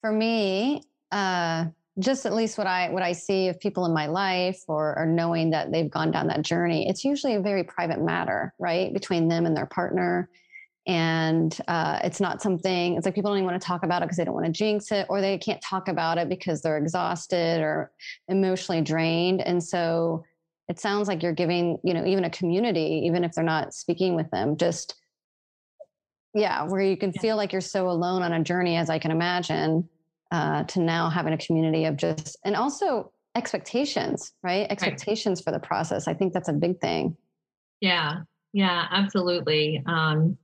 for 0.00 0.12
me 0.12 0.82
uh 1.12 1.66
just 1.98 2.26
at 2.26 2.34
least 2.34 2.58
what 2.58 2.66
I 2.66 2.90
what 2.90 3.02
I 3.02 3.12
see 3.12 3.48
of 3.48 3.58
people 3.58 3.86
in 3.86 3.94
my 3.94 4.06
life 4.06 4.60
or, 4.68 4.98
or 4.98 5.06
knowing 5.06 5.50
that 5.50 5.72
they've 5.72 5.90
gone 5.90 6.10
down 6.10 6.26
that 6.26 6.42
journey, 6.42 6.88
it's 6.88 7.04
usually 7.04 7.34
a 7.34 7.40
very 7.40 7.64
private 7.64 8.00
matter, 8.00 8.52
right, 8.58 8.92
between 8.92 9.28
them 9.28 9.46
and 9.46 9.56
their 9.56 9.66
partner. 9.66 10.28
And 10.86 11.58
uh, 11.66 11.98
it's 12.04 12.20
not 12.20 12.42
something. 12.42 12.96
It's 12.96 13.06
like 13.06 13.14
people 13.14 13.30
don't 13.30 13.38
even 13.38 13.50
want 13.50 13.60
to 13.60 13.66
talk 13.66 13.82
about 13.82 14.02
it 14.02 14.06
because 14.06 14.18
they 14.18 14.24
don't 14.24 14.34
want 14.34 14.46
to 14.46 14.52
jinx 14.52 14.92
it, 14.92 15.06
or 15.08 15.20
they 15.20 15.38
can't 15.38 15.60
talk 15.62 15.88
about 15.88 16.18
it 16.18 16.28
because 16.28 16.62
they're 16.62 16.76
exhausted 16.76 17.60
or 17.60 17.90
emotionally 18.28 18.82
drained. 18.82 19.40
And 19.40 19.64
so 19.64 20.24
it 20.68 20.78
sounds 20.78 21.08
like 21.08 21.22
you're 21.22 21.32
giving, 21.32 21.78
you 21.82 21.94
know, 21.94 22.04
even 22.04 22.24
a 22.24 22.30
community, 22.30 23.02
even 23.06 23.24
if 23.24 23.32
they're 23.32 23.42
not 23.42 23.74
speaking 23.74 24.14
with 24.14 24.30
them, 24.30 24.56
just 24.56 24.94
yeah, 26.34 26.64
where 26.64 26.82
you 26.82 26.98
can 26.98 27.12
feel 27.12 27.36
like 27.36 27.50
you're 27.52 27.62
so 27.62 27.88
alone 27.88 28.22
on 28.22 28.32
a 28.32 28.42
journey, 28.42 28.76
as 28.76 28.90
I 28.90 28.98
can 28.98 29.10
imagine 29.10 29.88
uh, 30.30 30.64
to 30.64 30.80
now 30.80 31.08
having 31.08 31.32
a 31.32 31.38
community 31.38 31.84
of 31.84 31.96
just 31.96 32.36
and 32.44 32.56
also 32.56 33.12
expectations 33.34 34.32
right? 34.42 34.66
Expectations 34.70 35.40
right. 35.40 35.44
for 35.44 35.52
the 35.52 35.64
process 35.64 36.08
i 36.08 36.14
think 36.14 36.32
that's 36.32 36.48
a 36.48 36.52
big 36.52 36.80
thing. 36.80 37.16
Yeah. 37.80 38.20
Yeah 38.52 38.86
absolutely. 38.90 39.82
Um, 39.86 40.38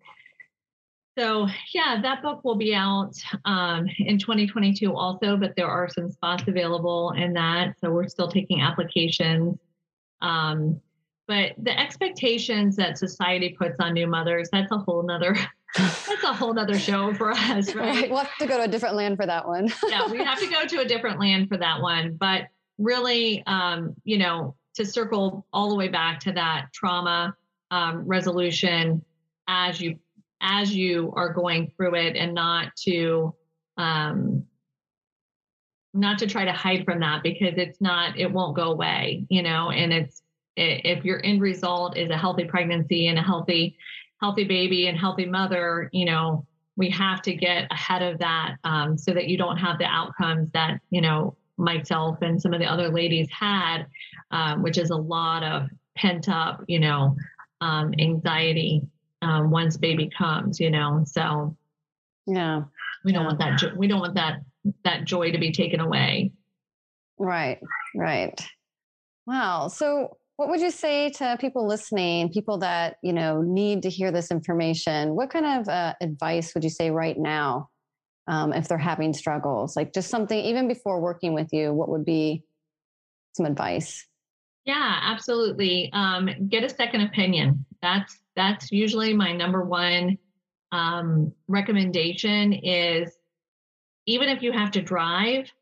so 1.18 1.46
yeah 1.74 2.00
that 2.02 2.22
book 2.22 2.42
will 2.44 2.56
be 2.56 2.74
out 2.74 3.12
um, 3.44 3.86
in 3.98 4.18
2022 4.18 4.94
also 4.94 5.36
but 5.36 5.54
there 5.56 5.68
are 5.68 5.88
some 5.88 6.10
spots 6.10 6.44
available 6.46 7.12
in 7.16 7.34
that 7.34 7.74
so 7.80 7.90
we're 7.90 8.08
still 8.08 8.28
taking 8.28 8.60
applications. 8.60 9.58
Um, 10.20 10.80
but 11.26 11.52
the 11.58 11.78
expectations 11.78 12.76
that 12.76 12.98
society 12.98 13.56
puts 13.58 13.76
on 13.80 13.94
new 13.94 14.06
mothers 14.06 14.48
that's 14.52 14.70
a 14.70 14.78
whole 14.78 15.02
nother 15.02 15.34
that's 15.76 16.22
a 16.22 16.32
whole 16.32 16.52
nother 16.52 16.78
show 16.78 17.14
for 17.14 17.32
us, 17.32 17.74
right? 17.74 18.10
We'll 18.10 18.20
have 18.20 18.36
to 18.38 18.46
go 18.46 18.58
to 18.58 18.64
a 18.64 18.68
different 18.68 18.96
land 18.96 19.16
for 19.16 19.26
that 19.26 19.46
one. 19.46 19.72
yeah, 19.88 20.10
we 20.10 20.22
have 20.22 20.38
to 20.38 20.46
go 20.46 20.66
to 20.66 20.80
a 20.80 20.84
different 20.84 21.18
land 21.18 21.48
for 21.48 21.56
that 21.56 21.80
one. 21.80 22.16
But 22.18 22.48
really, 22.78 23.42
um, 23.46 23.94
you 24.04 24.18
know, 24.18 24.56
to 24.74 24.84
circle 24.84 25.46
all 25.52 25.68
the 25.68 25.76
way 25.76 25.88
back 25.88 26.20
to 26.20 26.32
that 26.32 26.66
trauma 26.72 27.34
um, 27.70 28.06
resolution 28.06 29.02
as 29.48 29.80
you 29.80 29.98
as 30.40 30.74
you 30.74 31.12
are 31.14 31.32
going 31.32 31.72
through 31.76 31.94
it, 31.94 32.16
and 32.16 32.34
not 32.34 32.74
to 32.84 33.34
um, 33.76 34.44
not 35.94 36.18
to 36.18 36.26
try 36.26 36.44
to 36.44 36.52
hide 36.52 36.84
from 36.84 37.00
that 37.00 37.22
because 37.22 37.54
it's 37.56 37.80
not 37.80 38.18
it 38.18 38.30
won't 38.30 38.56
go 38.56 38.72
away, 38.72 39.24
you 39.28 39.42
know. 39.42 39.70
And 39.70 39.92
it's 39.92 40.22
if 40.56 41.04
your 41.04 41.24
end 41.24 41.40
result 41.40 41.96
is 41.96 42.10
a 42.10 42.16
healthy 42.16 42.44
pregnancy 42.44 43.06
and 43.06 43.18
a 43.18 43.22
healthy 43.22 43.76
healthy 44.22 44.44
baby 44.44 44.86
and 44.86 44.96
healthy 44.96 45.26
mother, 45.26 45.90
you 45.92 46.04
know, 46.04 46.46
we 46.76 46.88
have 46.88 47.20
to 47.22 47.34
get 47.34 47.66
ahead 47.70 48.02
of 48.02 48.18
that 48.20 48.56
um, 48.64 48.96
so 48.96 49.12
that 49.12 49.26
you 49.28 49.36
don't 49.36 49.58
have 49.58 49.78
the 49.78 49.84
outcomes 49.84 50.50
that, 50.52 50.80
you 50.90 51.00
know, 51.00 51.36
myself 51.58 52.18
and 52.22 52.40
some 52.40 52.54
of 52.54 52.60
the 52.60 52.66
other 52.66 52.88
ladies 52.88 53.28
had, 53.30 53.84
um, 54.30 54.62
which 54.62 54.78
is 54.78 54.90
a 54.90 54.96
lot 54.96 55.42
of 55.42 55.68
pent 55.96 56.28
up, 56.28 56.62
you 56.68 56.78
know, 56.78 57.16
um, 57.60 57.92
anxiety 57.98 58.82
um, 59.22 59.50
once 59.50 59.76
baby 59.76 60.08
comes, 60.16 60.58
you 60.60 60.70
know. 60.70 61.02
So 61.04 61.56
yeah, 62.26 62.62
we 63.04 63.12
don't 63.12 63.22
yeah. 63.22 63.26
want 63.26 63.38
that. 63.40 63.58
Jo- 63.58 63.74
we 63.76 63.88
don't 63.88 64.00
want 64.00 64.14
that 64.14 64.40
that 64.84 65.04
joy 65.04 65.32
to 65.32 65.38
be 65.38 65.52
taken 65.52 65.80
away. 65.80 66.32
Right, 67.18 67.60
right. 67.94 68.40
Wow. 69.26 69.68
So, 69.68 70.16
what 70.42 70.50
would 70.50 70.60
you 70.60 70.72
say 70.72 71.08
to 71.08 71.36
people 71.40 71.68
listening, 71.68 72.28
people 72.28 72.58
that 72.58 72.96
you 73.00 73.12
know 73.12 73.42
need 73.42 73.80
to 73.84 73.88
hear 73.88 74.10
this 74.10 74.32
information? 74.32 75.14
What 75.14 75.30
kind 75.30 75.46
of 75.46 75.68
uh, 75.68 75.94
advice 76.00 76.52
would 76.52 76.64
you 76.64 76.70
say 76.70 76.90
right 76.90 77.16
now, 77.16 77.68
um, 78.26 78.52
if 78.52 78.66
they're 78.66 78.76
having 78.76 79.12
struggles? 79.12 79.76
Like 79.76 79.94
just 79.94 80.10
something, 80.10 80.36
even 80.36 80.66
before 80.66 81.00
working 81.00 81.32
with 81.32 81.52
you, 81.52 81.72
what 81.72 81.88
would 81.90 82.04
be 82.04 82.42
some 83.36 83.46
advice? 83.46 84.04
Yeah, 84.64 84.98
absolutely. 85.00 85.90
Um, 85.92 86.28
get 86.48 86.64
a 86.64 86.68
second 86.68 87.02
opinion. 87.02 87.64
That's 87.80 88.18
that's 88.34 88.72
usually 88.72 89.14
my 89.14 89.32
number 89.32 89.62
one 89.62 90.18
um, 90.72 91.32
recommendation. 91.46 92.52
Is 92.52 93.16
even 94.06 94.28
if 94.28 94.42
you 94.42 94.50
have 94.50 94.72
to 94.72 94.82
drive, 94.82 95.52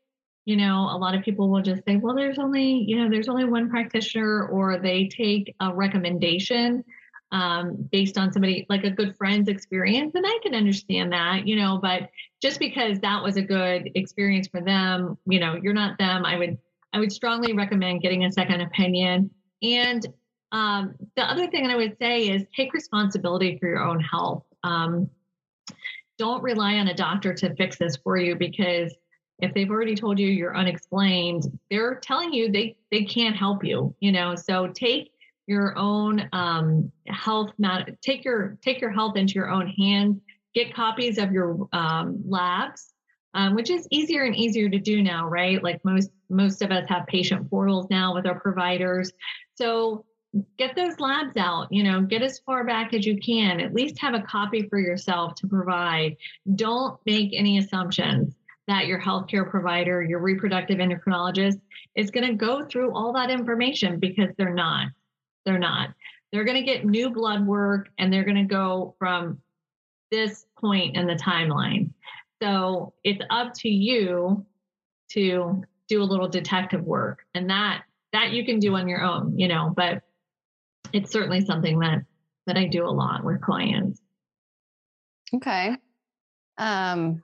you 0.45 0.57
know, 0.57 0.89
a 0.91 0.97
lot 0.97 1.15
of 1.15 1.23
people 1.23 1.49
will 1.49 1.61
just 1.61 1.83
say, 1.85 1.97
well, 1.97 2.15
there's 2.15 2.39
only, 2.39 2.83
you 2.87 2.97
know, 2.97 3.09
there's 3.09 3.29
only 3.29 3.45
one 3.45 3.69
practitioner, 3.69 4.47
or 4.47 4.79
they 4.79 5.07
take 5.07 5.53
a 5.59 5.73
recommendation 5.73 6.83
um, 7.31 7.87
based 7.91 8.17
on 8.17 8.33
somebody 8.33 8.65
like 8.67 8.83
a 8.83 8.89
good 8.89 9.15
friend's 9.15 9.47
experience. 9.47 10.13
And 10.15 10.25
I 10.27 10.39
can 10.43 10.55
understand 10.55 11.13
that, 11.13 11.47
you 11.47 11.55
know, 11.55 11.79
but 11.81 12.09
just 12.41 12.59
because 12.59 12.99
that 12.99 13.23
was 13.23 13.37
a 13.37 13.41
good 13.41 13.89
experience 13.95 14.47
for 14.47 14.61
them, 14.61 15.17
you 15.25 15.39
know, 15.39 15.57
you're 15.61 15.73
not 15.73 15.97
them. 15.97 16.25
I 16.25 16.37
would, 16.37 16.57
I 16.91 16.99
would 16.99 17.11
strongly 17.11 17.53
recommend 17.53 18.01
getting 18.01 18.25
a 18.25 18.31
second 18.31 18.61
opinion. 18.61 19.29
And 19.61 20.05
um, 20.51 20.95
the 21.15 21.23
other 21.23 21.47
thing 21.47 21.67
I 21.67 21.75
would 21.75 21.97
say 21.99 22.27
is 22.27 22.43
take 22.53 22.73
responsibility 22.73 23.57
for 23.59 23.69
your 23.69 23.83
own 23.83 23.99
health. 24.01 24.43
Um, 24.63 25.09
don't 26.17 26.43
rely 26.43 26.75
on 26.75 26.87
a 26.87 26.93
doctor 26.93 27.33
to 27.33 27.55
fix 27.55 27.77
this 27.77 27.95
for 27.95 28.17
you 28.17 28.35
because 28.35 28.93
if 29.41 29.53
they've 29.53 29.69
already 29.69 29.95
told 29.95 30.19
you 30.19 30.27
you're 30.27 30.55
unexplained 30.55 31.43
they're 31.69 31.95
telling 31.95 32.31
you 32.33 32.51
they 32.51 32.75
they 32.91 33.03
can't 33.03 33.35
help 33.35 33.63
you 33.63 33.93
you 33.99 34.11
know? 34.11 34.35
So 34.35 34.67
take 34.67 35.11
your 35.47 35.77
own 35.77 36.29
um, 36.31 36.91
health 37.07 37.51
take 38.01 38.23
your 38.23 38.57
take 38.61 38.79
your 38.79 38.91
health 38.91 39.17
into 39.17 39.33
your 39.33 39.49
own 39.49 39.67
hands. 39.67 40.21
Get 40.53 40.73
copies 40.73 41.17
of 41.17 41.31
your 41.31 41.67
um, 41.73 42.23
labs 42.27 42.93
um, 43.33 43.55
which 43.55 43.69
is 43.69 43.87
easier 43.91 44.23
and 44.23 44.35
easier 44.35 44.69
to 44.69 44.79
do 44.79 45.01
now 45.01 45.27
right? 45.27 45.61
Like 45.63 45.83
most 45.83 46.11
most 46.29 46.61
of 46.61 46.71
us 46.71 46.85
have 46.87 47.07
patient 47.07 47.49
portals 47.49 47.87
now 47.89 48.13
with 48.13 48.25
our 48.25 48.39
providers. 48.39 49.11
So 49.55 50.05
get 50.57 50.77
those 50.77 50.97
labs 50.99 51.35
out 51.35 51.67
you 51.71 51.83
know 51.83 52.01
get 52.01 52.21
as 52.21 52.39
far 52.39 52.63
back 52.63 52.93
as 52.93 53.05
you 53.05 53.17
can. 53.17 53.59
At 53.59 53.73
least 53.73 53.99
have 53.99 54.13
a 54.13 54.21
copy 54.21 54.67
for 54.69 54.79
yourself 54.79 55.35
to 55.35 55.47
provide. 55.47 56.17
Don't 56.55 56.99
make 57.05 57.31
any 57.33 57.57
assumptions 57.57 58.35
that 58.71 58.87
your 58.87 59.01
healthcare 59.01 59.49
provider, 59.49 60.01
your 60.01 60.19
reproductive 60.19 60.77
endocrinologist 60.77 61.59
is 61.95 62.09
going 62.09 62.25
to 62.25 62.33
go 62.33 62.65
through 62.65 62.95
all 62.95 63.13
that 63.13 63.29
information 63.29 63.99
because 63.99 64.29
they're 64.37 64.53
not. 64.53 64.87
They're 65.45 65.59
not. 65.59 65.89
They're 66.31 66.45
going 66.45 66.57
to 66.57 66.63
get 66.63 66.85
new 66.85 67.09
blood 67.09 67.45
work 67.45 67.89
and 67.97 68.11
they're 68.11 68.23
going 68.23 68.37
to 68.37 68.43
go 68.43 68.95
from 68.97 69.41
this 70.09 70.45
point 70.57 70.95
in 70.95 71.05
the 71.05 71.15
timeline. 71.15 71.91
So 72.41 72.93
it's 73.03 73.21
up 73.29 73.53
to 73.55 73.69
you 73.69 74.45
to 75.11 75.63
do 75.89 76.01
a 76.01 76.05
little 76.05 76.29
detective 76.29 76.83
work 76.83 77.25
and 77.35 77.49
that 77.49 77.83
that 78.13 78.31
you 78.31 78.45
can 78.45 78.59
do 78.59 78.75
on 78.75 78.87
your 78.87 79.03
own, 79.03 79.37
you 79.37 79.47
know, 79.47 79.73
but 79.75 80.03
it's 80.93 81.11
certainly 81.11 81.45
something 81.45 81.79
that 81.79 82.03
that 82.47 82.57
I 82.57 82.67
do 82.67 82.85
a 82.85 82.89
lot 82.89 83.23
with 83.23 83.41
clients. 83.41 84.01
Okay. 85.33 85.75
Um 86.57 87.21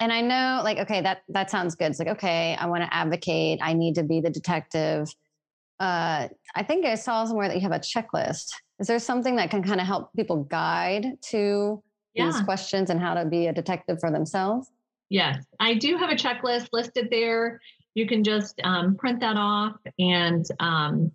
and 0.00 0.12
I 0.12 0.20
know 0.20 0.60
like 0.64 0.78
okay 0.78 1.00
that 1.00 1.22
that 1.28 1.50
sounds 1.50 1.74
good. 1.74 1.90
It's 1.90 1.98
like 1.98 2.08
okay, 2.08 2.56
I 2.58 2.66
want 2.66 2.82
to 2.82 2.94
advocate, 2.94 3.60
I 3.62 3.72
need 3.72 3.94
to 3.96 4.02
be 4.02 4.20
the 4.20 4.30
detective. 4.30 5.08
Uh 5.80 6.28
I 6.54 6.62
think 6.62 6.86
I 6.86 6.94
saw 6.94 7.24
somewhere 7.24 7.48
that 7.48 7.56
you 7.56 7.62
have 7.62 7.72
a 7.72 7.78
checklist. 7.78 8.52
Is 8.80 8.86
there 8.86 8.98
something 8.98 9.36
that 9.36 9.50
can 9.50 9.62
kind 9.62 9.80
of 9.80 9.86
help 9.86 10.12
people 10.14 10.44
guide 10.44 11.06
to 11.30 11.82
yeah. 12.14 12.26
these 12.26 12.40
questions 12.42 12.90
and 12.90 13.00
how 13.00 13.14
to 13.14 13.24
be 13.24 13.46
a 13.46 13.52
detective 13.52 13.98
for 14.00 14.10
themselves? 14.10 14.68
Yes, 15.10 15.44
I 15.60 15.74
do 15.74 15.96
have 15.96 16.10
a 16.10 16.14
checklist 16.14 16.68
listed 16.72 17.08
there. 17.10 17.60
You 17.94 18.08
can 18.08 18.24
just 18.24 18.60
um, 18.64 18.96
print 18.96 19.20
that 19.20 19.36
off 19.36 19.76
and 19.98 20.44
um, 20.58 21.12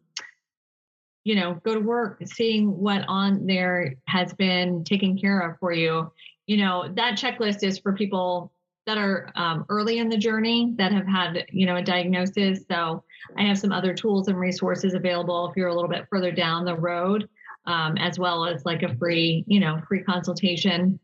you 1.23 1.36
know 1.36 1.59
go 1.63 1.73
to 1.73 1.80
work 1.80 2.21
seeing 2.25 2.71
what 2.77 3.03
on 3.07 3.45
there 3.45 3.93
has 4.07 4.34
been 4.34 4.84
taken 4.84 5.17
care 5.17 5.39
of 5.41 5.59
for 5.59 5.71
you 5.71 6.11
you 6.47 6.57
know 6.57 6.91
that 6.95 7.19
checklist 7.19 7.61
is 7.61 7.77
for 7.77 7.93
people 7.93 8.51
that 8.89 8.97
are 8.97 9.31
um, 9.35 9.65
early 9.69 9.99
in 9.99 10.09
the 10.09 10.17
journey 10.17 10.73
that 10.79 10.91
have 10.91 11.05
had 11.05 11.45
you 11.51 11.67
know 11.67 11.75
a 11.75 11.81
diagnosis. 11.81 12.65
So 12.67 13.03
i 13.37 13.43
have 13.43 13.59
some 13.59 13.71
other 13.71 13.93
tools 13.93 14.29
and 14.29 14.39
resources 14.39 14.95
available 14.95 15.47
if 15.47 15.55
you're 15.55 15.67
a 15.67 15.75
little 15.75 15.89
bit 15.89 16.07
further 16.09 16.31
down 16.31 16.65
the 16.65 16.75
road 16.75 17.29
um, 17.67 17.97
as 17.97 18.17
well 18.17 18.45
as 18.45 18.65
like 18.65 18.81
a 18.81 18.95
free 18.95 19.43
you 19.45 19.59
know 19.59 19.79
free 19.87 20.01
consultation. 20.01 20.99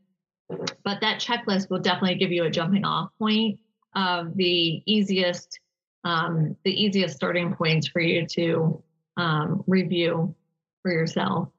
But 0.49 0.99
that 1.01 1.21
checklist 1.21 1.69
will 1.69 1.79
definitely 1.79 2.15
give 2.15 2.31
you 2.31 2.45
a 2.45 2.49
jumping 2.49 2.85
off 2.85 3.11
point 3.19 3.59
of 3.95 4.35
the 4.35 4.81
easiest 4.87 5.59
um, 6.03 6.55
the 6.65 6.71
easiest 6.71 7.15
starting 7.15 7.53
points 7.53 7.87
for 7.87 8.01
you 8.01 8.25
to 8.31 8.83
um, 9.17 9.63
review 9.67 10.33
for 10.81 10.91
yourself. 10.91 11.49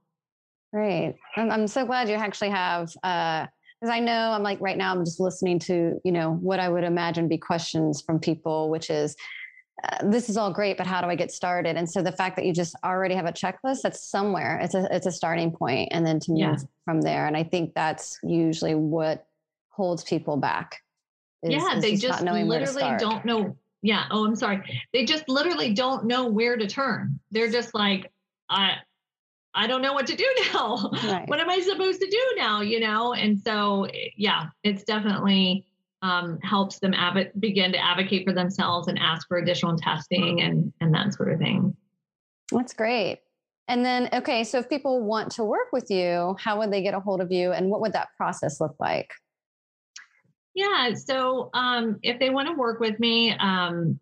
Great. 0.72 1.14
I'm, 1.36 1.68
so 1.68 1.86
glad 1.86 2.08
you 2.08 2.16
actually 2.16 2.50
have 2.50 2.92
uh, 3.04 3.46
because 3.80 3.92
I 3.92 4.00
know 4.00 4.32
I'm 4.32 4.42
like 4.42 4.60
right 4.60 4.76
now 4.76 4.92
I'm 4.92 5.04
just 5.04 5.20
listening 5.20 5.58
to 5.60 6.00
you 6.04 6.12
know 6.12 6.32
what 6.32 6.60
I 6.60 6.68
would 6.68 6.84
imagine 6.84 7.28
be 7.28 7.38
questions 7.38 8.00
from 8.00 8.18
people, 8.18 8.70
which 8.70 8.90
is 8.90 9.16
uh, 9.84 10.08
this 10.08 10.30
is 10.30 10.36
all 10.36 10.52
great, 10.52 10.78
but 10.78 10.86
how 10.86 11.02
do 11.02 11.08
I 11.08 11.14
get 11.14 11.30
started? 11.30 11.76
And 11.76 11.88
so 11.88 12.02
the 12.02 12.12
fact 12.12 12.36
that 12.36 12.46
you 12.46 12.54
just 12.54 12.74
already 12.82 13.14
have 13.14 13.26
a 13.26 13.32
checklist, 13.32 13.82
that's 13.82 14.02
somewhere. 14.02 14.58
It's 14.62 14.74
a 14.74 14.88
it's 14.90 15.06
a 15.06 15.12
starting 15.12 15.50
point, 15.50 15.90
and 15.92 16.06
then 16.06 16.18
to 16.20 16.30
move 16.30 16.40
yeah. 16.40 16.56
from 16.84 17.02
there. 17.02 17.26
And 17.26 17.36
I 17.36 17.44
think 17.44 17.74
that's 17.74 18.18
usually 18.22 18.74
what 18.74 19.26
holds 19.68 20.02
people 20.02 20.38
back. 20.38 20.82
Is, 21.42 21.52
yeah, 21.52 21.76
is 21.76 21.82
they 21.82 21.92
just, 21.92 22.20
just 22.20 22.24
literally 22.24 22.96
don't 22.98 23.24
know. 23.24 23.56
Yeah. 23.82 24.06
Oh, 24.10 24.24
I'm 24.24 24.34
sorry. 24.34 24.82
They 24.92 25.04
just 25.04 25.28
literally 25.28 25.74
don't 25.74 26.06
know 26.06 26.26
where 26.26 26.56
to 26.56 26.66
turn. 26.66 27.20
They're 27.30 27.50
just 27.50 27.74
like, 27.74 28.10
I 28.48 28.78
I 29.56 29.66
don't 29.66 29.82
know 29.82 29.94
what 29.94 30.06
to 30.08 30.16
do 30.16 30.26
now. 30.54 30.90
Right. 31.04 31.28
what 31.28 31.40
am 31.40 31.50
I 31.50 31.58
supposed 31.60 32.00
to 32.00 32.08
do 32.08 32.34
now? 32.36 32.60
You 32.60 32.78
know? 32.80 33.14
And 33.14 33.40
so, 33.40 33.88
yeah, 34.16 34.46
it's 34.62 34.84
definitely 34.84 35.66
um, 36.02 36.38
helps 36.42 36.78
them 36.78 36.94
av- 36.94 37.32
begin 37.40 37.72
to 37.72 37.78
advocate 37.78 38.26
for 38.26 38.34
themselves 38.34 38.86
and 38.86 38.98
ask 38.98 39.26
for 39.26 39.38
additional 39.38 39.76
testing 39.76 40.42
and, 40.42 40.72
and 40.80 40.94
that 40.94 41.14
sort 41.14 41.32
of 41.32 41.38
thing. 41.38 41.74
That's 42.52 42.74
great. 42.74 43.20
And 43.68 43.84
then, 43.84 44.08
okay, 44.12 44.44
so 44.44 44.58
if 44.58 44.68
people 44.68 45.02
want 45.02 45.32
to 45.32 45.44
work 45.44 45.68
with 45.72 45.90
you, 45.90 46.36
how 46.38 46.58
would 46.58 46.70
they 46.70 46.82
get 46.82 46.94
a 46.94 47.00
hold 47.00 47.20
of 47.20 47.32
you 47.32 47.50
and 47.50 47.68
what 47.68 47.80
would 47.80 47.94
that 47.94 48.08
process 48.16 48.60
look 48.60 48.76
like? 48.78 49.10
Yeah, 50.54 50.94
so 50.94 51.50
um, 51.52 51.98
if 52.02 52.18
they 52.20 52.30
want 52.30 52.48
to 52.48 52.54
work 52.54 52.78
with 52.78 52.98
me, 53.00 53.32
um, 53.32 53.98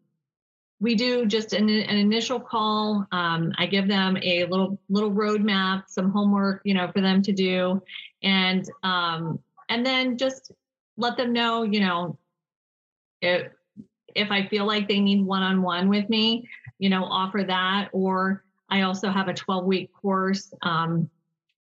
we 0.81 0.95
do 0.95 1.27
just 1.27 1.53
an, 1.53 1.69
an 1.69 1.97
initial 1.97 2.41
call. 2.41 3.07
Um, 3.13 3.53
I 3.59 3.67
give 3.67 3.89
them 3.89 4.17
a 4.23 4.45
little 4.45 4.79
little 4.89 5.11
roadmap, 5.11 5.85
some 5.89 6.11
homework, 6.11 6.63
you 6.65 6.75
know, 6.75 6.91
for 6.93 7.01
them 7.01 7.23
to 7.23 7.33
do, 7.33 7.83
and 8.23 8.69
um, 8.83 9.39
and 9.69 9.85
then 9.85 10.19
just 10.19 10.53
let 10.97 11.17
them 11.17 11.33
know, 11.33 11.63
you 11.63 11.81
know, 11.81 12.19
if 13.21 13.53
if 14.15 14.31
I 14.31 14.47
feel 14.49 14.67
like 14.67 14.89
they 14.89 15.01
need 15.01 15.25
one 15.25 15.43
on 15.43 15.63
one 15.63 15.89
with 15.89 16.09
me, 16.09 16.49
you 16.79 16.89
know, 16.89 17.05
offer 17.05 17.45
that. 17.45 17.89
Or 17.93 18.45
I 18.71 18.83
also 18.83 19.11
have 19.11 19.29
a 19.29 19.35
12 19.35 19.65
week 19.65 19.91
course 19.93 20.53
um, 20.63 21.09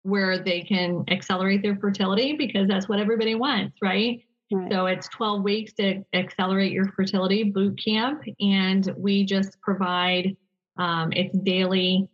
where 0.04 0.38
they 0.38 0.62
can 0.62 1.04
accelerate 1.10 1.62
their 1.62 1.76
fertility 1.78 2.34
because 2.34 2.68
that's 2.68 2.88
what 2.88 3.00
everybody 3.00 3.36
wants, 3.36 3.78
right? 3.82 4.24
Right. 4.54 4.72
So 4.72 4.86
it's 4.86 5.08
12 5.10 5.44
weeks 5.44 5.74
to 5.74 6.04
accelerate 6.14 6.72
your 6.72 6.88
fertility 6.92 7.44
boot 7.44 7.80
camp, 7.84 8.24
and 8.40 8.94
we 8.98 9.26
just 9.26 9.60
provide 9.62 10.36
um, 10.78 11.12
it's 11.12 11.38
daily 11.40 12.10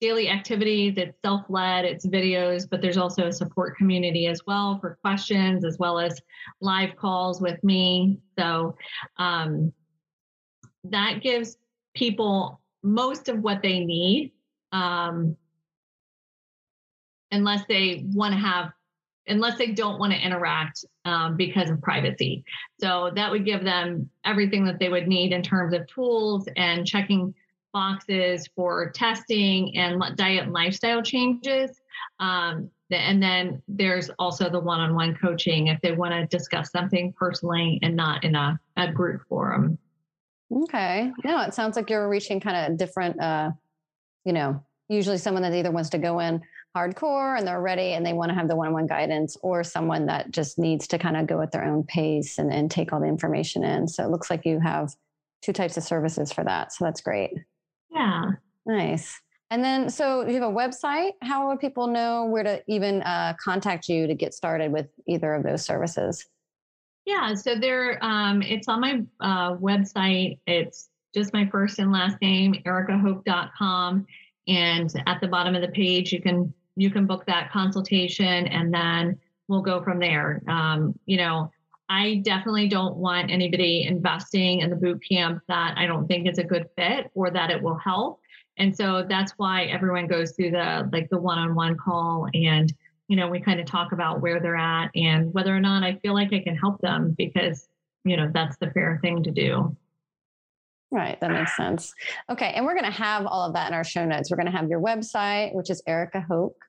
daily 0.00 0.28
activities. 0.28 0.94
It's 0.96 1.16
self 1.24 1.42
led. 1.48 1.84
It's 1.84 2.06
videos, 2.06 2.68
but 2.68 2.82
there's 2.82 2.98
also 2.98 3.26
a 3.26 3.32
support 3.32 3.76
community 3.76 4.26
as 4.26 4.42
well 4.46 4.78
for 4.80 4.98
questions, 5.02 5.64
as 5.64 5.78
well 5.78 5.98
as 5.98 6.20
live 6.60 6.96
calls 6.96 7.40
with 7.40 7.62
me. 7.64 8.20
So 8.38 8.76
um, 9.18 9.72
that 10.84 11.22
gives 11.22 11.56
people 11.94 12.60
most 12.82 13.28
of 13.28 13.40
what 13.40 13.62
they 13.62 13.80
need. 13.80 14.32
Um, 14.72 15.36
unless 17.32 17.64
they 17.68 18.04
want 18.12 18.32
to 18.32 18.38
have 18.38 18.72
unless 19.28 19.58
they 19.58 19.72
don't 19.72 19.98
want 19.98 20.12
to 20.12 20.18
interact 20.18 20.84
um, 21.04 21.36
because 21.36 21.70
of 21.70 21.80
privacy. 21.80 22.44
So 22.80 23.10
that 23.14 23.30
would 23.30 23.44
give 23.44 23.64
them 23.64 24.08
everything 24.24 24.64
that 24.66 24.78
they 24.78 24.88
would 24.88 25.08
need 25.08 25.32
in 25.32 25.42
terms 25.42 25.74
of 25.74 25.86
tools 25.86 26.48
and 26.56 26.86
checking 26.86 27.34
boxes 27.72 28.48
for 28.54 28.90
testing 28.90 29.76
and 29.76 30.02
diet 30.16 30.44
and 30.44 30.52
lifestyle 30.52 31.02
changes. 31.02 31.80
Um, 32.20 32.70
and 32.90 33.22
then 33.22 33.62
there's 33.66 34.10
also 34.18 34.48
the 34.48 34.60
one-on-one 34.60 35.16
coaching 35.16 35.66
if 35.66 35.80
they 35.80 35.92
want 35.92 36.12
to 36.12 36.36
discuss 36.36 36.70
something 36.70 37.12
personally 37.12 37.80
and 37.82 37.96
not 37.96 38.22
in 38.22 38.34
a, 38.34 38.58
a 38.76 38.92
group 38.92 39.22
forum. 39.28 39.76
Okay. 40.54 41.12
No, 41.24 41.42
it 41.42 41.52
sounds 41.52 41.74
like 41.74 41.90
you're 41.90 42.08
reaching 42.08 42.38
kind 42.38 42.72
of 42.72 42.78
different, 42.78 43.20
uh, 43.20 43.50
you 44.24 44.32
know, 44.32 44.62
usually 44.88 45.18
someone 45.18 45.42
that 45.42 45.52
either 45.52 45.72
wants 45.72 45.90
to 45.90 45.98
go 45.98 46.20
in 46.20 46.40
hardcore 46.76 47.38
and 47.38 47.46
they're 47.46 47.60
ready 47.60 47.92
and 47.92 48.04
they 48.04 48.12
want 48.12 48.28
to 48.28 48.34
have 48.34 48.48
the 48.48 48.56
one-on-one 48.56 48.86
guidance 48.86 49.36
or 49.42 49.64
someone 49.64 50.06
that 50.06 50.30
just 50.30 50.58
needs 50.58 50.86
to 50.88 50.98
kind 50.98 51.16
of 51.16 51.26
go 51.26 51.40
at 51.40 51.52
their 51.52 51.64
own 51.64 51.84
pace 51.84 52.38
and, 52.38 52.52
and 52.52 52.70
take 52.70 52.92
all 52.92 53.00
the 53.00 53.06
information 53.06 53.64
in. 53.64 53.88
So 53.88 54.04
it 54.04 54.10
looks 54.10 54.28
like 54.28 54.44
you 54.44 54.60
have 54.60 54.94
two 55.42 55.52
types 55.52 55.76
of 55.76 55.84
services 55.84 56.32
for 56.32 56.44
that. 56.44 56.72
So 56.72 56.84
that's 56.84 57.00
great. 57.00 57.32
Yeah. 57.90 58.32
Nice. 58.66 59.18
And 59.50 59.64
then, 59.64 59.88
so 59.88 60.26
you 60.26 60.34
have 60.34 60.50
a 60.50 60.54
website. 60.54 61.12
How 61.22 61.48
would 61.48 61.60
people 61.60 61.86
know 61.86 62.26
where 62.26 62.42
to 62.42 62.62
even 62.66 63.02
uh, 63.02 63.34
contact 63.42 63.88
you 63.88 64.06
to 64.08 64.14
get 64.14 64.34
started 64.34 64.72
with 64.72 64.88
either 65.06 65.34
of 65.34 65.44
those 65.44 65.64
services? 65.64 66.26
Yeah, 67.04 67.32
so 67.34 67.54
there, 67.54 68.04
um, 68.04 68.42
it's 68.42 68.66
on 68.66 68.80
my 68.80 69.02
uh, 69.20 69.56
website. 69.56 70.40
It's 70.48 70.88
just 71.14 71.32
my 71.32 71.46
first 71.46 71.78
and 71.78 71.92
last 71.92 72.20
name, 72.20 72.56
ericahoke.com. 72.66 74.06
And 74.48 75.02
at 75.06 75.20
the 75.20 75.28
bottom 75.28 75.54
of 75.54 75.62
the 75.62 75.68
page, 75.68 76.12
you 76.12 76.20
can 76.20 76.52
you 76.76 76.90
can 76.90 77.06
book 77.06 77.24
that 77.26 77.50
consultation, 77.50 78.46
and 78.46 78.72
then 78.72 79.18
we'll 79.48 79.62
go 79.62 79.82
from 79.82 79.98
there. 79.98 80.42
Um, 80.48 80.98
you 81.06 81.16
know, 81.16 81.50
I 81.88 82.16
definitely 82.24 82.68
don't 82.68 82.96
want 82.96 83.30
anybody 83.30 83.84
investing 83.84 84.60
in 84.60 84.70
the 84.70 84.76
boot 84.76 85.02
camp 85.08 85.42
that 85.48 85.74
I 85.76 85.86
don't 85.86 86.06
think 86.06 86.28
is 86.28 86.38
a 86.38 86.44
good 86.44 86.66
fit 86.76 87.10
or 87.14 87.30
that 87.30 87.50
it 87.50 87.62
will 87.62 87.78
help. 87.78 88.20
And 88.58 88.76
so 88.76 89.04
that's 89.08 89.32
why 89.36 89.64
everyone 89.64 90.06
goes 90.06 90.32
through 90.32 90.52
the 90.52 90.88
like 90.92 91.08
the 91.10 91.20
one-on-one 91.20 91.76
call 91.76 92.26
and 92.34 92.72
you 93.08 93.16
know, 93.16 93.28
we 93.28 93.40
kind 93.40 93.60
of 93.60 93.66
talk 93.66 93.92
about 93.92 94.20
where 94.20 94.40
they're 94.40 94.56
at 94.56 94.90
and 94.94 95.32
whether 95.32 95.54
or 95.54 95.60
not 95.60 95.84
I 95.84 95.94
feel 95.96 96.14
like 96.14 96.32
I 96.32 96.40
can 96.40 96.56
help 96.56 96.80
them 96.80 97.14
because, 97.16 97.68
you 98.04 98.16
know, 98.16 98.30
that's 98.32 98.56
the 98.56 98.70
fair 98.72 98.98
thing 99.00 99.22
to 99.22 99.30
do. 99.30 99.76
Right, 100.92 101.20
that 101.20 101.30
makes 101.30 101.56
sense. 101.56 101.92
Okay, 102.30 102.52
and 102.54 102.64
we're 102.64 102.74
going 102.74 102.84
to 102.84 102.96
have 102.96 103.26
all 103.26 103.46
of 103.46 103.54
that 103.54 103.68
in 103.68 103.74
our 103.74 103.84
show 103.84 104.04
notes. 104.04 104.30
We're 104.30 104.36
going 104.36 104.50
to 104.50 104.56
have 104.56 104.68
your 104.68 104.80
website, 104.80 105.52
which 105.54 105.68
is 105.68 105.82
Erica 105.86 106.20
Hoke. 106.20 106.64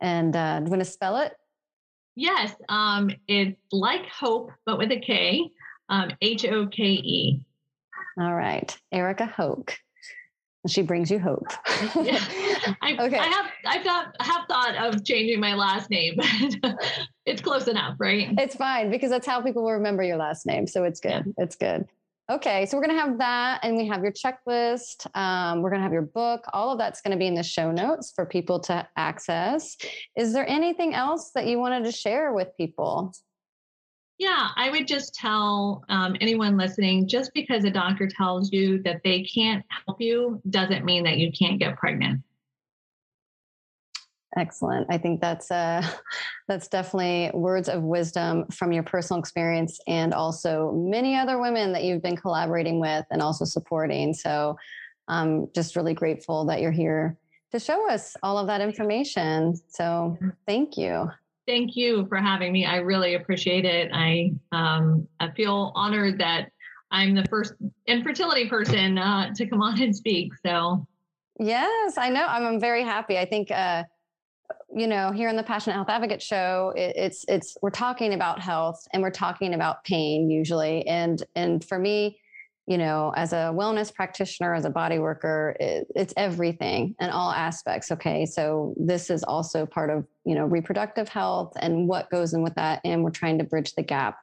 And 0.00 0.34
uh, 0.34 0.60
do 0.60 0.64
you 0.64 0.70
want 0.70 0.80
to 0.80 0.90
spell 0.90 1.18
it? 1.18 1.32
Yes, 2.16 2.54
um, 2.68 3.10
it's 3.28 3.60
like 3.72 4.08
hope, 4.08 4.50
but 4.64 4.78
with 4.78 4.92
a 4.92 5.00
K, 5.00 5.50
um, 5.88 6.10
H 6.22 6.44
O 6.46 6.66
K 6.66 6.84
E. 6.84 7.44
All 8.18 8.34
right, 8.34 8.76
Erica 8.92 9.26
Hoke. 9.26 9.76
She 10.66 10.80
brings 10.80 11.10
you 11.10 11.18
hope. 11.18 11.46
yeah. 12.00 12.18
I, 12.80 12.96
okay. 12.98 13.18
I 13.18 13.26
have 13.26 13.50
I 13.66 13.82
thought 13.82 14.14
have 14.20 14.46
thought 14.48 14.76
of 14.76 15.04
changing 15.04 15.38
my 15.40 15.54
last 15.54 15.90
name, 15.90 16.14
but 16.62 16.76
it's 17.26 17.42
close 17.42 17.68
enough, 17.68 17.96
right? 17.98 18.28
It's 18.38 18.54
fine 18.54 18.90
because 18.90 19.10
that's 19.10 19.26
how 19.26 19.42
people 19.42 19.64
will 19.64 19.72
remember 19.72 20.02
your 20.02 20.16
last 20.16 20.46
name. 20.46 20.66
So 20.66 20.84
it's 20.84 21.00
good. 21.00 21.24
Yeah. 21.26 21.44
It's 21.44 21.56
good. 21.56 21.86
Okay, 22.30 22.64
so 22.64 22.78
we're 22.78 22.86
going 22.86 22.96
to 22.96 23.02
have 23.02 23.18
that, 23.18 23.60
and 23.62 23.76
we 23.76 23.86
have 23.88 24.02
your 24.02 24.12
checklist. 24.12 25.06
Um, 25.14 25.60
we're 25.60 25.68
going 25.68 25.80
to 25.80 25.82
have 25.82 25.92
your 25.92 26.02
book. 26.02 26.42
All 26.54 26.72
of 26.72 26.78
that's 26.78 27.02
going 27.02 27.10
to 27.10 27.18
be 27.18 27.26
in 27.26 27.34
the 27.34 27.42
show 27.42 27.70
notes 27.70 28.12
for 28.16 28.24
people 28.24 28.60
to 28.60 28.88
access. 28.96 29.76
Is 30.16 30.32
there 30.32 30.48
anything 30.48 30.94
else 30.94 31.32
that 31.34 31.46
you 31.46 31.58
wanted 31.58 31.84
to 31.84 31.92
share 31.92 32.32
with 32.32 32.48
people? 32.56 33.12
Yeah, 34.18 34.48
I 34.56 34.70
would 34.70 34.88
just 34.88 35.14
tell 35.14 35.84
um, 35.90 36.16
anyone 36.18 36.56
listening 36.56 37.08
just 37.08 37.30
because 37.34 37.64
a 37.64 37.70
doctor 37.70 38.08
tells 38.08 38.50
you 38.52 38.80
that 38.84 39.02
they 39.04 39.24
can't 39.24 39.62
help 39.86 40.00
you 40.00 40.40
doesn't 40.48 40.84
mean 40.84 41.04
that 41.04 41.18
you 41.18 41.30
can't 41.30 41.58
get 41.58 41.76
pregnant. 41.76 42.22
Excellent. 44.36 44.86
I 44.90 44.98
think 44.98 45.20
that's 45.20 45.50
uh, 45.50 45.86
that's 46.48 46.68
definitely 46.68 47.30
words 47.34 47.68
of 47.68 47.82
wisdom 47.82 48.46
from 48.48 48.72
your 48.72 48.82
personal 48.82 49.20
experience 49.20 49.78
and 49.86 50.12
also 50.12 50.72
many 50.72 51.16
other 51.16 51.40
women 51.40 51.72
that 51.72 51.84
you've 51.84 52.02
been 52.02 52.16
collaborating 52.16 52.80
with 52.80 53.04
and 53.10 53.22
also 53.22 53.44
supporting. 53.44 54.12
So 54.12 54.56
I'm 55.06 55.48
just 55.54 55.76
really 55.76 55.94
grateful 55.94 56.46
that 56.46 56.60
you're 56.60 56.72
here 56.72 57.16
to 57.52 57.60
show 57.60 57.88
us 57.88 58.16
all 58.22 58.38
of 58.38 58.46
that 58.48 58.60
information. 58.60 59.54
So 59.68 60.18
thank 60.46 60.76
you. 60.76 61.10
Thank 61.46 61.76
you 61.76 62.06
for 62.08 62.16
having 62.16 62.52
me. 62.52 62.64
I 62.64 62.76
really 62.76 63.14
appreciate 63.14 63.64
it. 63.64 63.90
I 63.92 64.32
um, 64.50 65.06
I 65.20 65.30
feel 65.30 65.72
honored 65.76 66.18
that 66.18 66.50
I'm 66.90 67.14
the 67.14 67.24
first 67.28 67.54
infertility 67.86 68.48
person 68.48 68.98
uh, 68.98 69.32
to 69.34 69.46
come 69.46 69.62
on 69.62 69.80
and 69.80 69.94
speak. 69.94 70.32
So 70.44 70.86
yes, 71.38 71.98
I 71.98 72.08
know. 72.08 72.24
I'm, 72.26 72.44
I'm 72.46 72.60
very 72.60 72.82
happy. 72.82 73.16
I 73.16 73.26
think. 73.26 73.52
Uh, 73.52 73.84
you 74.74 74.88
know, 74.88 75.12
here 75.12 75.28
in 75.28 75.36
the 75.36 75.42
Passionate 75.42 75.74
Health 75.74 75.88
Advocate 75.88 76.20
show, 76.20 76.72
it, 76.76 76.94
it's 76.96 77.24
it's 77.28 77.56
we're 77.62 77.70
talking 77.70 78.12
about 78.14 78.40
health 78.40 78.86
and 78.92 79.02
we're 79.02 79.10
talking 79.10 79.54
about 79.54 79.84
pain 79.84 80.28
usually, 80.28 80.86
and 80.86 81.22
and 81.36 81.64
for 81.64 81.78
me, 81.78 82.20
you 82.66 82.76
know, 82.76 83.12
as 83.16 83.32
a 83.32 83.52
wellness 83.54 83.94
practitioner, 83.94 84.52
as 84.52 84.64
a 84.64 84.70
body 84.70 84.98
worker, 84.98 85.56
it, 85.60 85.86
it's 85.94 86.12
everything 86.16 86.96
and 86.98 87.12
all 87.12 87.30
aspects. 87.30 87.92
Okay, 87.92 88.26
so 88.26 88.74
this 88.76 89.10
is 89.10 89.22
also 89.22 89.64
part 89.64 89.90
of 89.90 90.06
you 90.24 90.34
know 90.34 90.44
reproductive 90.44 91.08
health 91.08 91.52
and 91.60 91.86
what 91.86 92.10
goes 92.10 92.34
in 92.34 92.42
with 92.42 92.54
that, 92.56 92.80
and 92.84 93.04
we're 93.04 93.10
trying 93.10 93.38
to 93.38 93.44
bridge 93.44 93.74
the 93.74 93.82
gap 93.82 94.18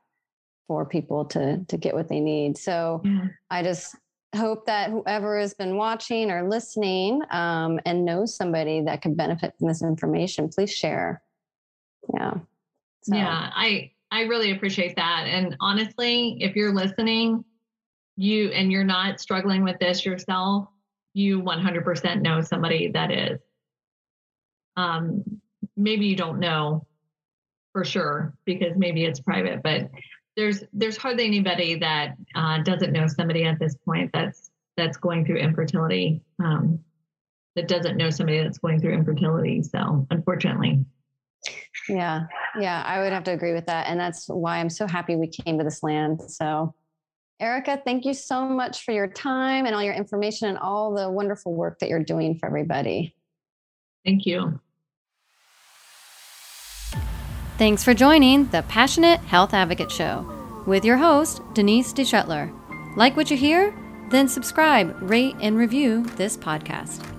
for 0.67 0.85
people 0.85 1.25
to 1.25 1.63
to 1.69 1.77
get 1.77 1.95
what 1.95 2.09
they 2.09 2.19
need. 2.19 2.57
So 2.57 3.01
yeah. 3.05 3.27
I 3.49 3.63
just 3.63 3.95
hope 4.35 4.65
that 4.65 4.89
whoever 4.89 5.39
has 5.39 5.53
been 5.53 5.75
watching 5.75 6.31
or 6.31 6.47
listening 6.49 7.21
um, 7.31 7.79
and 7.85 8.05
knows 8.05 8.35
somebody 8.35 8.81
that 8.81 9.01
could 9.01 9.17
benefit 9.17 9.53
from 9.57 9.67
this 9.67 9.83
information, 9.83 10.49
please 10.49 10.71
share. 10.71 11.21
Yeah. 12.13 12.35
So. 13.03 13.15
Yeah, 13.15 13.49
I 13.53 13.91
I 14.11 14.23
really 14.23 14.51
appreciate 14.51 14.95
that. 14.97 15.25
And 15.27 15.55
honestly, 15.59 16.37
if 16.41 16.55
you're 16.55 16.73
listening, 16.73 17.43
you 18.17 18.49
and 18.49 18.71
you're 18.71 18.83
not 18.83 19.19
struggling 19.19 19.63
with 19.63 19.79
this 19.79 20.05
yourself, 20.05 20.67
you 21.13 21.41
100% 21.41 22.21
know 22.21 22.41
somebody 22.41 22.89
that 22.89 23.11
is. 23.11 23.39
Um, 24.77 25.41
maybe 25.75 26.05
you 26.05 26.15
don't 26.15 26.39
know 26.39 26.85
for 27.73 27.83
sure 27.83 28.33
because 28.45 28.75
maybe 28.75 29.05
it's 29.05 29.19
private, 29.19 29.63
but 29.63 29.89
there's 30.35 30.63
there's 30.73 30.97
hardly 30.97 31.25
anybody 31.25 31.75
that 31.75 32.15
uh, 32.35 32.61
doesn't 32.63 32.93
know 32.93 33.07
somebody 33.07 33.43
at 33.43 33.59
this 33.59 33.75
point 33.85 34.11
that's 34.13 34.51
that's 34.77 34.97
going 34.97 35.25
through 35.25 35.37
infertility 35.37 36.21
um, 36.43 36.79
that 37.55 37.67
doesn't 37.67 37.97
know 37.97 38.09
somebody 38.09 38.41
that's 38.41 38.57
going 38.57 38.79
through 38.79 38.93
infertility. 38.93 39.61
So 39.61 40.07
unfortunately. 40.09 40.85
Yeah, 41.89 42.27
yeah, 42.59 42.83
I 42.85 43.01
would 43.01 43.11
have 43.11 43.23
to 43.25 43.31
agree 43.31 43.53
with 43.53 43.65
that, 43.65 43.87
and 43.87 43.99
that's 43.99 44.27
why 44.27 44.59
I'm 44.59 44.69
so 44.69 44.87
happy 44.87 45.15
we 45.15 45.27
came 45.27 45.57
to 45.57 45.63
this 45.63 45.81
land. 45.81 46.21
So, 46.27 46.75
Erica, 47.39 47.81
thank 47.83 48.05
you 48.05 48.13
so 48.13 48.47
much 48.47 48.85
for 48.85 48.91
your 48.91 49.07
time 49.07 49.65
and 49.65 49.73
all 49.73 49.81
your 49.81 49.95
information 49.95 50.49
and 50.49 50.57
all 50.59 50.93
the 50.93 51.09
wonderful 51.09 51.53
work 51.55 51.79
that 51.79 51.89
you're 51.89 52.03
doing 52.03 52.37
for 52.37 52.45
everybody. 52.45 53.15
Thank 54.05 54.27
you. 54.27 54.59
Thanks 57.61 57.83
for 57.83 57.93
joining 57.93 58.47
the 58.47 58.63
Passionate 58.63 59.19
Health 59.19 59.53
Advocate 59.53 59.91
Show 59.91 60.25
with 60.65 60.83
your 60.83 60.97
host, 60.97 61.43
Denise 61.53 61.93
DeShetler. 61.93 62.51
Like 62.97 63.15
what 63.15 63.29
you 63.29 63.37
hear? 63.37 63.71
Then 64.09 64.27
subscribe, 64.27 64.97
rate, 64.99 65.35
and 65.41 65.55
review 65.55 66.03
this 66.15 66.35
podcast. 66.35 67.10